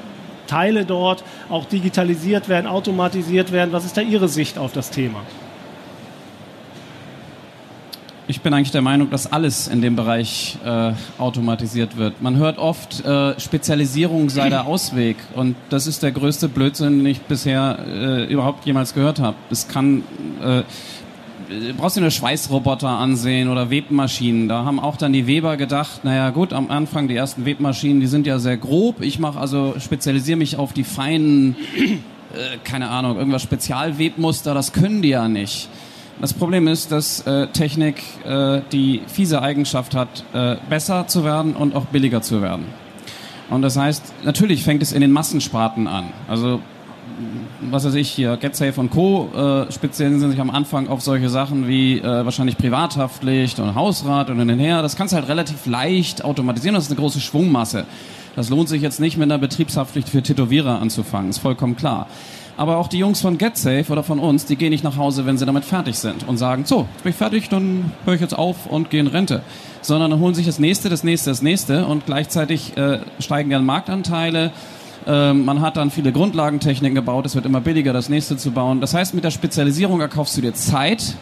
Teile 0.46 0.84
dort 0.84 1.24
auch 1.48 1.66
digitalisiert 1.66 2.48
werden, 2.48 2.66
automatisiert 2.66 3.52
werden? 3.52 3.72
Was 3.72 3.84
ist 3.84 3.96
da 3.96 4.00
Ihre 4.00 4.28
Sicht 4.28 4.58
auf 4.58 4.72
das 4.72 4.90
Thema? 4.90 5.22
Ich 8.28 8.40
bin 8.40 8.52
eigentlich 8.52 8.72
der 8.72 8.82
Meinung, 8.82 9.08
dass 9.08 9.30
alles 9.30 9.68
in 9.68 9.80
dem 9.80 9.94
Bereich 9.94 10.58
äh, 10.64 10.94
automatisiert 11.16 11.96
wird. 11.96 12.20
Man 12.20 12.36
hört 12.36 12.58
oft, 12.58 13.04
äh, 13.04 13.38
Spezialisierung 13.38 14.30
sei 14.30 14.50
der 14.50 14.66
Ausweg. 14.66 15.16
Und 15.36 15.54
das 15.70 15.86
ist 15.86 16.02
der 16.02 16.10
größte 16.10 16.48
Blödsinn, 16.48 16.98
den 16.98 17.06
ich 17.06 17.20
bisher 17.20 17.78
äh, 17.86 18.24
überhaupt 18.24 18.66
jemals 18.66 18.94
gehört 18.94 19.20
habe. 19.20 19.36
Es 19.50 19.68
kann, 19.68 20.02
äh, 20.42 20.62
brauchst 21.76 21.96
du 21.96 22.00
nur 22.00 22.10
Schweißroboter 22.10 22.88
ansehen 22.88 23.48
oder 23.48 23.70
Webmaschinen. 23.70 24.48
Da 24.48 24.64
haben 24.64 24.80
auch 24.80 24.96
dann 24.96 25.12
die 25.12 25.26
Weber 25.26 25.56
gedacht, 25.56 26.04
naja 26.04 26.30
gut, 26.30 26.52
am 26.52 26.70
Anfang 26.70 27.08
die 27.08 27.16
ersten 27.16 27.44
Webmaschinen, 27.44 28.00
die 28.00 28.06
sind 28.06 28.26
ja 28.26 28.38
sehr 28.38 28.56
grob. 28.56 29.00
Ich 29.00 29.18
mache 29.18 29.38
also, 29.38 29.74
spezialisiere 29.78 30.36
mich 30.36 30.56
auf 30.56 30.72
die 30.72 30.84
feinen, 30.84 31.56
äh, 31.76 32.58
keine 32.64 32.88
Ahnung, 32.88 33.16
irgendwas 33.16 33.42
Spezialwebmuster, 33.42 34.54
das 34.54 34.72
können 34.72 35.02
die 35.02 35.10
ja 35.10 35.28
nicht. 35.28 35.68
Das 36.20 36.32
Problem 36.32 36.66
ist, 36.66 36.92
dass 36.92 37.26
äh, 37.26 37.46
Technik 37.48 38.02
äh, 38.24 38.62
die 38.72 39.02
fiese 39.06 39.42
Eigenschaft 39.42 39.94
hat, 39.94 40.24
äh, 40.32 40.56
besser 40.68 41.06
zu 41.08 41.24
werden 41.24 41.54
und 41.54 41.74
auch 41.74 41.84
billiger 41.86 42.22
zu 42.22 42.40
werden. 42.40 42.64
Und 43.50 43.62
das 43.62 43.76
heißt, 43.76 44.02
natürlich 44.24 44.64
fängt 44.64 44.82
es 44.82 44.92
in 44.92 45.02
den 45.02 45.12
Massensparten 45.12 45.86
an. 45.86 46.06
Also 46.26 46.60
was 47.60 47.84
weiß 47.84 47.94
ich 47.94 48.10
hier, 48.10 48.36
GetSafe 48.36 48.80
und 48.80 48.90
Co. 48.90 49.28
Äh, 49.34 49.72
spezialisieren 49.72 50.30
sich 50.30 50.40
am 50.40 50.50
Anfang 50.50 50.88
auf 50.88 51.00
solche 51.00 51.28
Sachen 51.28 51.66
wie 51.68 51.98
äh, 51.98 52.24
wahrscheinlich 52.24 52.58
Privathaftpflicht 52.58 53.58
und 53.58 53.74
Hausrat 53.74 54.30
und 54.30 54.38
hin 54.38 54.50
und 54.50 54.58
her. 54.58 54.82
Das 54.82 54.96
kannst 54.96 55.12
du 55.12 55.16
halt 55.16 55.28
relativ 55.28 55.66
leicht 55.66 56.24
automatisieren. 56.24 56.74
Das 56.74 56.84
ist 56.84 56.90
eine 56.90 57.00
große 57.00 57.20
Schwungmasse. 57.20 57.86
Das 58.34 58.50
lohnt 58.50 58.68
sich 58.68 58.82
jetzt 58.82 59.00
nicht 59.00 59.16
mit 59.16 59.24
einer 59.24 59.38
Betriebshaftpflicht 59.38 60.08
für 60.08 60.22
Tätowierer 60.22 60.80
anzufangen. 60.80 61.30
Ist 61.30 61.38
vollkommen 61.38 61.76
klar. 61.76 62.06
Aber 62.58 62.78
auch 62.78 62.88
die 62.88 62.98
Jungs 62.98 63.20
von 63.20 63.36
GetSafe 63.36 63.92
oder 63.92 64.02
von 64.02 64.18
uns, 64.18 64.46
die 64.46 64.56
gehen 64.56 64.70
nicht 64.70 64.84
nach 64.84 64.96
Hause, 64.96 65.26
wenn 65.26 65.36
sie 65.36 65.44
damit 65.44 65.64
fertig 65.64 65.96
sind 65.96 66.26
und 66.26 66.38
sagen, 66.38 66.64
so, 66.64 66.86
jetzt 66.94 67.02
bin 67.02 67.10
ich 67.10 67.16
fertig, 67.16 67.48
dann 67.50 67.92
höre 68.04 68.14
ich 68.14 68.20
jetzt 68.20 68.36
auf 68.36 68.66
und 68.66 68.88
gehe 68.88 69.00
in 69.00 69.08
Rente. 69.08 69.42
Sondern 69.82 70.10
dann 70.10 70.20
holen 70.20 70.34
sich 70.34 70.46
das 70.46 70.58
nächste, 70.58 70.88
das 70.88 71.04
nächste, 71.04 71.30
das 71.30 71.42
nächste 71.42 71.86
und 71.86 72.06
gleichzeitig 72.06 72.76
äh, 72.76 73.00
steigen 73.18 73.50
dann 73.50 73.64
Marktanteile. 73.64 74.52
Ähm, 75.06 75.44
man 75.44 75.60
hat 75.60 75.76
dann 75.76 75.90
viele 75.90 76.10
Grundlagentechniken 76.10 76.94
gebaut, 76.94 77.26
es 77.26 77.34
wird 77.34 77.46
immer 77.46 77.60
billiger, 77.60 77.92
das 77.92 78.08
nächste 78.08 78.36
zu 78.36 78.50
bauen. 78.50 78.80
Das 78.80 78.92
heißt, 78.92 79.14
mit 79.14 79.22
der 79.22 79.30
Spezialisierung 79.30 80.00
erkaufst 80.00 80.36
du 80.36 80.40
dir 80.40 80.52
Zeit, 80.54 81.16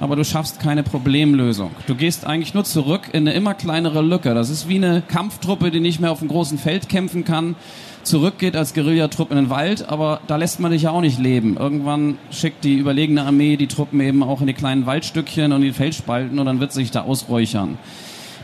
aber 0.00 0.16
du 0.16 0.24
schaffst 0.24 0.58
keine 0.60 0.82
Problemlösung. 0.82 1.70
Du 1.86 1.94
gehst 1.94 2.26
eigentlich 2.26 2.54
nur 2.54 2.64
zurück 2.64 3.02
in 3.12 3.28
eine 3.28 3.36
immer 3.36 3.54
kleinere 3.54 4.02
Lücke. 4.02 4.34
Das 4.34 4.48
ist 4.48 4.68
wie 4.68 4.76
eine 4.76 5.02
Kampftruppe, 5.06 5.70
die 5.70 5.80
nicht 5.80 6.00
mehr 6.00 6.12
auf 6.12 6.20
dem 6.20 6.28
großen 6.28 6.58
Feld 6.58 6.88
kämpfen 6.88 7.24
kann, 7.24 7.56
zurückgeht 8.02 8.56
als 8.56 8.72
Guerillatrupp 8.72 9.30
in 9.30 9.36
den 9.36 9.50
Wald, 9.50 9.88
aber 9.88 10.20
da 10.28 10.36
lässt 10.36 10.60
man 10.60 10.70
dich 10.70 10.82
ja 10.82 10.90
auch 10.90 11.00
nicht 11.00 11.18
leben. 11.18 11.56
Irgendwann 11.58 12.18
schickt 12.30 12.64
die 12.64 12.74
überlegene 12.74 13.24
Armee 13.24 13.56
die 13.56 13.66
Truppen 13.66 14.00
eben 14.00 14.22
auch 14.22 14.40
in 14.40 14.46
die 14.46 14.54
kleinen 14.54 14.86
Waldstückchen 14.86 15.52
und 15.52 15.60
die 15.60 15.72
Felsspalten 15.72 16.38
und 16.38 16.46
dann 16.46 16.60
wird 16.60 16.72
sich 16.72 16.90
da 16.90 17.02
ausräuchern. 17.02 17.76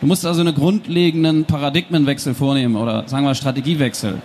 Du 0.00 0.06
musst 0.06 0.26
also 0.26 0.40
einen 0.40 0.54
grundlegenden 0.54 1.44
Paradigmenwechsel 1.44 2.34
vornehmen 2.34 2.74
oder 2.74 3.04
sagen 3.06 3.24
wir 3.24 3.36
Strategiewechsel. 3.36 4.20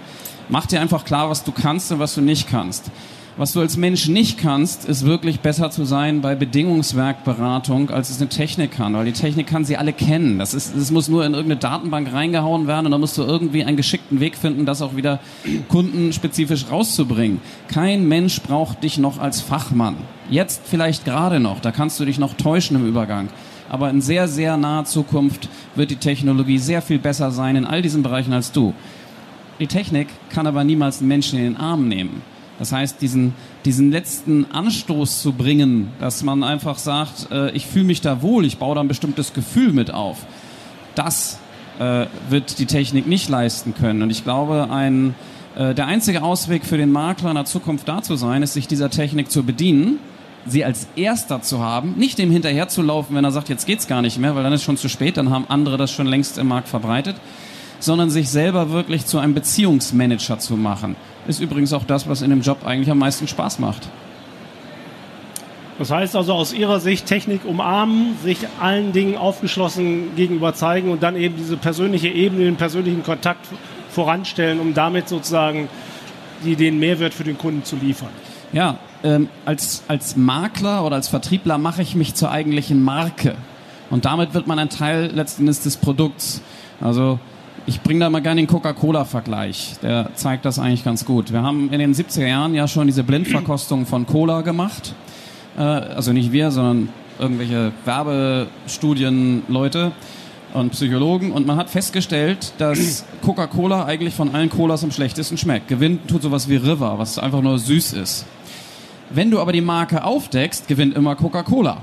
Mach 0.49 0.65
dir 0.65 0.79
einfach 0.79 1.03
klar, 1.03 1.29
was 1.29 1.43
du 1.43 1.51
kannst 1.51 1.91
und 1.91 1.99
was 1.99 2.15
du 2.15 2.21
nicht 2.21 2.47
kannst. 2.47 2.91
Was 3.35 3.53
du 3.53 3.59
als 3.59 3.77
Mensch 3.77 4.07
nicht 4.07 4.39
kannst, 4.39 4.85
ist 4.85 5.05
wirklich 5.05 5.41
besser 5.41 5.69
zu 5.69 5.85
sein 5.85 6.21
bei 6.21 6.33
Bedingungswerkberatung, 6.33 7.91
als 7.91 8.09
es 8.09 8.19
eine 8.19 8.29
Technik 8.29 8.71
kann. 8.71 8.95
Weil 8.95 9.05
die 9.05 9.11
Technik 9.11 9.45
kann 9.45 9.63
sie 9.63 9.77
alle 9.77 9.93
kennen. 9.93 10.39
Das, 10.39 10.55
ist, 10.55 10.75
das 10.75 10.89
muss 10.89 11.07
nur 11.07 11.23
in 11.23 11.35
irgendeine 11.35 11.59
Datenbank 11.59 12.11
reingehauen 12.11 12.65
werden 12.65 12.87
und 12.87 12.93
dann 12.93 13.01
musst 13.01 13.15
du 13.15 13.21
irgendwie 13.21 13.63
einen 13.63 13.77
geschickten 13.77 14.21
Weg 14.21 14.37
finden, 14.37 14.65
das 14.65 14.81
auch 14.81 14.95
wieder 14.95 15.19
kundenspezifisch 15.67 16.65
rauszubringen. 16.71 17.39
Kein 17.67 18.07
Mensch 18.07 18.41
braucht 18.41 18.83
dich 18.83 18.97
noch 18.97 19.19
als 19.19 19.41
Fachmann. 19.41 19.97
Jetzt 20.31 20.61
vielleicht 20.65 21.05
gerade 21.05 21.39
noch, 21.39 21.59
da 21.59 21.71
kannst 21.71 21.99
du 21.99 22.05
dich 22.05 22.17
noch 22.17 22.33
täuschen 22.33 22.75
im 22.77 22.87
Übergang. 22.87 23.29
Aber 23.69 23.91
in 23.91 24.01
sehr, 24.01 24.27
sehr 24.27 24.57
naher 24.57 24.85
Zukunft 24.85 25.47
wird 25.75 25.91
die 25.91 25.97
Technologie 25.97 26.57
sehr 26.57 26.81
viel 26.81 26.97
besser 26.97 27.29
sein 27.29 27.55
in 27.55 27.65
all 27.65 27.83
diesen 27.83 28.01
Bereichen 28.01 28.33
als 28.33 28.51
du. 28.51 28.73
Die 29.59 29.67
Technik 29.67 30.07
kann 30.29 30.45
aber 30.45 30.63
niemals 30.63 30.99
einen 30.99 31.07
Menschen 31.07 31.39
in 31.39 31.45
den 31.45 31.57
Arm 31.57 31.87
nehmen. 31.87 32.21
Das 32.59 32.71
heißt, 32.71 33.01
diesen, 33.01 33.33
diesen 33.65 33.91
letzten 33.91 34.45
Anstoß 34.51 35.21
zu 35.21 35.33
bringen, 35.33 35.91
dass 35.99 36.23
man 36.23 36.43
einfach 36.43 36.77
sagt, 36.77 37.31
äh, 37.31 37.51
ich 37.51 37.67
fühle 37.67 37.85
mich 37.85 38.01
da 38.01 38.21
wohl, 38.21 38.45
ich 38.45 38.57
baue 38.57 38.75
da 38.75 38.81
ein 38.81 38.87
bestimmtes 38.87 39.33
Gefühl 39.33 39.73
mit 39.73 39.91
auf, 39.91 40.25
das 40.95 41.39
äh, 41.79 42.05
wird 42.29 42.57
die 42.57 42.65
Technik 42.65 43.07
nicht 43.07 43.29
leisten 43.29 43.75
können. 43.75 44.01
Und 44.01 44.09
ich 44.09 44.23
glaube, 44.23 44.69
ein, 44.71 45.13
äh, 45.55 45.75
der 45.75 45.85
einzige 45.85 46.23
Ausweg 46.23 46.65
für 46.65 46.77
den 46.77 46.91
Makler 46.91 47.29
in 47.29 47.35
der 47.35 47.45
Zukunft 47.45 47.87
da 47.87 48.01
zu 48.01 48.15
sein, 48.15 48.41
ist, 48.41 48.53
sich 48.53 48.67
dieser 48.67 48.89
Technik 48.89 49.29
zu 49.29 49.43
bedienen, 49.43 49.99
sie 50.47 50.65
als 50.65 50.87
erster 50.95 51.41
zu 51.41 51.59
haben, 51.59 51.93
nicht 51.97 52.17
dem 52.17 52.31
hinterher 52.31 52.69
zu 52.69 52.81
laufen, 52.81 53.15
wenn 53.15 53.23
er 53.23 53.31
sagt, 53.31 53.49
jetzt 53.49 53.67
geht's 53.67 53.87
gar 53.87 54.01
nicht 54.01 54.17
mehr, 54.17 54.35
weil 54.35 54.43
dann 54.43 54.53
ist 54.53 54.63
schon 54.63 54.77
zu 54.77 54.89
spät, 54.89 55.17
dann 55.17 55.29
haben 55.29 55.45
andere 55.49 55.77
das 55.77 55.91
schon 55.91 56.07
längst 56.07 56.37
im 56.37 56.47
Markt 56.47 56.69
verbreitet, 56.69 57.17
sondern 57.79 58.09
sich 58.09 58.29
selber 58.29 58.71
wirklich 58.71 59.05
zu 59.05 59.19
einem 59.19 59.33
Beziehungsmanager 59.33 60.39
zu 60.39 60.55
machen 60.57 60.95
ist 61.27 61.39
übrigens 61.39 61.73
auch 61.73 61.83
das, 61.83 62.07
was 62.07 62.21
in 62.21 62.29
dem 62.29 62.41
Job 62.41 62.65
eigentlich 62.65 62.89
am 62.89 62.99
meisten 62.99 63.27
Spaß 63.27 63.59
macht. 63.59 63.87
Das 65.77 65.91
heißt 65.91 66.15
also 66.15 66.33
aus 66.33 66.53
Ihrer 66.53 66.79
Sicht 66.79 67.05
Technik 67.05 67.45
umarmen, 67.45 68.15
sich 68.23 68.39
allen 68.59 68.93
Dingen 68.93 69.15
aufgeschlossen 69.15 70.15
gegenüber 70.15 70.55
zeigen 70.55 70.89
und 70.89 71.03
dann 71.03 71.15
eben 71.15 71.35
diese 71.37 71.55
persönliche 71.55 72.07
Ebene, 72.07 72.45
den 72.45 72.55
persönlichen 72.55 73.03
Kontakt 73.03 73.45
voranstellen, 73.89 74.59
um 74.59 74.73
damit 74.73 75.07
sozusagen 75.07 75.69
die, 76.43 76.55
den 76.55 76.79
Mehrwert 76.79 77.13
für 77.13 77.23
den 77.23 77.37
Kunden 77.37 77.63
zu 77.63 77.75
liefern. 77.75 78.09
Ja, 78.53 78.79
ähm, 79.03 79.29
als, 79.45 79.83
als 79.87 80.15
Makler 80.15 80.83
oder 80.83 80.95
als 80.95 81.09
Vertriebler 81.09 81.59
mache 81.59 81.83
ich 81.83 81.93
mich 81.93 82.15
zur 82.15 82.31
eigentlichen 82.31 82.81
Marke. 82.81 83.35
Und 83.91 84.05
damit 84.05 84.33
wird 84.33 84.47
man 84.47 84.57
ein 84.57 84.69
Teil 84.69 85.11
letzten 85.13 85.43
Endes 85.43 85.61
des 85.61 85.77
Produkts. 85.77 86.41
Also 86.81 87.19
ich 87.67 87.81
bringe 87.81 87.99
da 87.99 88.09
mal 88.09 88.21
gerne 88.21 88.41
den 88.41 88.47
Coca-Cola-Vergleich. 88.47 89.75
Der 89.83 90.11
zeigt 90.15 90.45
das 90.45 90.57
eigentlich 90.57 90.85
ganz 90.85 91.03
gut. 91.03 91.33
Wir 91.33 91.43
haben 91.43 91.69
in 91.71 91.79
den 91.79 91.93
70er 91.93 92.25
Jahren 92.25 92.55
ja 92.55 92.67
schon 92.67 92.87
diese 92.87 93.03
Blindverkostung 93.03 93.85
von 93.85 94.07
Cola 94.07 94.41
gemacht. 94.41 94.95
Äh, 95.57 95.61
also 95.61 96.13
nicht 96.13 96.31
wir, 96.31 96.51
sondern 96.51 96.89
irgendwelche 97.19 97.73
Werbestudienleute 97.83 99.91
und 100.53 100.71
Psychologen. 100.71 101.33
Und 101.33 101.45
man 101.45 101.57
hat 101.57 101.69
festgestellt, 101.69 102.53
dass 102.57 103.03
Coca-Cola 103.21 103.83
eigentlich 103.83 104.13
von 104.13 104.33
allen 104.33 104.49
Colas 104.49 104.85
am 104.85 104.91
schlechtesten 104.91 105.37
schmeckt. 105.37 105.67
Gewinnt 105.67 106.07
tut 106.07 106.21
sowas 106.21 106.47
wie 106.47 106.55
River, 106.55 106.97
was 106.97 107.19
einfach 107.19 107.41
nur 107.41 107.59
süß 107.59 107.93
ist. 107.93 108.25
Wenn 109.09 109.29
du 109.29 109.41
aber 109.41 109.51
die 109.51 109.61
Marke 109.61 110.05
aufdeckst, 110.05 110.69
gewinnt 110.69 110.95
immer 110.95 111.17
Coca-Cola. 111.17 111.81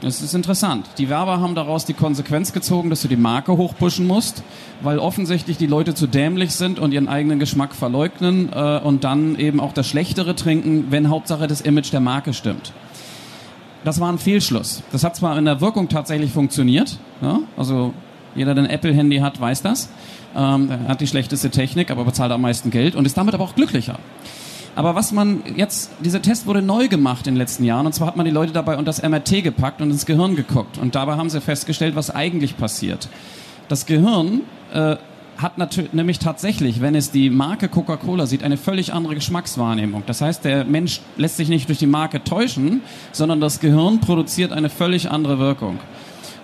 Das 0.00 0.20
ist 0.20 0.34
interessant. 0.34 0.86
Die 0.98 1.08
Werber 1.08 1.40
haben 1.40 1.54
daraus 1.54 1.84
die 1.84 1.94
Konsequenz 1.94 2.52
gezogen, 2.52 2.90
dass 2.90 3.02
du 3.02 3.08
die 3.08 3.16
Marke 3.16 3.56
hochpushen 3.56 4.06
musst, 4.06 4.42
weil 4.82 4.98
offensichtlich 4.98 5.56
die 5.56 5.66
Leute 5.66 5.94
zu 5.94 6.06
dämlich 6.06 6.52
sind 6.52 6.78
und 6.78 6.92
ihren 6.92 7.08
eigenen 7.08 7.38
Geschmack 7.38 7.74
verleugnen 7.74 8.52
äh, 8.52 8.80
und 8.80 9.04
dann 9.04 9.36
eben 9.36 9.60
auch 9.60 9.72
das 9.72 9.86
Schlechtere 9.86 10.34
trinken, 10.34 10.86
wenn 10.90 11.08
Hauptsache 11.08 11.46
das 11.46 11.60
Image 11.60 11.92
der 11.92 12.00
Marke 12.00 12.34
stimmt. 12.34 12.72
das 13.84 14.00
war 14.00 14.10
ein 14.10 14.18
Fehlschluss. 14.18 14.82
Das 14.92 15.04
hat 15.04 15.14
zwar 15.14 15.38
in 15.38 15.44
der 15.44 15.60
Wirkung 15.60 15.88
tatsächlich 15.88 16.32
funktioniert, 16.32 16.98
ja? 17.22 17.40
also 17.56 17.94
jeder, 18.34 18.54
der 18.54 18.64
ein 18.64 18.70
Apple-Handy 18.70 19.18
hat, 19.18 19.40
weiß 19.40 19.62
das. 19.62 19.90
Ähm, 20.36 20.68
hat 20.88 21.00
die 21.00 21.06
schlechteste 21.06 21.50
Technik, 21.50 21.92
aber 21.92 22.04
bezahlt 22.04 22.32
am 22.32 22.40
meisten 22.40 22.70
Geld 22.70 22.96
und 22.96 23.06
ist 23.06 23.16
damit 23.16 23.34
aber 23.34 23.44
auch 23.44 23.54
glücklicher. 23.54 23.98
Aber 24.76 24.94
was 24.94 25.12
man 25.12 25.42
jetzt, 25.56 25.90
dieser 26.00 26.20
Test 26.20 26.46
wurde 26.46 26.62
neu 26.62 26.88
gemacht 26.88 27.26
in 27.26 27.34
den 27.34 27.38
letzten 27.38 27.64
Jahren. 27.64 27.86
Und 27.86 27.92
zwar 27.92 28.08
hat 28.08 28.16
man 28.16 28.26
die 28.26 28.32
Leute 28.32 28.52
dabei 28.52 28.76
unter 28.76 28.86
das 28.86 29.02
MRT 29.02 29.44
gepackt 29.44 29.80
und 29.80 29.90
ins 29.90 30.06
Gehirn 30.06 30.34
geguckt. 30.34 30.78
Und 30.78 30.94
dabei 30.94 31.16
haben 31.16 31.30
sie 31.30 31.40
festgestellt, 31.40 31.94
was 31.94 32.10
eigentlich 32.10 32.56
passiert. 32.56 33.08
Das 33.68 33.86
Gehirn 33.86 34.42
äh, 34.72 34.96
hat 35.38 35.58
natürlich, 35.58 35.92
nämlich 35.92 36.18
tatsächlich, 36.18 36.80
wenn 36.80 36.94
es 36.94 37.10
die 37.10 37.30
Marke 37.30 37.68
Coca-Cola 37.68 38.26
sieht, 38.26 38.42
eine 38.42 38.56
völlig 38.56 38.92
andere 38.92 39.14
Geschmackswahrnehmung. 39.14 40.02
Das 40.06 40.20
heißt, 40.20 40.44
der 40.44 40.64
Mensch 40.64 41.00
lässt 41.16 41.36
sich 41.36 41.48
nicht 41.48 41.68
durch 41.68 41.78
die 41.78 41.86
Marke 41.86 42.22
täuschen, 42.22 42.82
sondern 43.12 43.40
das 43.40 43.60
Gehirn 43.60 44.00
produziert 44.00 44.52
eine 44.52 44.70
völlig 44.70 45.10
andere 45.10 45.38
Wirkung. 45.38 45.78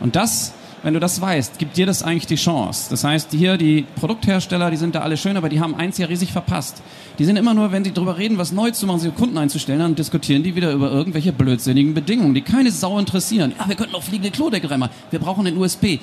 Und 0.00 0.16
das 0.16 0.54
wenn 0.82 0.94
du 0.94 1.00
das 1.00 1.20
weißt, 1.20 1.58
gibt 1.58 1.76
dir 1.76 1.86
das 1.86 2.02
eigentlich 2.02 2.26
die 2.26 2.36
Chance. 2.36 2.88
Das 2.90 3.04
heißt, 3.04 3.32
hier 3.32 3.56
die 3.56 3.84
Produkthersteller, 3.96 4.70
die 4.70 4.76
sind 4.76 4.94
da 4.94 5.00
alle 5.00 5.16
schön, 5.16 5.36
aber 5.36 5.48
die 5.48 5.60
haben 5.60 5.74
eins 5.74 5.98
ja 5.98 6.06
riesig 6.06 6.32
verpasst. 6.32 6.82
Die 7.18 7.24
sind 7.24 7.36
immer 7.36 7.54
nur, 7.54 7.72
wenn 7.72 7.84
sie 7.84 7.92
darüber 7.92 8.16
reden, 8.16 8.38
was 8.38 8.52
neu 8.52 8.70
zu 8.70 8.86
machen, 8.86 9.00
sie 9.00 9.10
Kunden 9.10 9.36
einzustellen, 9.36 9.80
dann 9.80 9.94
diskutieren 9.94 10.42
die 10.42 10.54
wieder 10.54 10.72
über 10.72 10.90
irgendwelche 10.90 11.32
blödsinnigen 11.32 11.94
Bedingungen, 11.94 12.34
die 12.34 12.40
keine 12.40 12.70
Sau 12.70 12.98
interessieren. 12.98 13.52
Ja, 13.58 13.68
wir 13.68 13.76
könnten 13.76 13.94
auch 13.94 14.02
fliegende 14.02 14.30
Klodeckel 14.30 14.70
reinmachen. 14.70 14.94
Wir 15.10 15.18
brauchen 15.18 15.44
den 15.44 15.56
USB. 15.58 15.98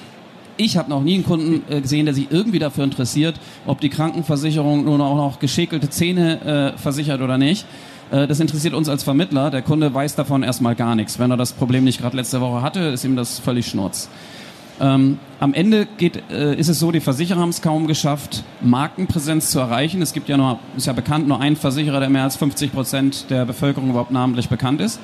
Ich 0.60 0.76
habe 0.76 0.90
noch 0.90 1.02
nie 1.02 1.16
einen 1.16 1.26
Kunden 1.26 1.62
äh, 1.72 1.82
gesehen, 1.82 2.06
der 2.06 2.16
sich 2.16 2.28
irgendwie 2.32 2.60
dafür 2.60 2.84
interessiert, 2.84 3.40
ob 3.66 3.80
die 3.80 3.90
Krankenversicherung 3.90 4.86
nun 4.86 5.02
auch 5.02 5.16
noch 5.16 5.40
geschäkelte 5.40 5.90
Zähne 5.90 6.74
äh, 6.76 6.78
versichert 6.78 7.22
oder 7.22 7.38
nicht. 7.38 7.66
Äh, 8.12 8.28
das 8.28 8.40
interessiert 8.40 8.74
uns 8.74 8.90
als 8.90 9.04
Vermittler. 9.04 9.52
Der 9.52 9.62
Kunde 9.62 9.94
weiß 9.94 10.16
davon 10.16 10.44
erstmal 10.44 10.76
gar 10.76 10.96
nichts. 10.96 11.20
Wenn 11.20 11.32
er 11.32 11.38
das 11.38 11.54
Problem 11.54 11.84
nicht 11.84 12.00
gerade 12.00 12.18
letzte 12.18 12.42
Woche 12.42 12.62
hatte, 12.62 12.80
ist 12.80 13.04
ihm 13.04 13.16
das 13.16 13.40
völlig 13.40 13.68
schnurz. 13.68 14.10
Ähm, 14.80 15.20
am 15.40 15.54
Ende 15.54 15.88
geht, 15.98 16.22
äh, 16.30 16.56
ist 16.56 16.68
es 16.68 16.80
so, 16.80 16.92
die 16.92 17.00
Versicherer 17.00 17.40
haben 17.40 17.50
es 17.50 17.62
kaum 17.62 17.88
geschafft, 17.88 18.44
Markenpräsenz 18.62 19.52
zu 19.52 19.60
erreichen. 19.60 20.02
Es 20.02 20.14
gibt 20.14 20.30
ja 20.30 20.38
nur, 20.38 20.60
ist 20.76 20.86
ja 20.86 20.94
bekannt, 20.94 21.28
nur 21.28 21.40
ein 21.40 21.56
Versicherer, 21.56 22.00
der 22.00 22.10
mehr 22.10 22.24
als 22.24 22.36
50 22.36 22.72
Prozent 22.72 23.30
der 23.30 23.46
Bevölkerung 23.46 23.90
überhaupt 23.90 24.12
namentlich 24.12 24.50
bekannt 24.50 24.82
ist 24.82 25.00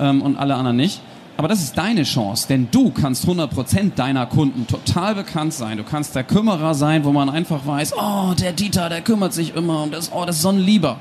ähm, 0.00 0.22
und 0.22 0.36
alle 0.36 0.56
anderen 0.56 0.76
nicht. 0.76 1.00
Aber 1.36 1.48
das 1.48 1.62
ist 1.62 1.76
deine 1.76 2.04
Chance, 2.04 2.48
denn 2.48 2.68
du 2.70 2.90
kannst 2.90 3.24
100 3.24 3.50
Prozent 3.50 3.98
deiner 3.98 4.24
Kunden 4.26 4.66
total 4.66 5.14
bekannt 5.14 5.52
sein. 5.52 5.76
Du 5.76 5.84
kannst 5.84 6.14
der 6.14 6.24
Kümmerer 6.24 6.74
sein, 6.74 7.04
wo 7.04 7.12
man 7.12 7.28
einfach 7.28 7.66
weiß, 7.66 7.92
oh, 7.96 8.32
der 8.40 8.52
Dieter, 8.52 8.88
der 8.88 9.02
kümmert 9.02 9.34
sich 9.34 9.54
immer 9.54 9.82
und 9.82 9.92
das, 9.92 10.10
oh, 10.12 10.24
das 10.24 10.36
ist 10.36 10.42
so 10.42 10.48
ein 10.48 10.58
Lieber. 10.58 10.98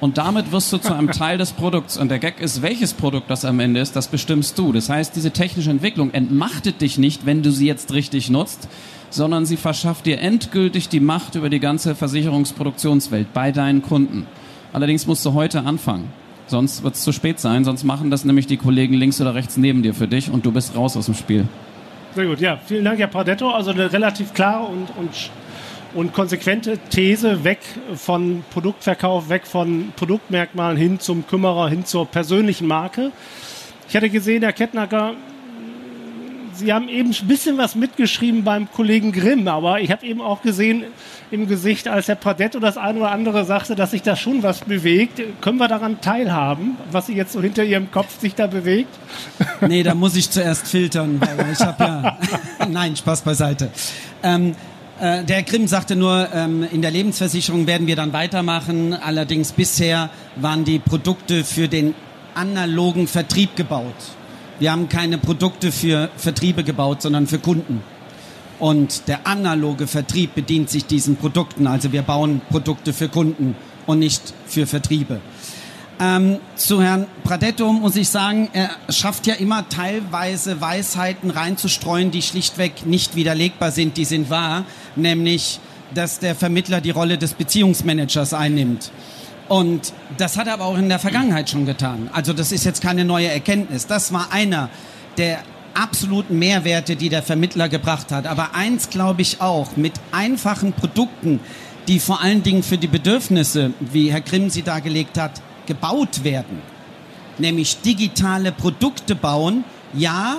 Und 0.00 0.18
damit 0.18 0.52
wirst 0.52 0.72
du 0.72 0.78
zu 0.78 0.94
einem 0.94 1.10
Teil 1.12 1.38
des 1.38 1.52
Produkts. 1.52 1.96
Und 1.96 2.10
der 2.10 2.18
Gag 2.18 2.40
ist, 2.40 2.62
welches 2.62 2.94
Produkt 2.94 3.30
das 3.30 3.44
am 3.44 3.60
Ende 3.60 3.80
ist, 3.80 3.96
das 3.96 4.08
bestimmst 4.08 4.58
du. 4.58 4.72
Das 4.72 4.88
heißt, 4.88 5.16
diese 5.16 5.30
technische 5.30 5.70
Entwicklung 5.70 6.12
entmachtet 6.12 6.80
dich 6.80 6.98
nicht, 6.98 7.26
wenn 7.26 7.42
du 7.42 7.50
sie 7.50 7.66
jetzt 7.66 7.92
richtig 7.92 8.30
nutzt, 8.30 8.68
sondern 9.10 9.46
sie 9.46 9.56
verschafft 9.56 10.06
dir 10.06 10.20
endgültig 10.20 10.88
die 10.88 11.00
Macht 11.00 11.36
über 11.36 11.48
die 11.48 11.60
ganze 11.60 11.94
Versicherungsproduktionswelt 11.94 13.32
bei 13.32 13.52
deinen 13.52 13.82
Kunden. 13.82 14.26
Allerdings 14.72 15.06
musst 15.06 15.24
du 15.24 15.34
heute 15.34 15.64
anfangen. 15.64 16.12
Sonst 16.46 16.82
wird 16.82 16.94
es 16.94 17.02
zu 17.02 17.12
spät 17.12 17.40
sein, 17.40 17.64
sonst 17.64 17.84
machen 17.84 18.10
das 18.10 18.24
nämlich 18.24 18.46
die 18.46 18.58
Kollegen 18.58 18.94
links 18.94 19.20
oder 19.20 19.34
rechts 19.34 19.56
neben 19.56 19.82
dir 19.82 19.94
für 19.94 20.08
dich 20.08 20.30
und 20.30 20.44
du 20.44 20.52
bist 20.52 20.76
raus 20.76 20.96
aus 20.96 21.06
dem 21.06 21.14
Spiel. 21.14 21.46
Sehr 22.14 22.26
gut, 22.26 22.40
ja. 22.40 22.58
Vielen 22.64 22.84
Dank, 22.84 22.98
Herr 22.98 23.08
Pardetto. 23.08 23.50
Also 23.50 23.70
eine 23.70 23.92
relativ 23.92 24.34
klare 24.34 24.64
und, 24.64 24.88
und 24.96 25.30
und 25.94 26.12
konsequente 26.12 26.78
These 26.90 27.44
weg 27.44 27.60
von 27.94 28.44
Produktverkauf, 28.50 29.28
weg 29.28 29.46
von 29.46 29.92
Produktmerkmalen 29.96 30.76
hin 30.76 31.00
zum 31.00 31.26
Kümmerer, 31.26 31.68
hin 31.68 31.84
zur 31.84 32.06
persönlichen 32.06 32.66
Marke. 32.66 33.12
Ich 33.88 33.96
hatte 33.96 34.10
gesehen, 34.10 34.42
Herr 34.42 34.52
Kettnacker, 34.52 35.14
Sie 36.54 36.72
haben 36.72 36.88
eben 36.88 37.10
ein 37.10 37.26
bisschen 37.26 37.58
was 37.58 37.74
mitgeschrieben 37.74 38.44
beim 38.44 38.70
Kollegen 38.70 39.10
Grimm, 39.10 39.48
aber 39.48 39.80
ich 39.80 39.90
habe 39.90 40.06
eben 40.06 40.20
auch 40.20 40.40
gesehen 40.42 40.84
im 41.30 41.48
Gesicht, 41.48 41.88
als 41.88 42.06
Herr 42.06 42.14
Pradetto 42.14 42.60
das 42.60 42.76
eine 42.76 43.00
oder 43.00 43.10
andere 43.10 43.44
sagte, 43.44 43.74
dass 43.74 43.90
sich 43.90 44.02
da 44.02 44.14
schon 44.14 44.42
was 44.42 44.60
bewegt. 44.60 45.20
Können 45.40 45.58
wir 45.58 45.66
daran 45.66 46.00
teilhaben, 46.00 46.76
was 46.92 47.06
Sie 47.06 47.14
jetzt 47.14 47.32
so 47.32 47.42
hinter 47.42 47.64
Ihrem 47.64 47.90
Kopf 47.90 48.20
sich 48.20 48.36
da 48.36 48.46
bewegt? 48.46 48.94
Nee, 49.66 49.82
da 49.82 49.94
muss 49.94 50.14
ich 50.14 50.30
zuerst 50.30 50.68
filtern, 50.68 51.20
ich 51.52 51.60
habe 51.60 51.84
ja... 51.84 52.18
Nein, 52.68 52.94
Spaß 52.94 53.22
beiseite. 53.22 53.70
Ähm, 54.22 54.54
äh, 55.04 55.22
der 55.22 55.42
Grimm 55.42 55.66
sagte 55.68 55.96
nur, 55.96 56.30
ähm, 56.32 56.66
in 56.72 56.80
der 56.80 56.90
Lebensversicherung 56.90 57.66
werden 57.66 57.86
wir 57.86 57.94
dann 57.94 58.14
weitermachen. 58.14 58.94
Allerdings 58.94 59.52
bisher 59.52 60.08
waren 60.36 60.64
die 60.64 60.78
Produkte 60.78 61.44
für 61.44 61.68
den 61.68 61.94
analogen 62.34 63.06
Vertrieb 63.06 63.54
gebaut. 63.54 63.94
Wir 64.58 64.72
haben 64.72 64.88
keine 64.88 65.18
Produkte 65.18 65.72
für 65.72 66.08
Vertriebe 66.16 66.64
gebaut, 66.64 67.02
sondern 67.02 67.26
für 67.26 67.38
Kunden. 67.38 67.82
Und 68.58 69.06
der 69.06 69.26
analoge 69.26 69.86
Vertrieb 69.86 70.34
bedient 70.34 70.70
sich 70.70 70.86
diesen 70.86 71.16
Produkten. 71.16 71.66
Also 71.66 71.92
wir 71.92 72.00
bauen 72.00 72.40
Produkte 72.48 72.94
für 72.94 73.10
Kunden 73.10 73.56
und 73.84 73.98
nicht 73.98 74.32
für 74.46 74.66
Vertriebe. 74.66 75.20
Ähm, 76.00 76.38
zu 76.56 76.82
Herrn 76.82 77.06
Pradetto 77.22 77.72
muss 77.72 77.94
ich 77.94 78.08
sagen, 78.08 78.48
er 78.52 78.70
schafft 78.88 79.28
ja 79.28 79.34
immer 79.34 79.68
teilweise 79.68 80.60
Weisheiten 80.60 81.30
reinzustreuen, 81.30 82.10
die 82.10 82.22
schlichtweg 82.22 82.84
nicht 82.84 83.14
widerlegbar 83.14 83.70
sind, 83.70 83.96
die 83.96 84.04
sind 84.04 84.28
wahr, 84.28 84.64
nämlich, 84.96 85.60
dass 85.94 86.18
der 86.18 86.34
Vermittler 86.34 86.80
die 86.80 86.90
Rolle 86.90 87.18
des 87.18 87.34
Beziehungsmanagers 87.34 88.34
einnimmt. 88.34 88.90
Und 89.48 89.92
das 90.16 90.36
hat 90.36 90.46
er 90.46 90.54
aber 90.54 90.64
auch 90.64 90.78
in 90.78 90.88
der 90.88 90.98
Vergangenheit 90.98 91.50
schon 91.50 91.66
getan. 91.66 92.08
Also 92.12 92.32
das 92.32 92.50
ist 92.50 92.64
jetzt 92.64 92.82
keine 92.82 93.04
neue 93.04 93.28
Erkenntnis. 93.28 93.86
Das 93.86 94.12
war 94.12 94.32
einer 94.32 94.70
der 95.18 95.40
absoluten 95.74 96.38
Mehrwerte, 96.38 96.96
die 96.96 97.08
der 97.08 97.22
Vermittler 97.22 97.68
gebracht 97.68 98.10
hat. 98.10 98.26
Aber 98.26 98.54
eins 98.54 98.90
glaube 98.90 99.22
ich 99.22 99.40
auch, 99.40 99.76
mit 99.76 99.92
einfachen 100.12 100.72
Produkten, 100.72 101.40
die 101.88 102.00
vor 102.00 102.22
allen 102.22 102.42
Dingen 102.42 102.62
für 102.62 102.78
die 102.78 102.86
Bedürfnisse, 102.86 103.72
wie 103.80 104.10
Herr 104.10 104.22
Grimm 104.22 104.48
sie 104.48 104.62
dargelegt 104.62 105.18
hat, 105.18 105.42
gebaut 105.66 106.24
werden, 106.24 106.62
nämlich 107.38 107.80
digitale 107.80 108.52
Produkte 108.52 109.14
bauen, 109.14 109.64
ja, 109.92 110.38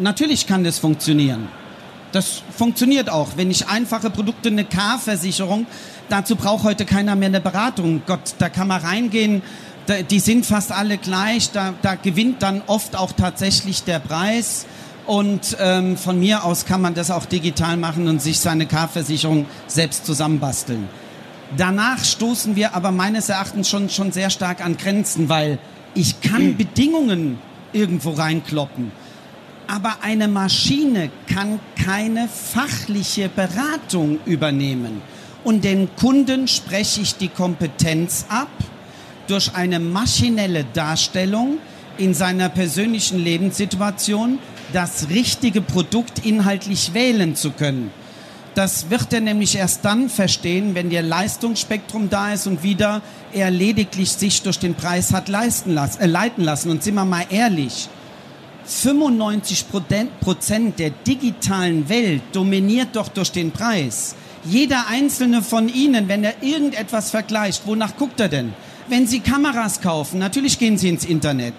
natürlich 0.00 0.46
kann 0.46 0.64
das 0.64 0.78
funktionieren. 0.78 1.48
Das 2.14 2.44
funktioniert 2.56 3.10
auch. 3.10 3.30
Wenn 3.34 3.50
ich 3.50 3.66
einfache 3.66 4.08
Produkte, 4.08 4.48
eine 4.48 4.64
K-Versicherung, 4.64 5.66
dazu 6.08 6.36
braucht 6.36 6.62
heute 6.62 6.84
keiner 6.84 7.16
mehr 7.16 7.26
eine 7.26 7.40
Beratung. 7.40 8.02
Gott, 8.06 8.36
da 8.38 8.48
kann 8.48 8.68
man 8.68 8.80
reingehen, 8.82 9.42
da, 9.86 10.00
die 10.00 10.20
sind 10.20 10.46
fast 10.46 10.70
alle 10.70 10.96
gleich, 10.96 11.50
da, 11.50 11.74
da 11.82 11.96
gewinnt 11.96 12.40
dann 12.40 12.62
oft 12.68 12.94
auch 12.94 13.10
tatsächlich 13.10 13.82
der 13.82 13.98
Preis. 13.98 14.66
Und 15.06 15.56
ähm, 15.58 15.96
von 15.96 16.20
mir 16.20 16.44
aus 16.44 16.66
kann 16.66 16.80
man 16.80 16.94
das 16.94 17.10
auch 17.10 17.26
digital 17.26 17.76
machen 17.76 18.06
und 18.06 18.22
sich 18.22 18.38
seine 18.38 18.66
K-Versicherung 18.66 19.46
selbst 19.66 20.06
zusammenbasteln. 20.06 20.88
Danach 21.56 22.04
stoßen 22.04 22.54
wir 22.54 22.76
aber 22.76 22.92
meines 22.92 23.28
Erachtens 23.28 23.68
schon, 23.68 23.90
schon 23.90 24.12
sehr 24.12 24.30
stark 24.30 24.64
an 24.64 24.76
Grenzen, 24.76 25.28
weil 25.28 25.58
ich 25.96 26.20
kann 26.20 26.56
Bedingungen 26.56 27.40
irgendwo 27.72 28.10
reinkloppen. 28.10 28.92
Aber 29.66 29.96
eine 30.02 30.28
Maschine 30.28 31.10
kann 31.26 31.60
keine 31.82 32.28
fachliche 32.28 33.28
Beratung 33.28 34.18
übernehmen. 34.26 35.02
Und 35.42 35.64
den 35.64 35.94
Kunden 35.96 36.48
spreche 36.48 37.02
ich 37.02 37.16
die 37.16 37.28
Kompetenz 37.28 38.26
ab, 38.28 38.48
durch 39.26 39.54
eine 39.54 39.80
maschinelle 39.80 40.64
Darstellung 40.72 41.58
in 41.96 42.14
seiner 42.14 42.48
persönlichen 42.48 43.18
Lebenssituation 43.18 44.38
das 44.72 45.08
richtige 45.08 45.60
Produkt 45.60 46.24
inhaltlich 46.26 46.94
wählen 46.94 47.36
zu 47.36 47.52
können. 47.52 47.90
Das 48.54 48.88
wird 48.88 49.12
er 49.12 49.20
nämlich 49.20 49.56
erst 49.56 49.84
dann 49.84 50.08
verstehen, 50.08 50.74
wenn 50.74 50.88
der 50.88 51.02
Leistungsspektrum 51.02 52.08
da 52.08 52.32
ist 52.32 52.46
und 52.46 52.62
wieder 52.62 53.02
er 53.32 53.50
lediglich 53.50 54.12
sich 54.12 54.42
durch 54.42 54.60
den 54.60 54.74
Preis 54.74 55.12
hat 55.12 55.28
leisten 55.28 55.72
lassen, 55.72 56.00
äh, 56.00 56.06
leiten 56.06 56.44
lassen. 56.44 56.70
Und 56.70 56.82
sind 56.84 56.94
wir 56.94 57.04
mal 57.04 57.26
ehrlich, 57.30 57.88
95 58.66 59.66
Prozent 60.20 60.78
der 60.78 60.90
digitalen 60.90 61.88
Welt 61.88 62.22
dominiert 62.32 62.88
doch 62.94 63.08
durch 63.08 63.32
den 63.32 63.50
Preis. 63.50 64.16
Jeder 64.44 64.88
einzelne 64.88 65.42
von 65.42 65.68
Ihnen, 65.68 66.08
wenn 66.08 66.24
er 66.24 66.42
irgendetwas 66.42 67.10
vergleicht, 67.10 67.66
wonach 67.66 67.96
guckt 67.96 68.20
er 68.20 68.28
denn? 68.28 68.52
Wenn 68.88 69.06
Sie 69.06 69.20
Kameras 69.20 69.80
kaufen, 69.80 70.18
natürlich 70.18 70.58
gehen 70.58 70.76
Sie 70.76 70.88
ins 70.88 71.04
Internet. 71.04 71.54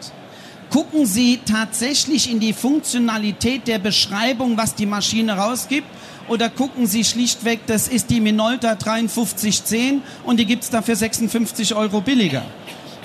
Gucken 0.69 1.05
Sie 1.05 1.39
tatsächlich 1.45 2.31
in 2.31 2.39
die 2.39 2.53
Funktionalität 2.53 3.67
der 3.67 3.79
Beschreibung, 3.79 4.57
was 4.57 4.75
die 4.75 4.85
Maschine 4.85 5.37
rausgibt 5.37 5.87
oder 6.27 6.49
gucken 6.49 6.87
Sie 6.87 7.03
schlichtweg, 7.03 7.61
das 7.67 7.87
ist 7.87 8.09
die 8.09 8.19
Minolta 8.19 8.75
5310 8.75 10.01
und 10.23 10.39
die 10.39 10.45
gibt 10.45 10.63
es 10.63 10.69
dafür 10.69 10.95
56 10.95 11.75
Euro 11.75 12.01
billiger. 12.01 12.43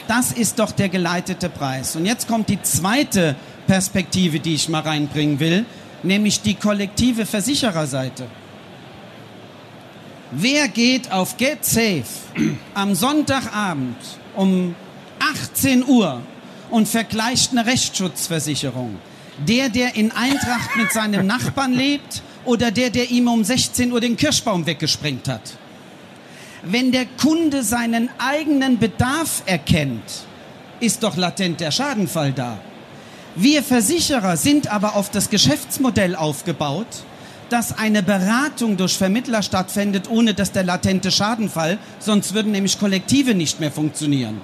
Das 0.08 0.32
ist 0.32 0.58
doch 0.58 0.72
der 0.72 0.88
geleitete 0.88 1.48
Preis. 1.48 1.94
Und 1.94 2.04
jetzt 2.04 2.26
kommt 2.26 2.48
die 2.48 2.60
zweite 2.62 3.36
Perspektive, 3.70 4.40
die 4.40 4.54
ich 4.54 4.68
mal 4.68 4.80
reinbringen 4.80 5.38
will, 5.38 5.64
nämlich 6.02 6.42
die 6.42 6.54
kollektive 6.54 7.24
Versichererseite. 7.24 8.26
Wer 10.33 10.66
geht 10.66 11.12
auf 11.12 11.37
Get 11.37 11.64
Safe 11.64 12.02
am 12.74 12.96
Sonntagabend 12.96 13.94
um 14.35 14.74
18 15.20 15.87
Uhr 15.87 16.20
und 16.70 16.88
vergleicht 16.88 17.52
eine 17.52 17.64
Rechtsschutzversicherung. 17.64 18.98
Der, 19.46 19.68
der 19.68 19.94
in 19.94 20.11
Eintracht 20.11 20.74
mit 20.76 20.90
seinem 20.90 21.28
Nachbarn 21.28 21.72
lebt 21.72 22.24
oder 22.44 22.72
der, 22.72 22.90
der 22.90 23.09
ihm 23.12 23.28
um 23.28 23.44
16 23.44 23.92
Uhr 23.92 24.00
den 24.00 24.16
Kirschbaum 24.16 24.66
weggesprengt 24.66 25.28
hat. 25.28 25.56
Wenn 26.64 26.90
der 26.90 27.06
Kunde 27.06 27.62
seinen 27.62 28.11
eigenen 28.18 28.80
Bedarf 28.80 29.44
erkennt, 29.46 30.24
ist 30.80 31.04
doch 31.04 31.16
latent 31.16 31.61
der 31.61 31.70
Schadenfall 31.70 32.33
da. 32.33 32.59
Wir 33.36 33.62
Versicherer 33.62 34.36
sind 34.36 34.72
aber 34.72 34.96
auf 34.96 35.10
das 35.10 35.30
Geschäftsmodell 35.30 36.16
aufgebaut, 36.16 36.88
dass 37.48 37.78
eine 37.78 38.02
Beratung 38.02 38.76
durch 38.76 38.96
Vermittler 38.96 39.42
stattfindet, 39.42 40.10
ohne 40.10 40.34
dass 40.34 40.50
der 40.50 40.64
latente 40.64 41.12
Schadenfall, 41.12 41.78
sonst 42.00 42.34
würden 42.34 42.50
nämlich 42.50 42.78
Kollektive 42.78 43.34
nicht 43.34 43.60
mehr 43.60 43.70
funktionieren. 43.70 44.40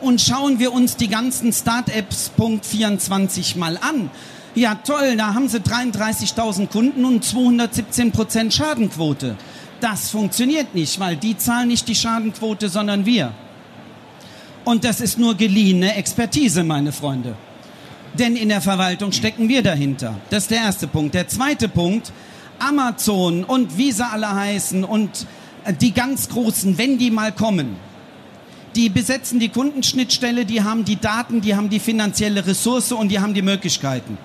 Und 0.00 0.20
schauen 0.20 0.58
wir 0.58 0.72
uns 0.72 0.96
die 0.96 1.08
ganzen 1.08 1.52
Start-Apps 1.52 2.30
Punkt 2.36 2.66
24 2.66 3.54
mal 3.54 3.76
an. 3.76 4.10
Ja 4.56 4.74
toll, 4.74 5.16
da 5.16 5.34
haben 5.34 5.48
sie 5.48 5.58
33.000 5.58 6.66
Kunden 6.68 7.04
und 7.04 7.24
217 7.24 8.10
Prozent 8.10 8.52
Schadenquote. 8.52 9.36
Das 9.80 10.10
funktioniert 10.10 10.74
nicht, 10.74 10.98
weil 10.98 11.16
die 11.16 11.36
zahlen 11.36 11.68
nicht 11.68 11.86
die 11.86 11.94
Schadenquote, 11.94 12.68
sondern 12.68 13.06
wir. 13.06 13.32
Und 14.64 14.84
das 14.84 15.00
ist 15.00 15.18
nur 15.18 15.36
geliehene 15.36 15.94
Expertise, 15.94 16.64
meine 16.64 16.92
Freunde. 16.92 17.36
Denn 18.18 18.36
in 18.36 18.48
der 18.48 18.60
Verwaltung 18.60 19.12
stecken 19.12 19.48
wir 19.48 19.62
dahinter. 19.62 20.14
Das 20.30 20.44
ist 20.44 20.50
der 20.50 20.58
erste 20.58 20.86
Punkt. 20.86 21.14
Der 21.14 21.26
zweite 21.26 21.68
Punkt, 21.68 22.12
Amazon 22.58 23.44
und 23.44 23.76
wie 23.76 23.90
sie 23.90 24.04
alle 24.04 24.32
heißen 24.32 24.84
und 24.84 25.26
die 25.80 25.92
ganz 25.92 26.28
großen, 26.28 26.78
wenn 26.78 26.98
die 26.98 27.10
mal 27.10 27.32
kommen, 27.32 27.76
die 28.76 28.88
besetzen 28.88 29.38
die 29.38 29.48
Kundenschnittstelle, 29.48 30.44
die 30.44 30.62
haben 30.62 30.84
die 30.84 30.96
Daten, 30.96 31.40
die 31.40 31.54
haben 31.54 31.70
die 31.70 31.80
finanzielle 31.80 32.46
Ressource 32.46 32.92
und 32.92 33.08
die 33.08 33.20
haben 33.20 33.34
die 33.34 33.42
Möglichkeiten. 33.42 34.18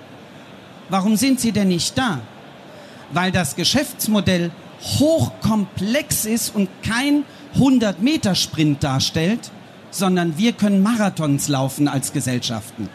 Warum 0.88 1.16
sind 1.16 1.40
sie 1.40 1.52
denn 1.52 1.68
nicht 1.68 1.96
da? 1.96 2.20
Weil 3.12 3.32
das 3.32 3.56
Geschäftsmodell 3.56 4.50
hochkomplex 4.98 6.24
ist 6.24 6.54
und 6.54 6.68
kein 6.82 7.24
100-Meter-Sprint 7.56 8.82
darstellt, 8.82 9.50
sondern 9.90 10.36
wir 10.38 10.52
können 10.52 10.82
Marathons 10.82 11.48
laufen 11.48 11.88
als 11.88 12.12
Gesellschaften. 12.12 12.88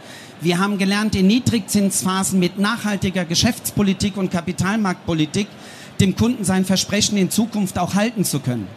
Wir 0.45 0.59
haben 0.59 0.77
gelernt, 0.77 1.15
in 1.15 1.25
Niedrigzinsphasen 1.25 2.39
mit 2.39 2.59
nachhaltiger 2.59 3.25
Geschäftspolitik 3.25 4.15
und 4.15 4.29
Kapitalmarktpolitik 4.29 5.47
dem 5.99 6.15
Kunden 6.15 6.43
sein 6.43 6.65
Versprechen 6.65 7.17
in 7.17 7.31
Zukunft 7.31 7.79
auch 7.79 7.95
halten 7.95 8.23
zu 8.23 8.39
können. 8.41 8.67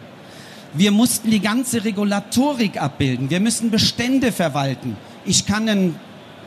Wir 0.73 0.89
mussten 0.89 1.29
die 1.29 1.41
ganze 1.41 1.85
Regulatorik 1.85 2.81
abbilden. 2.81 3.29
Wir 3.29 3.39
müssen 3.39 3.69
Bestände 3.69 4.31
verwalten. 4.31 4.97
Ich 5.25 5.45
kann 5.45 5.69
ein, 5.69 5.95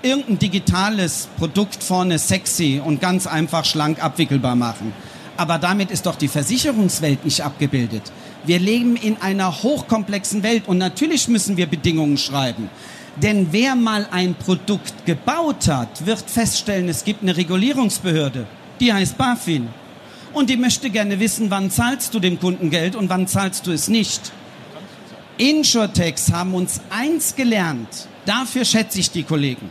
irgendein 0.03 0.41
digitales 0.41 1.29
Produkt 1.37 1.85
vorne 1.85 2.19
sexy 2.19 2.83
und 2.85 3.01
ganz 3.01 3.29
einfach 3.29 3.65
schlank 3.65 4.03
abwickelbar 4.03 4.57
machen. 4.57 4.93
Aber 5.37 5.59
damit 5.59 5.93
ist 5.93 6.07
doch 6.07 6.17
die 6.17 6.27
Versicherungswelt 6.27 7.25
nicht 7.25 7.43
abgebildet. 7.43 8.11
Wir 8.45 8.59
leben 8.59 8.97
in 8.97 9.23
einer 9.23 9.63
hochkomplexen 9.63 10.43
Welt 10.43 10.65
und 10.67 10.79
natürlich 10.79 11.29
müssen 11.29 11.57
wir 11.57 11.67
Bedingungen 11.67 12.19
schreiben. 12.19 12.69
Denn 13.17 13.49
wer 13.51 13.75
mal 13.75 14.07
ein 14.11 14.35
Produkt 14.35 15.05
gebaut 15.05 15.69
hat, 15.69 16.07
wird 16.07 16.31
feststellen, 16.31 16.89
es 16.89 17.05
gibt 17.05 17.23
eine 17.23 17.37
Regulierungsbehörde. 17.37 18.47
Die 18.81 18.93
heißt 18.93 19.19
BaFin. 19.19 19.69
Und 20.33 20.49
die 20.49 20.57
möchte 20.57 20.89
gerne 20.89 21.21
wissen, 21.21 21.51
wann 21.51 21.71
zahlst 21.71 22.15
du 22.15 22.21
dem 22.21 22.41
Kunden 22.41 22.71
Geld 22.71 22.97
und 22.97 23.11
wann 23.11 23.27
zahlst 23.27 23.67
du 23.67 23.73
es 23.73 23.89
nicht. 23.89 24.33
Insurtechs 25.37 26.33
haben 26.33 26.55
uns 26.55 26.81
eins 26.89 27.37
gelernt. 27.37 28.09
Dafür 28.25 28.65
schätze 28.65 28.99
ich 29.01 29.11
die 29.11 29.25
Kollegen. 29.25 29.69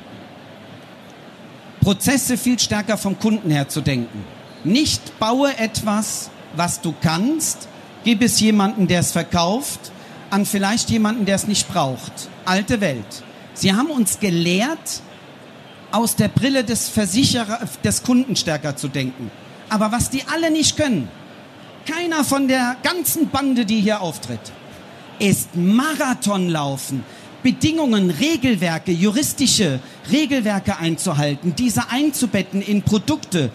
Prozesse 1.82 2.38
viel 2.38 2.60
stärker 2.60 2.98
vom 2.98 3.18
Kunden 3.18 3.50
her 3.50 3.68
zu 3.68 3.82
denken. 3.82 4.24
Nicht 4.64 5.18
baue 5.18 5.58
etwas, 5.58 6.30
was 6.56 6.82
du 6.82 6.94
kannst, 7.02 7.68
gib 8.04 8.22
es 8.22 8.40
jemanden, 8.40 8.88
der 8.88 9.00
es 9.00 9.12
verkauft, 9.12 9.92
an 10.30 10.46
vielleicht 10.46 10.92
jemanden, 10.92 11.26
der 11.26 11.36
es 11.36 11.48
nicht 11.48 11.68
braucht. 11.68 12.30
Alte 12.46 12.82
Welt. 12.82 13.24
Sie 13.54 13.74
haben 13.74 13.90
uns 13.90 14.20
gelehrt, 14.20 15.02
aus 15.92 16.16
der 16.16 16.30
Brille 16.30 16.64
des 16.64 16.90
Versicherer, 16.90 17.60
des 17.84 18.04
Kunden 18.04 18.36
stärker 18.36 18.76
zu 18.76 18.88
denken. 18.88 19.30
Aber 19.70 19.92
was 19.92 20.10
die 20.10 20.24
alle 20.34 20.52
nicht 20.52 20.78
können, 20.78 21.10
keiner 21.86 22.24
von 22.24 22.48
der 22.48 22.78
ganzen 22.84 23.30
Bande, 23.30 23.66
die 23.66 23.82
hier 23.82 24.02
auftritt, 24.02 24.40
ist 25.20 25.56
Marathonlaufen, 25.56 27.04
Bedingungen, 27.44 28.10
Regelwerke, 28.10 28.92
juristische 28.92 29.80
Regelwerke 30.12 30.78
einzuhalten, 30.78 31.56
diese 31.56 31.90
einzubetten 31.90 32.62
in 32.62 32.84
Produkte, 32.84 33.52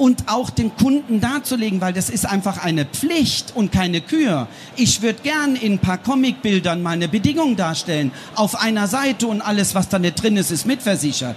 und 0.00 0.30
auch 0.30 0.48
dem 0.48 0.74
Kunden 0.76 1.20
darzulegen, 1.20 1.82
weil 1.82 1.92
das 1.92 2.08
ist 2.08 2.24
einfach 2.24 2.64
eine 2.64 2.86
Pflicht 2.86 3.54
und 3.54 3.70
keine 3.70 4.00
Kür. 4.00 4.48
Ich 4.74 5.02
würde 5.02 5.20
gern 5.22 5.56
in 5.56 5.74
ein 5.74 5.78
paar 5.78 5.98
Comicbildern 5.98 6.82
meine 6.82 7.06
Bedingungen 7.06 7.54
darstellen, 7.54 8.10
auf 8.34 8.58
einer 8.58 8.86
Seite 8.86 9.26
und 9.26 9.42
alles, 9.42 9.74
was 9.74 9.90
da 9.90 9.98
nicht 9.98 10.22
drin 10.22 10.38
ist, 10.38 10.50
ist 10.50 10.66
mitversichert. 10.66 11.36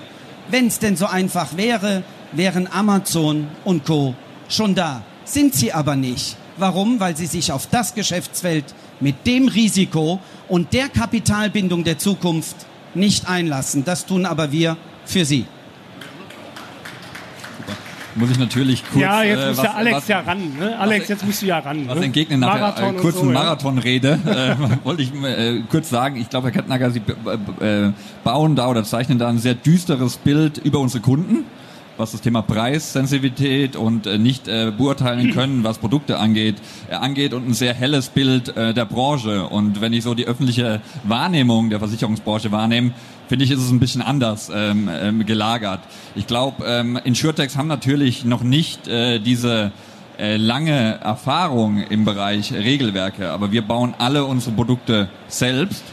Wenn 0.49 0.67
es 0.67 0.80
denn 0.80 0.95
so 0.95 1.08
einfach 1.08 1.58
wäre, 1.58 2.04
wären 2.32 2.71
Amazon 2.71 3.49
und 3.65 3.84
Co. 3.84 4.15
schon 4.47 4.76
da. 4.76 5.04
Sind 5.26 5.54
sie 5.54 5.73
aber 5.73 5.97
nicht. 5.97 6.38
Warum? 6.56 7.02
Weil 7.02 7.17
sie 7.17 7.26
sich 7.26 7.52
auf 7.52 7.67
das 7.67 7.95
Geschäftsfeld 7.95 8.63
mit 9.02 9.28
dem 9.28 9.49
Risiko 9.49 10.21
und 10.47 10.71
der 10.71 10.88
Kapitalbindung 10.88 11.84
der 11.84 11.97
Zukunft 11.97 12.56
nicht 12.93 13.28
einlassen. 13.28 13.84
Das 13.84 14.06
tun 14.06 14.26
aber 14.26 14.54
wir 14.54 14.78
für 15.04 15.26
sie 15.26 15.47
muss 18.15 18.32
ich 18.32 18.39
natürlich 18.39 18.84
kurz. 18.84 19.02
Ja, 19.02 19.23
jetzt 19.23 19.39
äh, 19.39 19.47
muss 19.49 19.58
was, 19.58 19.63
der 19.63 19.76
Alex 19.76 19.97
was, 19.97 20.08
ja 20.08 20.19
ran. 20.19 20.58
Ne? 20.60 20.80
Alex, 20.80 21.08
jetzt 21.10 21.26
musst 21.26 21.41
du 21.41 21.45
ja 21.45 21.60
ran. 21.60 21.88
Was 21.88 21.99
ne? 21.99 22.06
entgegnen 22.06 22.39
nach 22.39 22.60
Marathon 22.60 22.91
der 22.91 22.99
äh, 22.99 23.02
kurzen 23.02 23.19
so, 23.19 23.26
ja. 23.28 23.32
Marathonrede 23.32 24.19
äh, 24.26 24.84
wollte 24.86 25.02
ich 25.02 25.13
äh, 25.13 25.62
kurz 25.69 25.89
sagen, 25.89 26.17
ich 26.17 26.30
glaube, 26.30 26.47
Herr 26.47 26.54
Kettnager, 26.54 26.91
Sie 26.91 27.02
äh, 27.62 27.88
äh, 27.88 27.91
bauen 28.23 28.56
da 28.56 28.67
oder 28.69 28.84
zeichnen 28.84 29.17
da 29.17 29.30
ein 29.30 29.39
sehr 29.39 29.56
düsteres 29.56 30.17
Bild 30.17 30.58
über 30.58 30.80
unsere 30.80 31.02
Kunden 31.02 31.45
was 31.97 32.12
das 32.12 32.21
Thema 32.21 32.41
Preissensitivität 32.41 33.75
und 33.75 34.08
äh, 34.08 34.17
nicht 34.17 34.47
äh, 34.47 34.71
beurteilen 34.75 35.32
können, 35.34 35.63
was 35.63 35.77
Produkte 35.77 36.19
angeht, 36.19 36.56
äh, 36.89 36.95
angeht 36.95 37.34
und 37.34 37.47
ein 37.47 37.53
sehr 37.53 37.73
helles 37.73 38.10
Bild 38.10 38.53
der 38.56 38.86
Branche. 38.86 39.47
Und 39.47 39.82
wenn 39.82 39.93
ich 39.93 40.03
so 40.03 40.13
die 40.13 40.25
öffentliche 40.25 40.82
Wahrnehmung 41.03 41.69
der 41.69 41.79
Versicherungsbranche 41.79 42.51
wahrnehme, 42.51 42.91
finde 43.27 43.45
ich, 43.45 43.51
ist 43.51 43.60
es 43.60 43.71
ein 43.71 43.79
bisschen 43.79 44.01
anders 44.01 44.51
ähm, 44.53 44.89
ähm, 44.91 45.25
gelagert. 45.25 45.79
Ich 46.15 46.27
glaube, 46.27 46.63
ähm, 46.65 46.99
Insurtechs 47.03 47.58
haben 47.58 47.67
natürlich 47.67 48.25
noch 48.25 48.43
nicht 48.43 48.88
äh, 48.88 49.19
diese 49.19 49.71
äh, 50.17 50.38
lange 50.38 50.99
Erfahrung 51.01 51.82
im 51.82 52.06
Bereich 52.06 52.53
Regelwerke, 52.53 53.32
aber 53.32 53.51
wir 53.51 53.63
bauen 53.63 53.95
alle 53.97 54.25
unsere 54.25 54.56
Produkte 54.56 55.10
selbst 55.27 55.84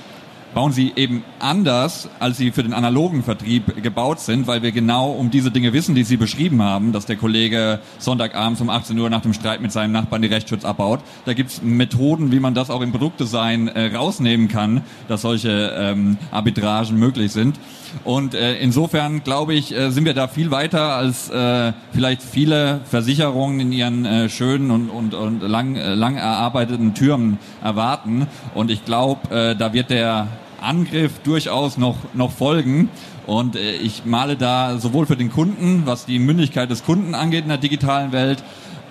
bauen 0.55 0.73
sie 0.73 0.93
eben 0.97 1.23
anders, 1.39 2.09
als 2.19 2.37
sie 2.37 2.51
für 2.51 2.63
den 2.63 2.73
analogen 2.73 3.23
Vertrieb 3.23 3.83
gebaut 3.83 4.21
sind, 4.21 4.47
weil 4.47 4.63
wir 4.63 4.73
genau 4.73 5.11
um 5.11 5.31
diese 5.31 5.51
Dinge 5.51 5.73
wissen, 5.73 5.95
die 5.95 6.05
Sie 6.05 6.17
beschrieben 6.17 6.63
haben, 6.63 6.93
dass 6.93 7.07
der 7.07 7.17
Kollege 7.17 7.81
Sonntagabends 7.99 8.61
um 8.61 8.71
18 8.71 8.99
Uhr 8.99 9.11
nach 9.11 9.23
dem 9.23 9.33
Streit 9.33 9.61
mit 9.61 9.73
seinem 9.73 9.93
Nachbarn 9.93 10.23
die 10.23 10.29
Rechtsschutz 10.29 10.65
abbaut. 10.65 11.01
Da 11.25 11.35
gibt's 11.35 11.63
Methoden, 11.63 12.33
wie 12.33 12.41
man 12.41 12.55
das 12.55 12.71
auch 12.71 12.81
im 12.81 12.93
Produktdesign 12.93 13.69
äh, 13.69 13.95
rausnehmen 13.95 14.49
kann, 14.49 14.83
dass 15.09 15.23
solche 15.23 15.75
ähm, 15.77 16.19
Arbitragen 16.31 16.99
möglich 16.99 17.33
sind. 17.33 17.59
Und 18.05 18.35
äh, 18.35 18.57
insofern, 18.59 19.23
glaube 19.25 19.55
ich, 19.55 19.75
äh, 19.77 19.91
sind 19.91 20.05
wir 20.05 20.15
da 20.15 20.29
viel 20.29 20.51
weiter 20.51 20.95
als 20.95 21.29
äh, 21.31 21.73
vielleicht 21.93 22.23
viele 22.23 22.81
Versicherungen 22.85 23.61
in 23.61 23.73
ihren 23.73 24.05
äh, 24.05 24.29
schönen 24.29 24.70
und, 24.70 24.91
und, 24.91 25.14
und 25.14 25.41
lang, 25.41 25.77
äh, 25.77 25.95
lang 25.95 26.16
erarbeiteten 26.16 26.95
Türen 26.95 27.39
erwarten. 27.62 28.27
Und 28.55 28.70
ich 28.70 28.85
glaube, 28.85 29.35
äh, 29.35 29.57
da 29.57 29.72
wird 29.72 29.91
der 29.91 30.29
Angriff 30.63 31.19
durchaus 31.21 31.79
noch, 31.79 31.97
noch 32.15 32.31
folgen. 32.31 32.89
Und 33.27 33.57
äh, 33.57 33.73
ich 33.73 34.05
male 34.05 34.37
da 34.37 34.79
sowohl 34.79 35.07
für 35.07 35.17
den 35.17 35.31
Kunden, 35.31 35.83
was 35.85 36.07
die 36.07 36.19
Mündigkeit 36.19 36.71
des 36.71 36.85
Kunden 36.85 37.15
angeht 37.15 37.43
in 37.43 37.49
der 37.49 37.59
digitalen 37.59 38.13
Welt, 38.13 38.43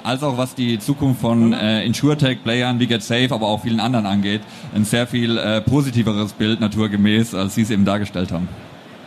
als 0.03 0.23
auch 0.23 0.37
was 0.37 0.55
die 0.55 0.79
Zukunft 0.79 1.21
von 1.21 1.53
äh, 1.53 1.83
Insurtech-Playern 1.83 2.79
wie 2.79 2.87
GetSafe, 2.87 3.29
aber 3.31 3.47
auch 3.47 3.63
vielen 3.63 3.79
anderen 3.79 4.05
angeht, 4.05 4.41
ein 4.73 4.85
sehr 4.85 5.07
viel 5.07 5.37
äh, 5.37 5.61
positiveres 5.61 6.33
Bild 6.33 6.59
naturgemäß, 6.59 7.35
als 7.35 7.55
Sie 7.55 7.63
es 7.63 7.69
eben 7.69 7.85
dargestellt 7.85 8.31
haben. 8.31 8.47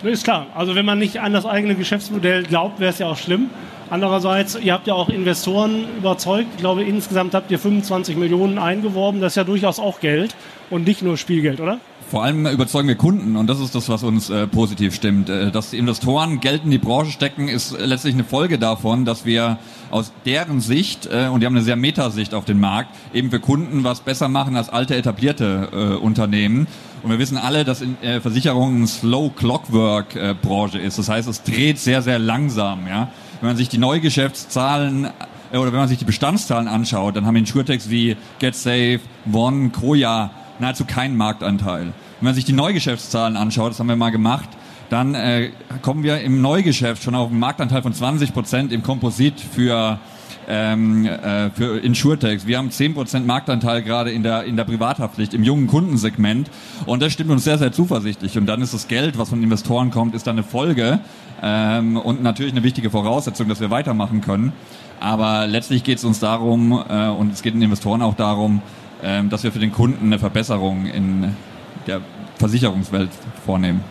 Ist 0.02 0.24
klar. 0.24 0.46
Also 0.54 0.74
wenn 0.74 0.84
man 0.84 0.98
nicht 0.98 1.20
an 1.20 1.32
das 1.32 1.46
eigene 1.46 1.76
Geschäftsmodell 1.76 2.42
glaubt, 2.42 2.80
wäre 2.80 2.90
es 2.90 2.98
ja 2.98 3.06
auch 3.06 3.16
schlimm. 3.16 3.50
Andererseits, 3.88 4.58
ihr 4.60 4.72
habt 4.72 4.86
ja 4.86 4.94
auch 4.94 5.08
Investoren 5.10 5.84
überzeugt. 5.98 6.48
Ich 6.54 6.60
glaube, 6.60 6.82
insgesamt 6.82 7.34
habt 7.34 7.50
ihr 7.50 7.58
25 7.58 8.16
Millionen 8.16 8.58
eingeworben. 8.58 9.20
Das 9.20 9.32
ist 9.32 9.36
ja 9.36 9.44
durchaus 9.44 9.78
auch 9.78 10.00
Geld 10.00 10.34
und 10.70 10.86
nicht 10.86 11.02
nur 11.02 11.16
Spielgeld, 11.16 11.60
oder? 11.60 11.78
Vor 12.12 12.22
allem 12.22 12.46
überzeugen 12.46 12.88
wir 12.88 12.94
Kunden 12.94 13.36
und 13.36 13.46
das 13.46 13.58
ist 13.58 13.74
das, 13.74 13.88
was 13.88 14.02
uns 14.02 14.28
äh, 14.28 14.46
positiv 14.46 14.94
stimmt. 14.94 15.30
Äh, 15.30 15.50
dass 15.50 15.72
Investoren 15.72 16.40
Geld 16.40 16.62
in 16.62 16.70
die 16.70 16.76
Branche 16.76 17.10
stecken, 17.10 17.48
ist 17.48 17.74
letztlich 17.80 18.12
eine 18.12 18.22
Folge 18.22 18.58
davon, 18.58 19.06
dass 19.06 19.24
wir 19.24 19.56
aus 19.90 20.12
deren 20.26 20.60
Sicht, 20.60 21.06
äh, 21.06 21.28
und 21.28 21.40
die 21.40 21.46
haben 21.46 21.56
eine 21.56 21.64
sehr 21.64 21.76
Metasicht 21.76 22.34
auf 22.34 22.44
den 22.44 22.60
Markt, 22.60 22.90
eben 23.14 23.30
für 23.30 23.40
Kunden 23.40 23.82
was 23.82 24.00
besser 24.00 24.28
machen 24.28 24.56
als 24.56 24.68
alte 24.68 24.94
etablierte 24.94 25.70
äh, 25.72 26.04
Unternehmen. 26.04 26.66
Und 27.02 27.10
wir 27.10 27.18
wissen 27.18 27.38
alle, 27.38 27.64
dass 27.64 27.80
in, 27.80 27.96
äh, 28.02 28.20
Versicherung 28.20 28.76
eine 28.76 28.86
Slow 28.88 29.30
Clockwork 29.34 30.14
äh, 30.14 30.34
Branche 30.34 30.78
ist. 30.78 30.98
Das 30.98 31.08
heißt, 31.08 31.26
es 31.26 31.42
dreht 31.44 31.78
sehr, 31.78 32.02
sehr 32.02 32.18
langsam. 32.18 32.86
Ja? 32.86 33.10
Wenn 33.40 33.48
man 33.48 33.56
sich 33.56 33.70
die 33.70 33.78
Neugeschäftszahlen 33.78 35.08
äh, 35.50 35.56
oder 35.56 35.72
wenn 35.72 35.80
man 35.80 35.88
sich 35.88 35.98
die 35.98 36.04
Bestandszahlen 36.04 36.68
anschaut, 36.68 37.16
dann 37.16 37.24
haben 37.24 37.36
Insurtechs 37.36 37.88
wie 37.88 38.18
GetSafe, 38.38 39.00
One, 39.32 39.70
Koya 39.70 40.30
nahezu 40.58 40.84
keinen 40.84 41.16
Marktanteil. 41.16 41.92
Wenn 42.22 42.26
man 42.26 42.34
sich 42.36 42.44
die 42.44 42.52
Neugeschäftszahlen 42.52 43.36
anschaut, 43.36 43.72
das 43.72 43.80
haben 43.80 43.88
wir 43.88 43.96
mal 43.96 44.10
gemacht, 44.10 44.48
dann 44.90 45.16
äh, 45.16 45.50
kommen 45.82 46.04
wir 46.04 46.20
im 46.20 46.40
Neugeschäft 46.40 47.02
schon 47.02 47.16
auf 47.16 47.30
einen 47.30 47.40
Marktanteil 47.40 47.82
von 47.82 47.92
20 47.92 48.32
Prozent 48.32 48.72
im 48.72 48.84
Komposit 48.84 49.40
für 49.40 49.98
ähm, 50.46 51.04
äh, 51.04 51.50
für 51.50 51.80
Insurtechs. 51.80 52.46
Wir 52.46 52.58
haben 52.58 52.68
10% 52.68 53.24
Marktanteil 53.24 53.82
gerade 53.82 54.12
in 54.12 54.22
der, 54.22 54.44
in 54.44 54.56
der 54.56 54.62
Privathaftpflicht, 54.62 55.34
im 55.34 55.42
jungen 55.42 55.66
Kundensegment. 55.66 56.48
Und 56.86 57.02
das 57.02 57.12
stimmt 57.12 57.30
uns 57.30 57.42
sehr, 57.42 57.58
sehr 57.58 57.72
zuversichtlich. 57.72 58.38
Und 58.38 58.46
dann 58.46 58.62
ist 58.62 58.72
das 58.72 58.86
Geld, 58.86 59.18
was 59.18 59.30
von 59.30 59.42
Investoren 59.42 59.90
kommt, 59.90 60.14
ist 60.14 60.28
dann 60.28 60.36
eine 60.36 60.44
Folge 60.44 61.00
ähm, 61.42 61.96
und 61.96 62.22
natürlich 62.22 62.52
eine 62.52 62.62
wichtige 62.62 62.90
Voraussetzung, 62.90 63.48
dass 63.48 63.58
wir 63.58 63.70
weitermachen 63.70 64.20
können. 64.20 64.52
Aber 65.00 65.48
letztlich 65.48 65.82
geht 65.82 65.98
es 65.98 66.04
uns 66.04 66.20
darum, 66.20 66.70
äh, 66.88 67.08
und 67.08 67.32
es 67.32 67.42
geht 67.42 67.54
den 67.54 67.62
Investoren 67.62 68.00
auch 68.00 68.14
darum, 68.14 68.62
äh, 69.02 69.24
dass 69.24 69.42
wir 69.42 69.50
für 69.50 69.58
den 69.58 69.72
Kunden 69.72 70.06
eine 70.06 70.20
Verbesserung 70.20 70.86
in 70.86 71.34
der 71.86 72.00
Versicherungswelt 72.38 73.10
vornehmen. 73.44 73.82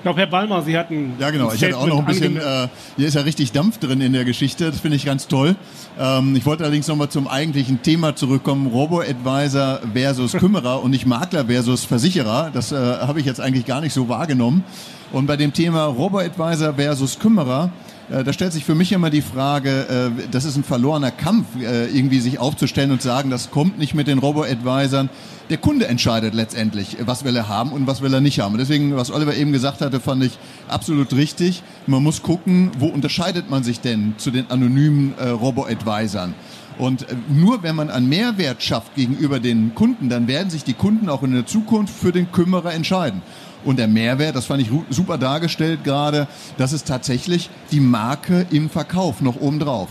Ich 0.00 0.02
glaube, 0.02 0.20
Herr 0.20 0.28
Ballmer, 0.28 0.62
Sie 0.62 0.78
hatten. 0.78 1.12
Ja, 1.18 1.28
genau. 1.28 1.52
Ich 1.52 1.62
hatte 1.62 1.76
auch 1.76 1.86
noch 1.86 1.98
ein 1.98 2.06
bisschen. 2.06 2.38
Äh, 2.38 2.68
hier 2.96 3.08
ist 3.08 3.12
ja 3.12 3.20
richtig 3.20 3.52
Dampf 3.52 3.76
drin 3.76 4.00
in 4.00 4.14
der 4.14 4.24
Geschichte. 4.24 4.70
Das 4.70 4.80
finde 4.80 4.96
ich 4.96 5.04
ganz 5.04 5.28
toll. 5.28 5.56
Ähm, 5.98 6.34
ich 6.36 6.46
wollte 6.46 6.64
allerdings 6.64 6.88
nochmal 6.88 7.10
zum 7.10 7.28
eigentlichen 7.28 7.82
Thema 7.82 8.16
zurückkommen: 8.16 8.68
Robo-Advisor 8.68 9.80
versus 9.92 10.32
Kümmerer 10.32 10.82
und 10.82 10.92
nicht 10.92 11.04
Makler 11.04 11.44
versus 11.44 11.84
Versicherer. 11.84 12.48
Das 12.50 12.72
äh, 12.72 12.76
habe 12.76 13.20
ich 13.20 13.26
jetzt 13.26 13.42
eigentlich 13.42 13.66
gar 13.66 13.82
nicht 13.82 13.92
so 13.92 14.08
wahrgenommen. 14.08 14.64
Und 15.12 15.26
bei 15.26 15.36
dem 15.36 15.52
Thema 15.52 15.84
Robo-Advisor 15.84 16.72
versus 16.72 17.18
Kümmerer 17.18 17.70
da 18.10 18.32
stellt 18.32 18.52
sich 18.52 18.64
für 18.64 18.74
mich 18.74 18.90
immer 18.90 19.08
die 19.08 19.22
Frage, 19.22 20.10
äh, 20.18 20.28
das 20.32 20.44
ist 20.44 20.56
ein 20.56 20.64
verlorener 20.64 21.12
Kampf, 21.12 21.46
äh, 21.60 21.86
irgendwie 21.86 22.18
sich 22.18 22.40
aufzustellen 22.40 22.90
und 22.90 23.00
sagen, 23.00 23.30
das 23.30 23.52
kommt 23.52 23.78
nicht 23.78 23.94
mit 23.94 24.08
den 24.08 24.18
Robo-Advisern. 24.18 25.08
Der 25.48 25.58
Kunde 25.58 25.86
entscheidet 25.86 26.34
letztendlich, 26.34 26.96
was 27.06 27.24
will 27.24 27.36
er 27.36 27.48
haben 27.48 27.70
und 27.70 27.86
was 27.86 28.02
will 28.02 28.12
er 28.12 28.20
nicht 28.20 28.40
haben. 28.40 28.58
deswegen, 28.58 28.96
was 28.96 29.12
Oliver 29.12 29.34
eben 29.34 29.52
gesagt 29.52 29.80
hatte, 29.80 30.00
fand 30.00 30.24
ich 30.24 30.38
absolut 30.68 31.12
richtig. 31.12 31.62
Man 31.86 32.02
muss 32.02 32.22
gucken, 32.22 32.72
wo 32.78 32.86
unterscheidet 32.86 33.48
man 33.48 33.62
sich 33.62 33.80
denn 33.80 34.14
zu 34.16 34.30
den 34.30 34.50
anonymen 34.50 35.14
Robo-Advisern? 35.18 36.34
Und 36.78 37.06
nur 37.28 37.62
wenn 37.62 37.76
man 37.76 37.90
einen 37.90 38.08
Mehrwert 38.08 38.62
schafft 38.62 38.94
gegenüber 38.94 39.38
den 39.38 39.74
Kunden, 39.74 40.08
dann 40.08 40.28
werden 40.28 40.50
sich 40.50 40.64
die 40.64 40.72
Kunden 40.72 41.08
auch 41.08 41.22
in 41.22 41.32
der 41.32 41.46
Zukunft 41.46 41.94
für 41.94 42.12
den 42.12 42.32
Kümmerer 42.32 42.72
entscheiden. 42.72 43.22
Und 43.64 43.78
der 43.78 43.88
Mehrwert, 43.88 44.36
das 44.36 44.46
fand 44.46 44.62
ich 44.62 44.70
super 44.90 45.18
dargestellt 45.18 45.84
gerade, 45.84 46.26
das 46.56 46.72
ist 46.72 46.86
tatsächlich 46.86 47.50
die 47.70 47.80
Marke 47.80 48.46
im 48.50 48.70
Verkauf 48.70 49.20
noch 49.20 49.40
obendrauf. 49.40 49.88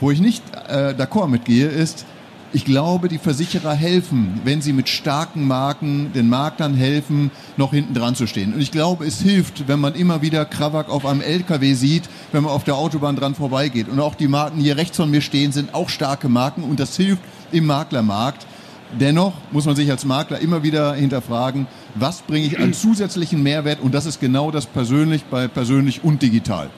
Wo 0.00 0.10
ich 0.10 0.20
nicht 0.20 0.42
äh, 0.68 0.94
d'accord 0.96 1.28
mitgehe, 1.28 1.68
ist, 1.68 2.04
ich 2.52 2.64
glaube, 2.64 3.08
die 3.08 3.18
Versicherer 3.18 3.74
helfen, 3.74 4.40
wenn 4.44 4.62
sie 4.62 4.72
mit 4.72 4.88
starken 4.88 5.46
Marken 5.46 6.12
den 6.14 6.28
Marktern 6.28 6.74
helfen, 6.74 7.30
noch 7.56 7.72
hinten 7.72 7.92
dran 7.92 8.14
zu 8.14 8.26
stehen. 8.26 8.54
Und 8.54 8.60
ich 8.60 8.70
glaube, 8.70 9.04
es 9.04 9.20
hilft, 9.20 9.68
wenn 9.68 9.80
man 9.80 9.94
immer 9.94 10.22
wieder 10.22 10.44
Krawak 10.44 10.88
auf 10.88 11.04
einem 11.04 11.20
LKW 11.20 11.74
sieht, 11.74 12.04
wenn 12.32 12.44
man 12.44 12.52
auf 12.52 12.64
der 12.64 12.76
Autobahn 12.76 13.16
dran 13.16 13.34
vorbeigeht. 13.34 13.88
Und 13.88 14.00
auch 14.00 14.14
die 14.14 14.28
Marken, 14.28 14.58
die 14.58 14.64
hier 14.64 14.76
rechts 14.76 14.96
von 14.96 15.10
mir 15.10 15.20
stehen, 15.20 15.52
sind 15.52 15.74
auch 15.74 15.88
starke 15.88 16.28
Marken 16.28 16.62
und 16.62 16.78
das 16.80 16.96
hilft 16.96 17.22
im 17.52 17.66
Maklermarkt. 17.66 18.46
Dennoch 18.92 19.32
muss 19.50 19.66
man 19.66 19.76
sich 19.76 19.90
als 19.90 20.04
Makler 20.04 20.38
immer 20.38 20.62
wieder 20.62 20.94
hinterfragen, 20.94 21.66
was 21.94 22.22
bringe 22.22 22.46
ich 22.46 22.58
an 22.58 22.72
zusätzlichen 22.72 23.42
Mehrwert 23.42 23.80
und 23.80 23.94
das 23.94 24.06
ist 24.06 24.20
genau 24.20 24.50
das 24.50 24.66
persönlich 24.66 25.24
bei 25.24 25.48
persönlich 25.48 26.04
und 26.04 26.22
digital. 26.22 26.70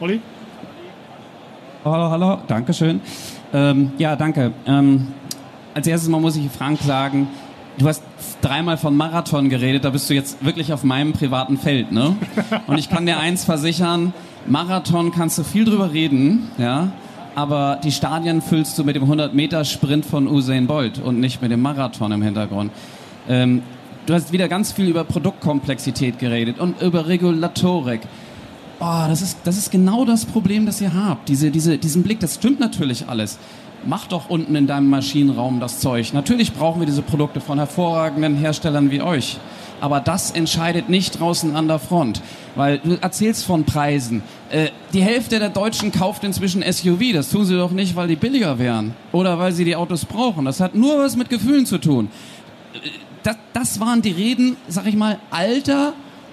Olli? 0.00 0.20
Hallo, 1.84 2.10
hallo, 2.10 2.38
danke 2.46 2.74
schön. 2.74 3.00
Ähm, 3.52 3.92
ja, 3.98 4.14
danke. 4.16 4.52
Ähm, 4.66 5.08
als 5.74 5.86
erstes 5.86 6.08
mal 6.08 6.20
muss 6.20 6.36
ich 6.36 6.50
Frank 6.50 6.80
sagen, 6.80 7.28
du 7.78 7.88
hast 7.88 8.02
dreimal 8.40 8.76
von 8.76 8.96
Marathon 8.96 9.48
geredet, 9.48 9.84
da 9.84 9.90
bist 9.90 10.08
du 10.10 10.14
jetzt 10.14 10.44
wirklich 10.44 10.72
auf 10.72 10.84
meinem 10.84 11.12
privaten 11.12 11.58
Feld, 11.58 11.92
ne? 11.92 12.16
Und 12.66 12.78
ich 12.78 12.88
kann 12.88 13.06
dir 13.06 13.18
eins 13.18 13.44
versichern, 13.44 14.12
Marathon 14.46 15.10
kannst 15.10 15.38
du 15.38 15.44
viel 15.44 15.64
drüber 15.64 15.92
reden, 15.92 16.50
ja? 16.58 16.92
Aber 17.34 17.80
die 17.82 17.92
Stadien 17.92 18.42
füllst 18.42 18.78
du 18.78 18.84
mit 18.84 18.96
dem 18.96 19.04
100-Meter-Sprint 19.04 20.04
von 20.06 20.26
Usain 20.26 20.66
Bolt 20.66 20.98
und 20.98 21.20
nicht 21.20 21.42
mit 21.42 21.50
dem 21.50 21.62
Marathon 21.62 22.12
im 22.12 22.22
Hintergrund. 22.22 22.72
Ähm, 23.28 23.62
du 24.06 24.14
hast 24.14 24.32
wieder 24.32 24.48
ganz 24.48 24.72
viel 24.72 24.88
über 24.88 25.04
Produktkomplexität 25.04 26.18
geredet 26.18 26.58
und 26.58 26.80
über 26.82 27.06
Regulatorik. 27.06 28.00
Oh, 28.80 29.04
das, 29.08 29.22
ist, 29.22 29.38
das 29.44 29.58
ist 29.58 29.70
genau 29.70 30.04
das 30.04 30.24
Problem, 30.24 30.66
das 30.66 30.80
ihr 30.80 30.94
habt. 30.94 31.28
Diese, 31.28 31.50
diese, 31.50 31.78
diesen 31.78 32.02
Blick, 32.02 32.20
das 32.20 32.36
stimmt 32.36 32.60
natürlich 32.60 33.08
alles. 33.08 33.38
Mach 33.84 34.06
doch 34.06 34.28
unten 34.28 34.56
in 34.56 34.66
deinem 34.66 34.88
Maschinenraum 34.88 35.60
das 35.60 35.80
Zeug. 35.80 36.12
Natürlich 36.12 36.52
brauchen 36.52 36.80
wir 36.80 36.86
diese 36.86 37.02
Produkte 37.02 37.40
von 37.40 37.58
hervorragenden 37.58 38.36
Herstellern 38.36 38.90
wie 38.90 39.00
euch 39.00 39.38
aber 39.80 40.00
das 40.00 40.30
entscheidet 40.30 40.88
nicht 40.88 41.18
draußen 41.18 41.56
an 41.56 41.68
der 41.68 41.78
Front. 41.78 42.22
Weil 42.54 42.78
du 42.78 42.98
erzählst 43.00 43.44
von 43.44 43.64
Preisen. 43.64 44.22
Äh, 44.50 44.70
die 44.92 45.02
Hälfte 45.02 45.38
der 45.38 45.50
Deutschen 45.50 45.92
kauft 45.92 46.24
inzwischen 46.24 46.62
SUV. 46.62 47.12
Das 47.12 47.30
tun 47.30 47.44
sie 47.44 47.56
doch 47.56 47.70
nicht, 47.70 47.94
weil 47.94 48.08
die 48.08 48.16
billiger 48.16 48.58
wären 48.58 48.94
oder 49.12 49.38
weil 49.38 49.52
sie 49.52 49.64
die 49.64 49.76
Autos 49.76 50.04
brauchen. 50.04 50.44
Das 50.44 50.58
hat 50.58 50.74
nur 50.74 50.98
was 50.98 51.16
mit 51.16 51.30
Gefühlen 51.30 51.66
zu 51.66 51.78
tun. 51.78 52.08
Äh, 52.74 52.88
das, 53.22 53.36
das 53.52 53.80
waren 53.80 54.02
die 54.02 54.10
Reden, 54.10 54.56
sag 54.66 54.86
ich 54.86 54.96
mal, 54.96 55.18
alter 55.30 55.92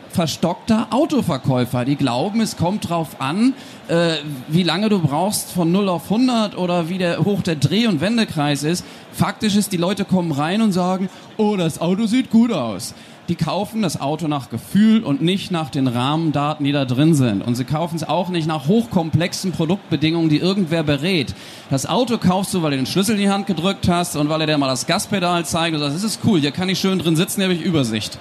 verstockter 0.09 0.87
Autoverkäufer. 0.89 1.85
Die 1.85 1.95
glauben, 1.95 2.41
es 2.41 2.57
kommt 2.57 2.89
drauf 2.89 3.19
an, 3.19 3.53
äh, 3.87 4.15
wie 4.47 4.63
lange 4.63 4.89
du 4.89 4.99
brauchst 4.99 5.51
von 5.51 5.71
0 5.71 5.89
auf 5.89 6.05
100 6.05 6.57
oder 6.57 6.89
wie 6.89 6.97
der, 6.97 7.23
hoch 7.23 7.43
der 7.43 7.55
Dreh- 7.55 7.85
und 7.85 8.01
Wendekreis 8.01 8.63
ist. 8.63 8.83
Faktisch 9.11 9.55
ist, 9.55 9.73
die 9.73 9.77
Leute 9.77 10.05
kommen 10.05 10.31
rein 10.31 10.63
und 10.63 10.71
sagen, 10.71 11.09
oh, 11.35 11.55
das 11.55 11.79
Auto 11.79 12.07
sieht 12.07 12.31
gut 12.31 12.51
aus 12.51 12.95
die 13.27 13.35
kaufen 13.35 13.81
das 13.81 13.99
Auto 13.99 14.27
nach 14.27 14.49
Gefühl 14.49 15.03
und 15.03 15.21
nicht 15.21 15.51
nach 15.51 15.69
den 15.69 15.87
Rahmendaten, 15.87 16.63
die 16.65 16.71
da 16.71 16.85
drin 16.85 17.13
sind. 17.13 17.41
Und 17.41 17.55
sie 17.55 17.65
kaufen 17.65 17.95
es 17.97 18.07
auch 18.07 18.29
nicht 18.29 18.47
nach 18.47 18.67
hochkomplexen 18.67 19.51
Produktbedingungen, 19.51 20.29
die 20.29 20.37
irgendwer 20.37 20.83
berät. 20.83 21.35
Das 21.69 21.85
Auto 21.85 22.17
kaufst 22.17 22.53
du, 22.53 22.63
weil 22.63 22.71
du 22.71 22.77
den 22.77 22.85
Schlüssel 22.85 23.15
in 23.15 23.21
die 23.21 23.29
Hand 23.29 23.47
gedrückt 23.47 23.89
hast 23.89 24.15
und 24.15 24.29
weil 24.29 24.41
er 24.41 24.47
dir 24.47 24.57
mal 24.57 24.67
das 24.67 24.87
Gaspedal 24.87 25.45
zeigt 25.45 25.75
und 25.75 25.81
sagst, 25.81 25.95
das 25.95 26.03
ist 26.03 26.19
cool, 26.25 26.39
hier 26.39 26.51
kann 26.51 26.69
ich 26.69 26.79
schön 26.79 26.99
drin 26.99 27.15
sitzen, 27.15 27.41
hier 27.41 27.49
habe 27.49 27.53
ich 27.53 27.61
Übersicht. 27.61 28.17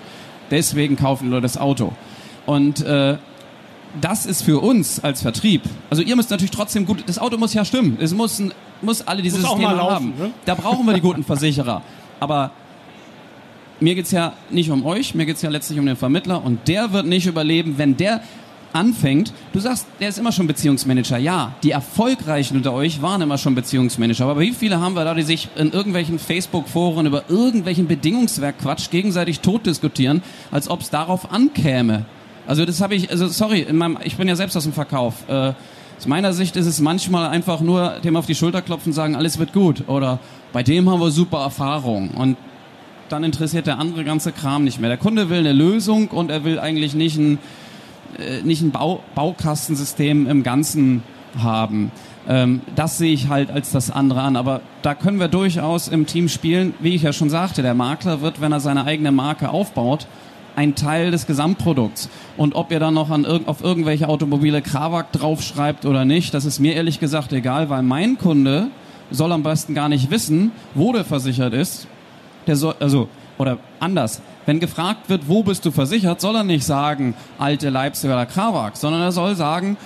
Deswegen 0.51 0.97
kaufen 0.97 1.25
die 1.25 1.31
Leute 1.31 1.43
das 1.43 1.57
Auto. 1.57 1.93
Und 2.45 2.85
äh, 2.85 3.17
das 4.01 4.27
ist 4.27 4.43
für 4.43 4.61
uns 4.61 5.03
als 5.03 5.23
Vertrieb. 5.23 5.63
Also 5.91 6.03
ihr 6.03 6.17
müsst 6.17 6.31
natürlich 6.31 6.51
trotzdem 6.51 6.87
gut. 6.87 7.05
Das 7.07 7.19
Auto 7.19 7.39
muss 7.39 7.55
ja 7.55 7.65
stimmen. 7.65 7.97
Es 8.01 8.13
muss, 8.13 8.43
muss 8.83 9.07
alle 9.07 9.23
diese 9.23 9.39
muss 9.39 9.51
Systeme 9.51 9.75
laufen, 9.75 9.95
haben. 9.95 10.15
Ne? 10.19 10.31
Da 10.45 10.55
brauchen 10.55 10.85
wir 10.87 10.95
die 10.95 11.01
guten 11.01 11.25
Versicherer. 11.25 11.83
Aber 12.21 12.51
mir 13.81 13.95
geht 13.95 14.07
es 14.07 14.11
ja 14.11 14.33
nicht 14.51 14.71
um 14.71 14.85
euch, 14.85 15.15
mir 15.15 15.27
geht 15.27 15.37
es 15.37 15.43
ja 15.43 15.51
letztlich 15.51 15.79
um 15.79 15.87
den 15.87 15.97
Vermittler 15.97 16.45
und 16.45 16.69
der 16.69 16.93
wird 16.93 17.07
nicht 17.07 17.27
überleben, 17.27 17.75
wenn 17.77 17.97
der 17.97 18.23
anfängt. 18.73 19.33
Du 19.53 19.61
sagst, 19.61 19.87
der 20.01 20.09
ist 20.09 20.19
immer 20.19 20.33
schon 20.33 20.47
Beziehungsmanager. 20.47 21.17
Ja, 21.17 21.55
die 21.63 21.71
Erfolgreichen 21.71 22.57
unter 22.57 22.73
euch 22.73 23.01
waren 23.01 23.23
immer 23.23 23.39
schon 23.39 23.55
Beziehungsmanager. 23.55 24.27
Aber 24.27 24.41
wie 24.41 24.53
viele 24.53 24.81
haben 24.81 24.95
wir 24.95 25.05
da, 25.05 25.15
die 25.15 25.23
sich 25.23 25.49
in 25.57 25.73
irgendwelchen 25.73 26.19
Facebook-Foren 26.19 27.07
über 27.07 27.25
irgendwelchen 27.29 27.87
Bedingungswerk-Quatsch 27.87 28.91
gegenseitig 28.91 29.41
tot 29.41 29.67
diskutieren, 29.67 30.23
als 30.51 30.69
ob 30.69 30.83
es 30.83 30.91
darauf 30.91 31.33
ankäme? 31.33 32.05
Also 32.47 32.65
das 32.65 32.81
habe 32.81 32.95
ich, 32.95 33.11
also 33.11 33.29
sorry, 33.29 33.67
meinem, 33.73 33.99
ich 34.05 34.17
bin 34.17 34.29
ja 34.29 34.37
selbst 34.37 34.57
aus 34.57 34.65
dem 34.65 34.73
Verkauf. 34.73 35.29
Äh, 35.29 35.53
aus 35.99 36.07
meiner 36.07 36.35
Sicht 36.35 36.57
ist 36.57 36.67
es 36.67 36.81
manchmal 36.81 37.31
einfach 37.31 37.61
nur 37.61 37.99
dem 38.05 38.17
auf 38.17 38.27
die 38.27 38.35
Schulter 38.35 38.61
klopfen 38.61 38.93
sagen, 38.93 39.17
alles 39.17 39.39
wird 39.39 39.53
gut. 39.53 39.89
Oder 39.89 40.19
bei 40.53 40.63
dem 40.63 40.91
haben 40.91 41.01
wir 41.01 41.11
super 41.11 41.39
Erfahrung. 41.39 42.11
Und 42.11 42.37
dann 43.09 43.25
interessiert 43.25 43.67
der 43.67 43.79
andere 43.79 44.05
ganze 44.05 44.33
Kram 44.33 44.65
nicht 44.65 44.81
mehr. 44.81 44.89
Der 44.89 44.99
Kunde 44.99 45.31
will 45.31 45.39
eine 45.39 45.53
Lösung 45.53 46.09
und 46.09 46.31
er 46.31 46.45
will 46.45 46.59
eigentlich 46.59 46.95
nicht 46.95 47.17
ein, 47.17 47.39
äh, 48.19 48.43
nicht 48.43 48.63
ein 48.63 48.71
Bau, 48.71 49.03
Baukastensystem 49.15 50.27
im 50.27 50.43
Ganzen 50.43 51.03
haben. 51.39 51.91
Ähm, 52.29 52.61
das 52.75 52.99
sehe 52.99 53.13
ich 53.13 53.29
halt 53.29 53.51
als 53.51 53.71
das 53.71 53.91
andere 53.91 54.23
an. 54.23 54.37
Aber 54.37 54.61
da 54.83 54.95
können 54.95 55.21
wir 55.21 55.29
durchaus 55.29 55.89
im 55.89 56.07
Team 56.07 56.29
spielen. 56.29 56.75
Wie 56.81 56.95
ich 56.95 57.03
ja 57.03 57.13
schon 57.13 57.31
sagte, 57.31 57.63
der 57.63 57.75
Makler 57.75 58.21
wird, 58.21 58.41
wenn 58.41 58.53
er 58.53 58.61
seine 58.61 58.85
eigene 58.85 59.13
Marke 59.13 59.51
aufbaut, 59.51 60.07
ein 60.57 60.75
Teil 60.75 61.11
des 61.11 61.27
Gesamtprodukts. 61.27 62.09
Und 62.37 62.55
ob 62.55 62.73
ihr 62.73 62.81
dann 62.81 62.95
noch 62.95 63.11
an 63.11 63.25
irg 63.25 63.47
auf 63.47 63.63
irgendwelche 63.63 64.09
Automobile 64.09 64.63
Krawak 64.63 65.13
draufschreibt 65.13 65.85
oder 65.85 66.05
nicht, 66.05 66.33
das 66.35 66.45
ist 66.45 66.59
mir 66.59 66.75
ehrlich 66.75 66.99
gesagt 66.99 67.33
egal, 67.33 67.69
weil 67.69 67.83
mein 67.83 68.19
Kunde 68.19 68.69
soll 69.11 69.33
am 69.33 69.43
besten 69.43 69.75
gar 69.75 69.89
nicht 69.89 70.11
wissen, 70.11 70.51
wo 70.75 70.93
der 70.93 71.05
versichert 71.05 71.53
ist, 71.53 71.87
der 72.47 72.57
soll, 72.57 72.75
also 72.81 73.09
oder 73.39 73.59
anders, 73.81 74.21
wenn 74.47 74.61
gefragt 74.61 75.09
wird, 75.09 75.29
wo 75.29 75.43
bist 75.43 75.65
du 75.65 75.71
versichert, 75.71 76.21
soll 76.21 76.37
er 76.37 76.45
nicht 76.45 76.65
sagen, 76.65 77.15
alte 77.39 77.69
Leipzig 77.69 78.11
oder 78.11 78.27
Krawak, 78.27 78.77
sondern 78.77 79.03
er 79.03 79.13
soll 79.13 79.35
sagen, 79.35 79.77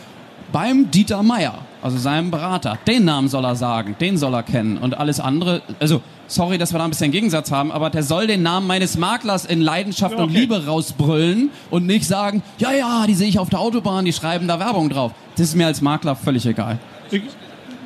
beim 0.53 0.91
Dieter 0.91 1.23
Meier, 1.23 1.59
also 1.83 1.97
seinem 1.99 2.31
Berater. 2.31 2.79
Den 2.87 3.05
Namen 3.05 3.29
soll 3.29 3.45
er 3.45 3.57
sagen, 3.57 3.97
den 4.01 4.17
soll 4.17 4.35
er 4.35 4.43
kennen. 4.43 4.79
Und 4.79 4.99
alles 4.99 5.21
andere, 5.21 5.63
also 5.79 6.03
sorry, 6.27 6.59
dass 6.59 6.73
wir 6.73 6.79
da 6.79 6.85
ein 6.85 6.91
bisschen 6.91 7.11
Gegensatz 7.13 7.51
haben, 7.51 7.73
aber 7.73 7.91
der 7.91 8.03
soll 8.03 8.27
den 8.27 8.43
Namen 8.43 8.67
meines 8.67 8.97
Maklers 8.97 9.45
in 9.45 9.61
Leidenschaft 9.61 10.15
Ja, 10.15 10.23
und 10.23 10.31
okay. 10.31 10.41
Liebe 10.41 10.67
rausbrüllen 10.67 11.51
und 11.71 11.87
nicht 11.87 12.07
sagen, 12.07 12.43
ja, 12.59 12.73
ja, 12.73 13.07
die 13.07 13.15
sehe 13.15 13.29
ich 13.29 13.39
auf 13.39 13.51
der 13.51 13.61
Autobahn, 13.61 14.05
die 14.05 14.13
schreiben 14.13 14.49
da 14.49 14.59
Werbung 14.59 14.89
drauf. 14.91 15.13
Das 15.37 15.49
ist 15.49 15.55
mir 15.57 15.67
als 15.67 15.81
Makler 15.81 16.17
völlig 16.17 16.47
egal. 16.47 16.79
Ich, 17.11 17.23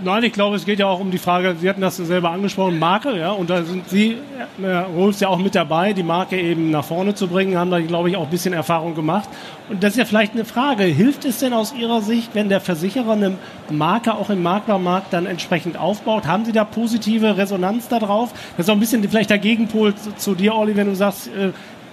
nein, 0.05 0.23
ich 0.25 0.33
glaube, 0.33 0.57
es 0.57 0.65
geht 0.65 0.79
ja 0.79 0.87
auch 0.87 1.01
um 1.01 1.11
die 1.11 1.19
Frage, 1.19 1.57
Sie 1.61 1.69
hatten 1.69 1.81
das 1.81 1.97
selber 1.97 2.31
angesprochen, 2.31 2.79
Marke, 2.79 3.19
ja, 3.19 3.33
und 3.33 3.51
da 3.51 3.63
sind 3.63 3.89
Sie, 3.89 4.19
äh, 4.63 4.77
Rolls 4.95 5.21
ja 5.21 5.29
auch 5.29 5.39
mit 5.39 5.55
dabei, 5.55 5.93
die 5.93 6.03
Marke 6.03 6.39
eben 6.39 6.71
nach 6.71 6.85
vorne 6.85 7.15
zu 7.15 7.27
bringen, 7.27 7.57
haben 7.57 7.71
da, 7.71 7.81
glaube 7.81 8.11
ich, 8.11 8.17
auch 8.17 8.25
ein 8.25 8.31
bisschen 8.31 8.55
Erfahrung 8.55 8.95
gemacht. 8.95 9.29
Und 9.69 9.83
das 9.83 9.93
ist 9.93 9.99
ja 9.99 10.05
vielleicht 10.05 10.35
eine 10.35 10.45
Frage, 10.45 10.85
hilft 10.85 11.25
es 11.25 11.39
denn 11.39 11.53
aus 11.53 11.75
Ihrer 11.75 12.03
Sicht, 12.03 12.35
wenn 12.35 12.49
der 12.49 12.61
Versicherer 12.61 13.13
eine 13.13 13.37
Marke 13.71 14.15
auch 14.15 14.31
im 14.31 14.43
Maklermarkt 14.43 15.13
dann 15.13 15.27
entsprechend 15.27 15.79
aufbaut? 15.79 16.27
Haben 16.27 16.45
Sie 16.45 16.53
da 16.53 16.65
positive 16.65 17.37
Resonanz 17.37 17.89
darauf? 17.89 18.33
Das 18.57 18.67
ist 18.67 18.71
auch 18.71 18.75
ein 18.75 18.81
bisschen 18.81 19.03
vielleicht 19.09 19.31
der 19.31 19.39
Gegenpol 19.39 19.95
zu, 19.95 20.35
dir, 20.35 20.55
Olli, 20.55 20.77
wenn 20.77 20.87
du 20.87 20.95
sagst, 20.95 21.29
äh, 21.29 21.51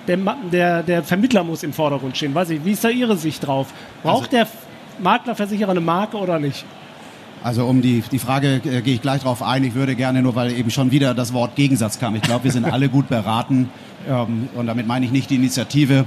der, 0.07 0.18
der, 0.51 0.84
der 0.84 1.03
Vermittler 1.03 1.43
muss 1.43 1.64
im 1.64 1.74
Vordergrund 1.74 2.18
stehen. 2.18 2.36
Weiß 2.36 2.49
ich, 2.49 2.64
wie 2.66 2.72
ist 2.72 2.84
da 2.84 2.89
Ihre 2.89 3.16
Sicht 3.18 3.45
drauf? 3.45 3.68
Braucht 4.03 4.32
der 4.34 4.47
Maklerversicherer 4.99 5.72
eine 5.72 5.82
Marke 5.82 6.18
oder 6.18 6.39
nicht? 6.39 6.66
Also 7.44 7.66
um 7.66 7.82
die, 7.82 8.04
die 8.12 8.20
Frage 8.20 8.62
äh, 8.64 8.82
gehe 8.82 8.94
ich 8.94 9.02
gleich 9.02 9.24
drauf 9.24 9.42
ein. 9.42 9.64
Ich 9.64 9.74
würde 9.74 9.96
gerne 9.96 10.22
nur, 10.22 10.36
weil 10.36 10.52
eben 10.52 10.70
schon 10.70 10.92
wieder 10.92 11.16
das 11.16 11.34
Wort 11.34 11.56
Gegensatz 11.56 12.00
kam. 12.00 12.16
Ich 12.16 12.22
glaube, 12.22 12.44
wir 12.44 12.52
sind 12.52 12.66
alle 12.66 12.88
gut 12.88 13.10
beraten 13.10 13.70
ähm, 14.08 14.48
und 14.54 14.68
damit 14.68 14.86
meine 14.86 15.06
ich 15.06 15.12
nicht 15.12 15.30
die 15.32 15.36
Initiative, 15.36 16.06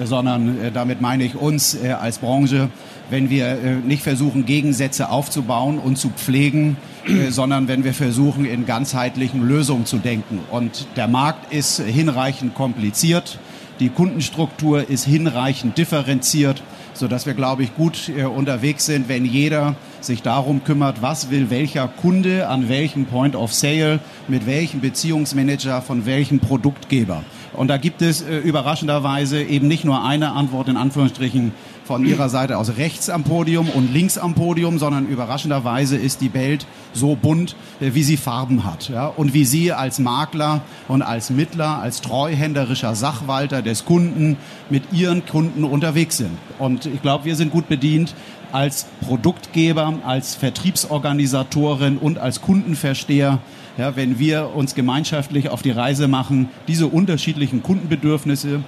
äh, 0.00 0.06
sondern 0.06 0.60
äh, 0.60 0.70
damit 0.70 1.00
meine 1.00 1.24
ich 1.24 1.34
uns 1.34 1.74
äh, 1.74 1.90
als 1.90 2.18
Branche, 2.18 2.68
wenn 3.10 3.30
wir 3.30 3.46
äh, 3.46 3.74
nicht 3.76 4.02
versuchen, 4.02 4.46
Gegensätze 4.46 5.08
aufzubauen 5.10 5.78
und 5.78 5.96
zu 5.96 6.10
pflegen, 6.10 6.76
äh, 7.04 7.30
sondern 7.30 7.66
wenn 7.66 7.82
wir 7.82 7.92
versuchen, 7.92 8.44
in 8.44 8.64
ganzheitlichen 8.64 9.42
Lösungen 9.46 9.86
zu 9.86 9.98
denken. 9.98 10.38
Und 10.52 10.86
der 10.96 11.08
Markt 11.08 11.52
ist 11.52 11.80
hinreichend 11.80 12.54
kompliziert. 12.54 13.40
Die 13.78 13.90
Kundenstruktur 13.90 14.88
ist 14.88 15.04
hinreichend 15.04 15.76
differenziert, 15.76 16.62
sodass 16.94 17.26
wir, 17.26 17.34
glaube 17.34 17.62
ich, 17.62 17.74
gut 17.74 18.08
äh, 18.08 18.24
unterwegs 18.24 18.86
sind, 18.86 19.06
wenn 19.10 19.26
jeder 19.26 19.74
sich 20.00 20.22
darum 20.22 20.64
kümmert, 20.64 21.02
was 21.02 21.30
will 21.30 21.50
welcher 21.50 21.86
Kunde 21.86 22.48
an 22.48 22.70
welchem 22.70 23.04
Point 23.04 23.36
of 23.36 23.52
Sale, 23.52 24.00
mit 24.28 24.46
welchem 24.46 24.80
Beziehungsmanager, 24.80 25.82
von 25.82 26.06
welchem 26.06 26.40
Produktgeber. 26.40 27.22
Und 27.52 27.68
da 27.68 27.76
gibt 27.76 28.00
es 28.00 28.22
äh, 28.22 28.38
überraschenderweise 28.38 29.42
eben 29.42 29.68
nicht 29.68 29.84
nur 29.84 30.02
eine 30.02 30.32
Antwort 30.32 30.68
in 30.68 30.78
Anführungsstrichen 30.78 31.52
von 31.86 32.04
ihrer 32.04 32.28
Seite 32.28 32.58
aus 32.58 32.76
rechts 32.76 33.08
am 33.08 33.22
Podium 33.22 33.68
und 33.68 33.92
links 33.92 34.18
am 34.18 34.34
Podium, 34.34 34.78
sondern 34.78 35.06
überraschenderweise 35.06 35.96
ist 35.96 36.20
die 36.20 36.34
Welt 36.34 36.66
so 36.92 37.14
bunt, 37.14 37.54
äh, 37.80 37.90
wie 37.94 38.02
sie 38.02 38.16
Farben 38.16 38.64
hat. 38.64 38.88
Ja? 38.88 39.06
Und 39.06 39.34
wie 39.34 39.44
Sie 39.44 39.72
als 39.72 39.98
Makler 39.98 40.62
und 40.88 41.02
als 41.02 41.30
Mittler, 41.30 41.78
als 41.78 42.00
treuhänderischer 42.00 42.94
Sachwalter 42.94 43.62
des 43.62 43.84
Kunden 43.84 44.36
mit 44.70 44.92
Ihren 44.92 45.24
Kunden 45.24 45.64
unterwegs 45.64 46.16
sind. 46.16 46.36
Und 46.58 46.86
ich 46.86 47.02
glaube, 47.02 47.24
wir 47.24 47.36
sind 47.36 47.52
gut 47.52 47.68
bedient, 47.68 48.14
als 48.52 48.86
Produktgeber, 49.00 49.94
als 50.04 50.34
Vertriebsorganisatorin 50.34 51.98
und 51.98 52.18
als 52.18 52.40
Kundenversteher, 52.40 53.38
ja, 53.76 53.96
wenn 53.96 54.18
wir 54.18 54.54
uns 54.54 54.74
gemeinschaftlich 54.74 55.50
auf 55.50 55.62
die 55.62 55.70
Reise 55.70 56.08
machen, 56.08 56.48
diese 56.66 56.86
unterschiedlichen 56.86 57.62
Kundenbedürfnisse 57.62 58.62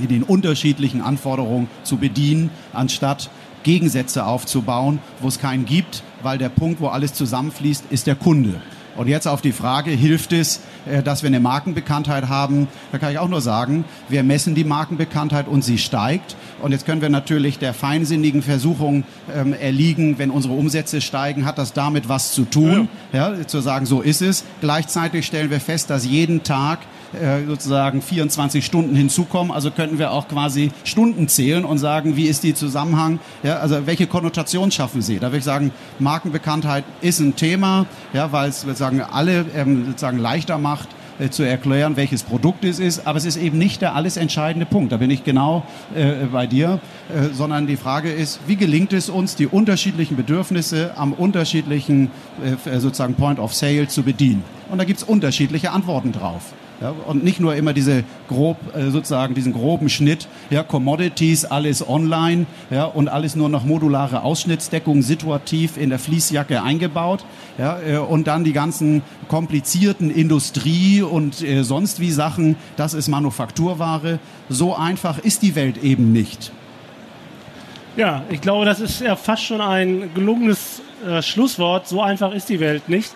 in 0.00 0.08
den 0.08 0.22
unterschiedlichen 0.22 1.00
Anforderungen 1.00 1.68
zu 1.82 1.96
bedienen, 1.96 2.50
anstatt 2.72 3.30
Gegensätze 3.62 4.24
aufzubauen, 4.24 5.00
wo 5.20 5.28
es 5.28 5.38
keinen 5.40 5.64
gibt, 5.64 6.02
weil 6.22 6.38
der 6.38 6.48
Punkt, 6.48 6.80
wo 6.80 6.88
alles 6.88 7.14
zusammenfließt, 7.14 7.86
ist 7.90 8.06
der 8.06 8.14
Kunde. 8.14 8.60
Und 8.96 9.08
jetzt 9.08 9.28
auf 9.28 9.42
die 9.42 9.52
Frage, 9.52 9.90
hilft 9.90 10.32
es, 10.32 10.60
äh, 10.86 11.02
dass 11.02 11.22
wir 11.22 11.28
eine 11.28 11.40
Markenbekanntheit 11.40 12.28
haben? 12.28 12.68
Da 12.92 12.98
kann 12.98 13.12
ich 13.12 13.18
auch 13.18 13.28
nur 13.28 13.40
sagen, 13.40 13.84
wir 14.08 14.22
messen 14.22 14.54
die 14.54 14.64
Markenbekanntheit 14.64 15.48
und 15.48 15.62
sie 15.62 15.78
steigt. 15.78 16.36
Und 16.62 16.72
jetzt 16.72 16.86
können 16.86 17.02
wir 17.02 17.10
natürlich 17.10 17.58
der 17.58 17.74
feinsinnigen 17.74 18.42
Versuchung 18.42 19.04
ähm, 19.34 19.52
erliegen, 19.52 20.18
wenn 20.18 20.30
unsere 20.30 20.54
Umsätze 20.54 21.00
steigen, 21.00 21.44
hat 21.44 21.58
das 21.58 21.72
damit 21.72 22.08
was 22.08 22.32
zu 22.32 22.44
tun. 22.44 22.88
Ja. 23.12 23.46
zu 23.46 23.60
sagen, 23.60 23.86
so 23.86 24.00
ist 24.00 24.22
es. 24.22 24.44
Gleichzeitig 24.60 25.26
stellen 25.26 25.50
wir 25.50 25.60
fest, 25.60 25.90
dass 25.90 26.06
jeden 26.06 26.42
Tag 26.42 26.78
sozusagen 27.46 28.02
24 28.02 28.64
Stunden 28.64 28.94
hinzukommen. 28.94 29.52
Also 29.52 29.70
könnten 29.70 29.98
wir 29.98 30.12
auch 30.12 30.28
quasi 30.28 30.70
Stunden 30.84 31.28
zählen 31.28 31.64
und 31.64 31.78
sagen, 31.78 32.16
wie 32.16 32.26
ist 32.26 32.42
die 32.42 32.54
Zusammenhang? 32.54 33.18
Ja, 33.42 33.58
also 33.58 33.86
welche 33.86 34.06
Konnotation 34.06 34.70
schaffen 34.70 35.02
Sie? 35.02 35.18
Da 35.18 35.28
würde 35.28 35.38
ich 35.38 35.44
sagen, 35.44 35.72
Markenbekanntheit 35.98 36.84
ist 37.00 37.20
ein 37.20 37.36
Thema, 37.36 37.86
ja, 38.12 38.32
weil 38.32 38.50
es 38.50 38.62
sozusagen 38.62 39.00
alle 39.00 39.46
ähm, 39.54 39.86
sozusagen 39.86 40.18
leichter 40.18 40.58
macht, 40.58 40.88
äh, 41.18 41.30
zu 41.30 41.42
erklären, 41.42 41.96
welches 41.96 42.22
Produkt 42.22 42.64
es 42.64 42.78
ist. 42.78 43.06
Aber 43.06 43.16
es 43.16 43.24
ist 43.24 43.36
eben 43.36 43.58
nicht 43.58 43.80
der 43.80 43.94
alles 43.94 44.16
entscheidende 44.16 44.66
Punkt. 44.66 44.92
Da 44.92 44.98
bin 44.98 45.10
ich 45.10 45.24
genau 45.24 45.64
äh, 45.94 46.26
bei 46.30 46.46
dir, 46.46 46.80
äh, 47.08 47.32
sondern 47.32 47.66
die 47.66 47.76
Frage 47.76 48.12
ist, 48.12 48.40
wie 48.46 48.56
gelingt 48.56 48.92
es 48.92 49.08
uns, 49.08 49.34
die 49.34 49.46
unterschiedlichen 49.46 50.16
Bedürfnisse 50.16 50.92
am 50.96 51.12
unterschiedlichen 51.12 52.10
äh, 52.44 52.78
sozusagen 52.78 53.14
Point 53.14 53.38
of 53.38 53.54
Sale 53.54 53.88
zu 53.88 54.02
bedienen? 54.02 54.44
Und 54.70 54.78
da 54.78 54.84
gibt 54.84 54.98
es 54.98 55.04
unterschiedliche 55.04 55.70
Antworten 55.70 56.12
drauf. 56.12 56.52
Ja, 56.80 56.94
und 57.06 57.24
nicht 57.24 57.40
nur 57.40 57.54
immer 57.54 57.72
diese 57.72 58.04
grob, 58.28 58.58
äh, 58.76 58.90
sozusagen 58.90 59.34
diesen 59.34 59.54
groben 59.54 59.88
Schnitt, 59.88 60.28
ja, 60.50 60.62
Commodities, 60.62 61.46
alles 61.46 61.86
online, 61.86 62.44
ja, 62.70 62.84
und 62.84 63.08
alles 63.08 63.34
nur 63.34 63.48
noch 63.48 63.64
modulare 63.64 64.22
Ausschnittsdeckung 64.22 65.00
situativ 65.00 65.78
in 65.78 65.88
der 65.88 65.98
Fließjacke 65.98 66.62
eingebaut, 66.62 67.24
ja, 67.56 67.78
äh, 67.80 67.96
und 67.96 68.26
dann 68.26 68.44
die 68.44 68.52
ganzen 68.52 69.00
komplizierten 69.28 70.10
Industrie 70.10 71.00
und 71.00 71.40
äh, 71.40 71.62
sonst 71.62 71.98
wie 71.98 72.10
Sachen, 72.10 72.56
das 72.76 72.92
ist 72.92 73.08
Manufakturware. 73.08 74.18
So 74.50 74.76
einfach 74.76 75.18
ist 75.18 75.40
die 75.40 75.54
Welt 75.54 75.82
eben 75.82 76.12
nicht. 76.12 76.52
Ja, 77.96 78.24
ich 78.28 78.42
glaube, 78.42 78.66
das 78.66 78.80
ist 78.80 79.00
ja 79.00 79.16
fast 79.16 79.44
schon 79.44 79.62
ein 79.62 80.10
gelungenes 80.14 80.82
äh, 81.06 81.22
Schlusswort. 81.22 81.88
So 81.88 82.02
einfach 82.02 82.32
ist 82.32 82.50
die 82.50 82.60
Welt 82.60 82.90
nicht. 82.90 83.10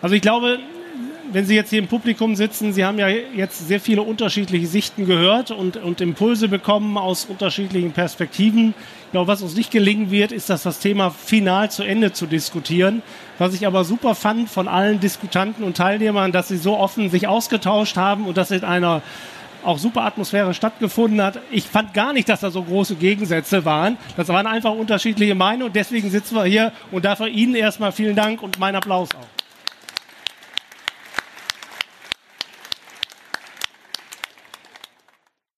Also 0.00 0.14
ich 0.14 0.22
glaube, 0.22 0.60
wenn 1.32 1.44
Sie 1.44 1.54
jetzt 1.54 1.70
hier 1.70 1.78
im 1.78 1.88
Publikum 1.88 2.36
sitzen, 2.36 2.72
Sie 2.72 2.84
haben 2.84 2.98
ja 2.98 3.08
jetzt 3.08 3.66
sehr 3.66 3.80
viele 3.80 4.02
unterschiedliche 4.02 4.66
Sichten 4.66 5.06
gehört 5.06 5.50
und, 5.50 5.76
und 5.76 6.00
Impulse 6.00 6.48
bekommen 6.48 6.96
aus 6.98 7.24
unterschiedlichen 7.24 7.92
Perspektiven. 7.92 8.74
Ich 9.06 9.12
glaube, 9.12 9.28
was 9.28 9.42
uns 9.42 9.54
nicht 9.56 9.70
gelingen 9.70 10.10
wird, 10.10 10.32
ist, 10.32 10.50
dass 10.50 10.62
das 10.62 10.78
Thema 10.78 11.10
final 11.10 11.70
zu 11.70 11.82
Ende 11.82 12.12
zu 12.12 12.26
diskutieren. 12.26 13.02
Was 13.38 13.54
ich 13.54 13.66
aber 13.66 13.84
super 13.84 14.14
fand 14.14 14.48
von 14.48 14.68
allen 14.68 15.00
Diskutanten 15.00 15.64
und 15.64 15.76
Teilnehmern, 15.76 16.32
dass 16.32 16.48
sie 16.48 16.56
so 16.56 16.76
offen 16.76 17.10
sich 17.10 17.26
ausgetauscht 17.26 17.96
haben 17.96 18.26
und 18.26 18.36
dass 18.36 18.50
in 18.50 18.64
einer 18.64 19.02
auch 19.64 19.78
super 19.78 20.02
Atmosphäre 20.02 20.54
stattgefunden 20.54 21.22
hat. 21.22 21.38
Ich 21.50 21.64
fand 21.64 21.92
gar 21.92 22.12
nicht, 22.12 22.28
dass 22.28 22.40
da 22.40 22.50
so 22.50 22.62
große 22.62 22.96
Gegensätze 22.96 23.64
waren. 23.64 23.98
Das 24.16 24.28
waren 24.28 24.46
einfach 24.46 24.72
unterschiedliche 24.72 25.34
Meinungen 25.34 25.72
deswegen 25.72 26.10
sitzen 26.10 26.34
wir 26.34 26.44
hier 26.44 26.72
und 26.90 27.04
dafür 27.04 27.28
Ihnen 27.28 27.54
erstmal 27.54 27.92
vielen 27.92 28.16
Dank 28.16 28.42
und 28.42 28.58
mein 28.58 28.74
Applaus 28.74 29.10
auch. 29.14 29.39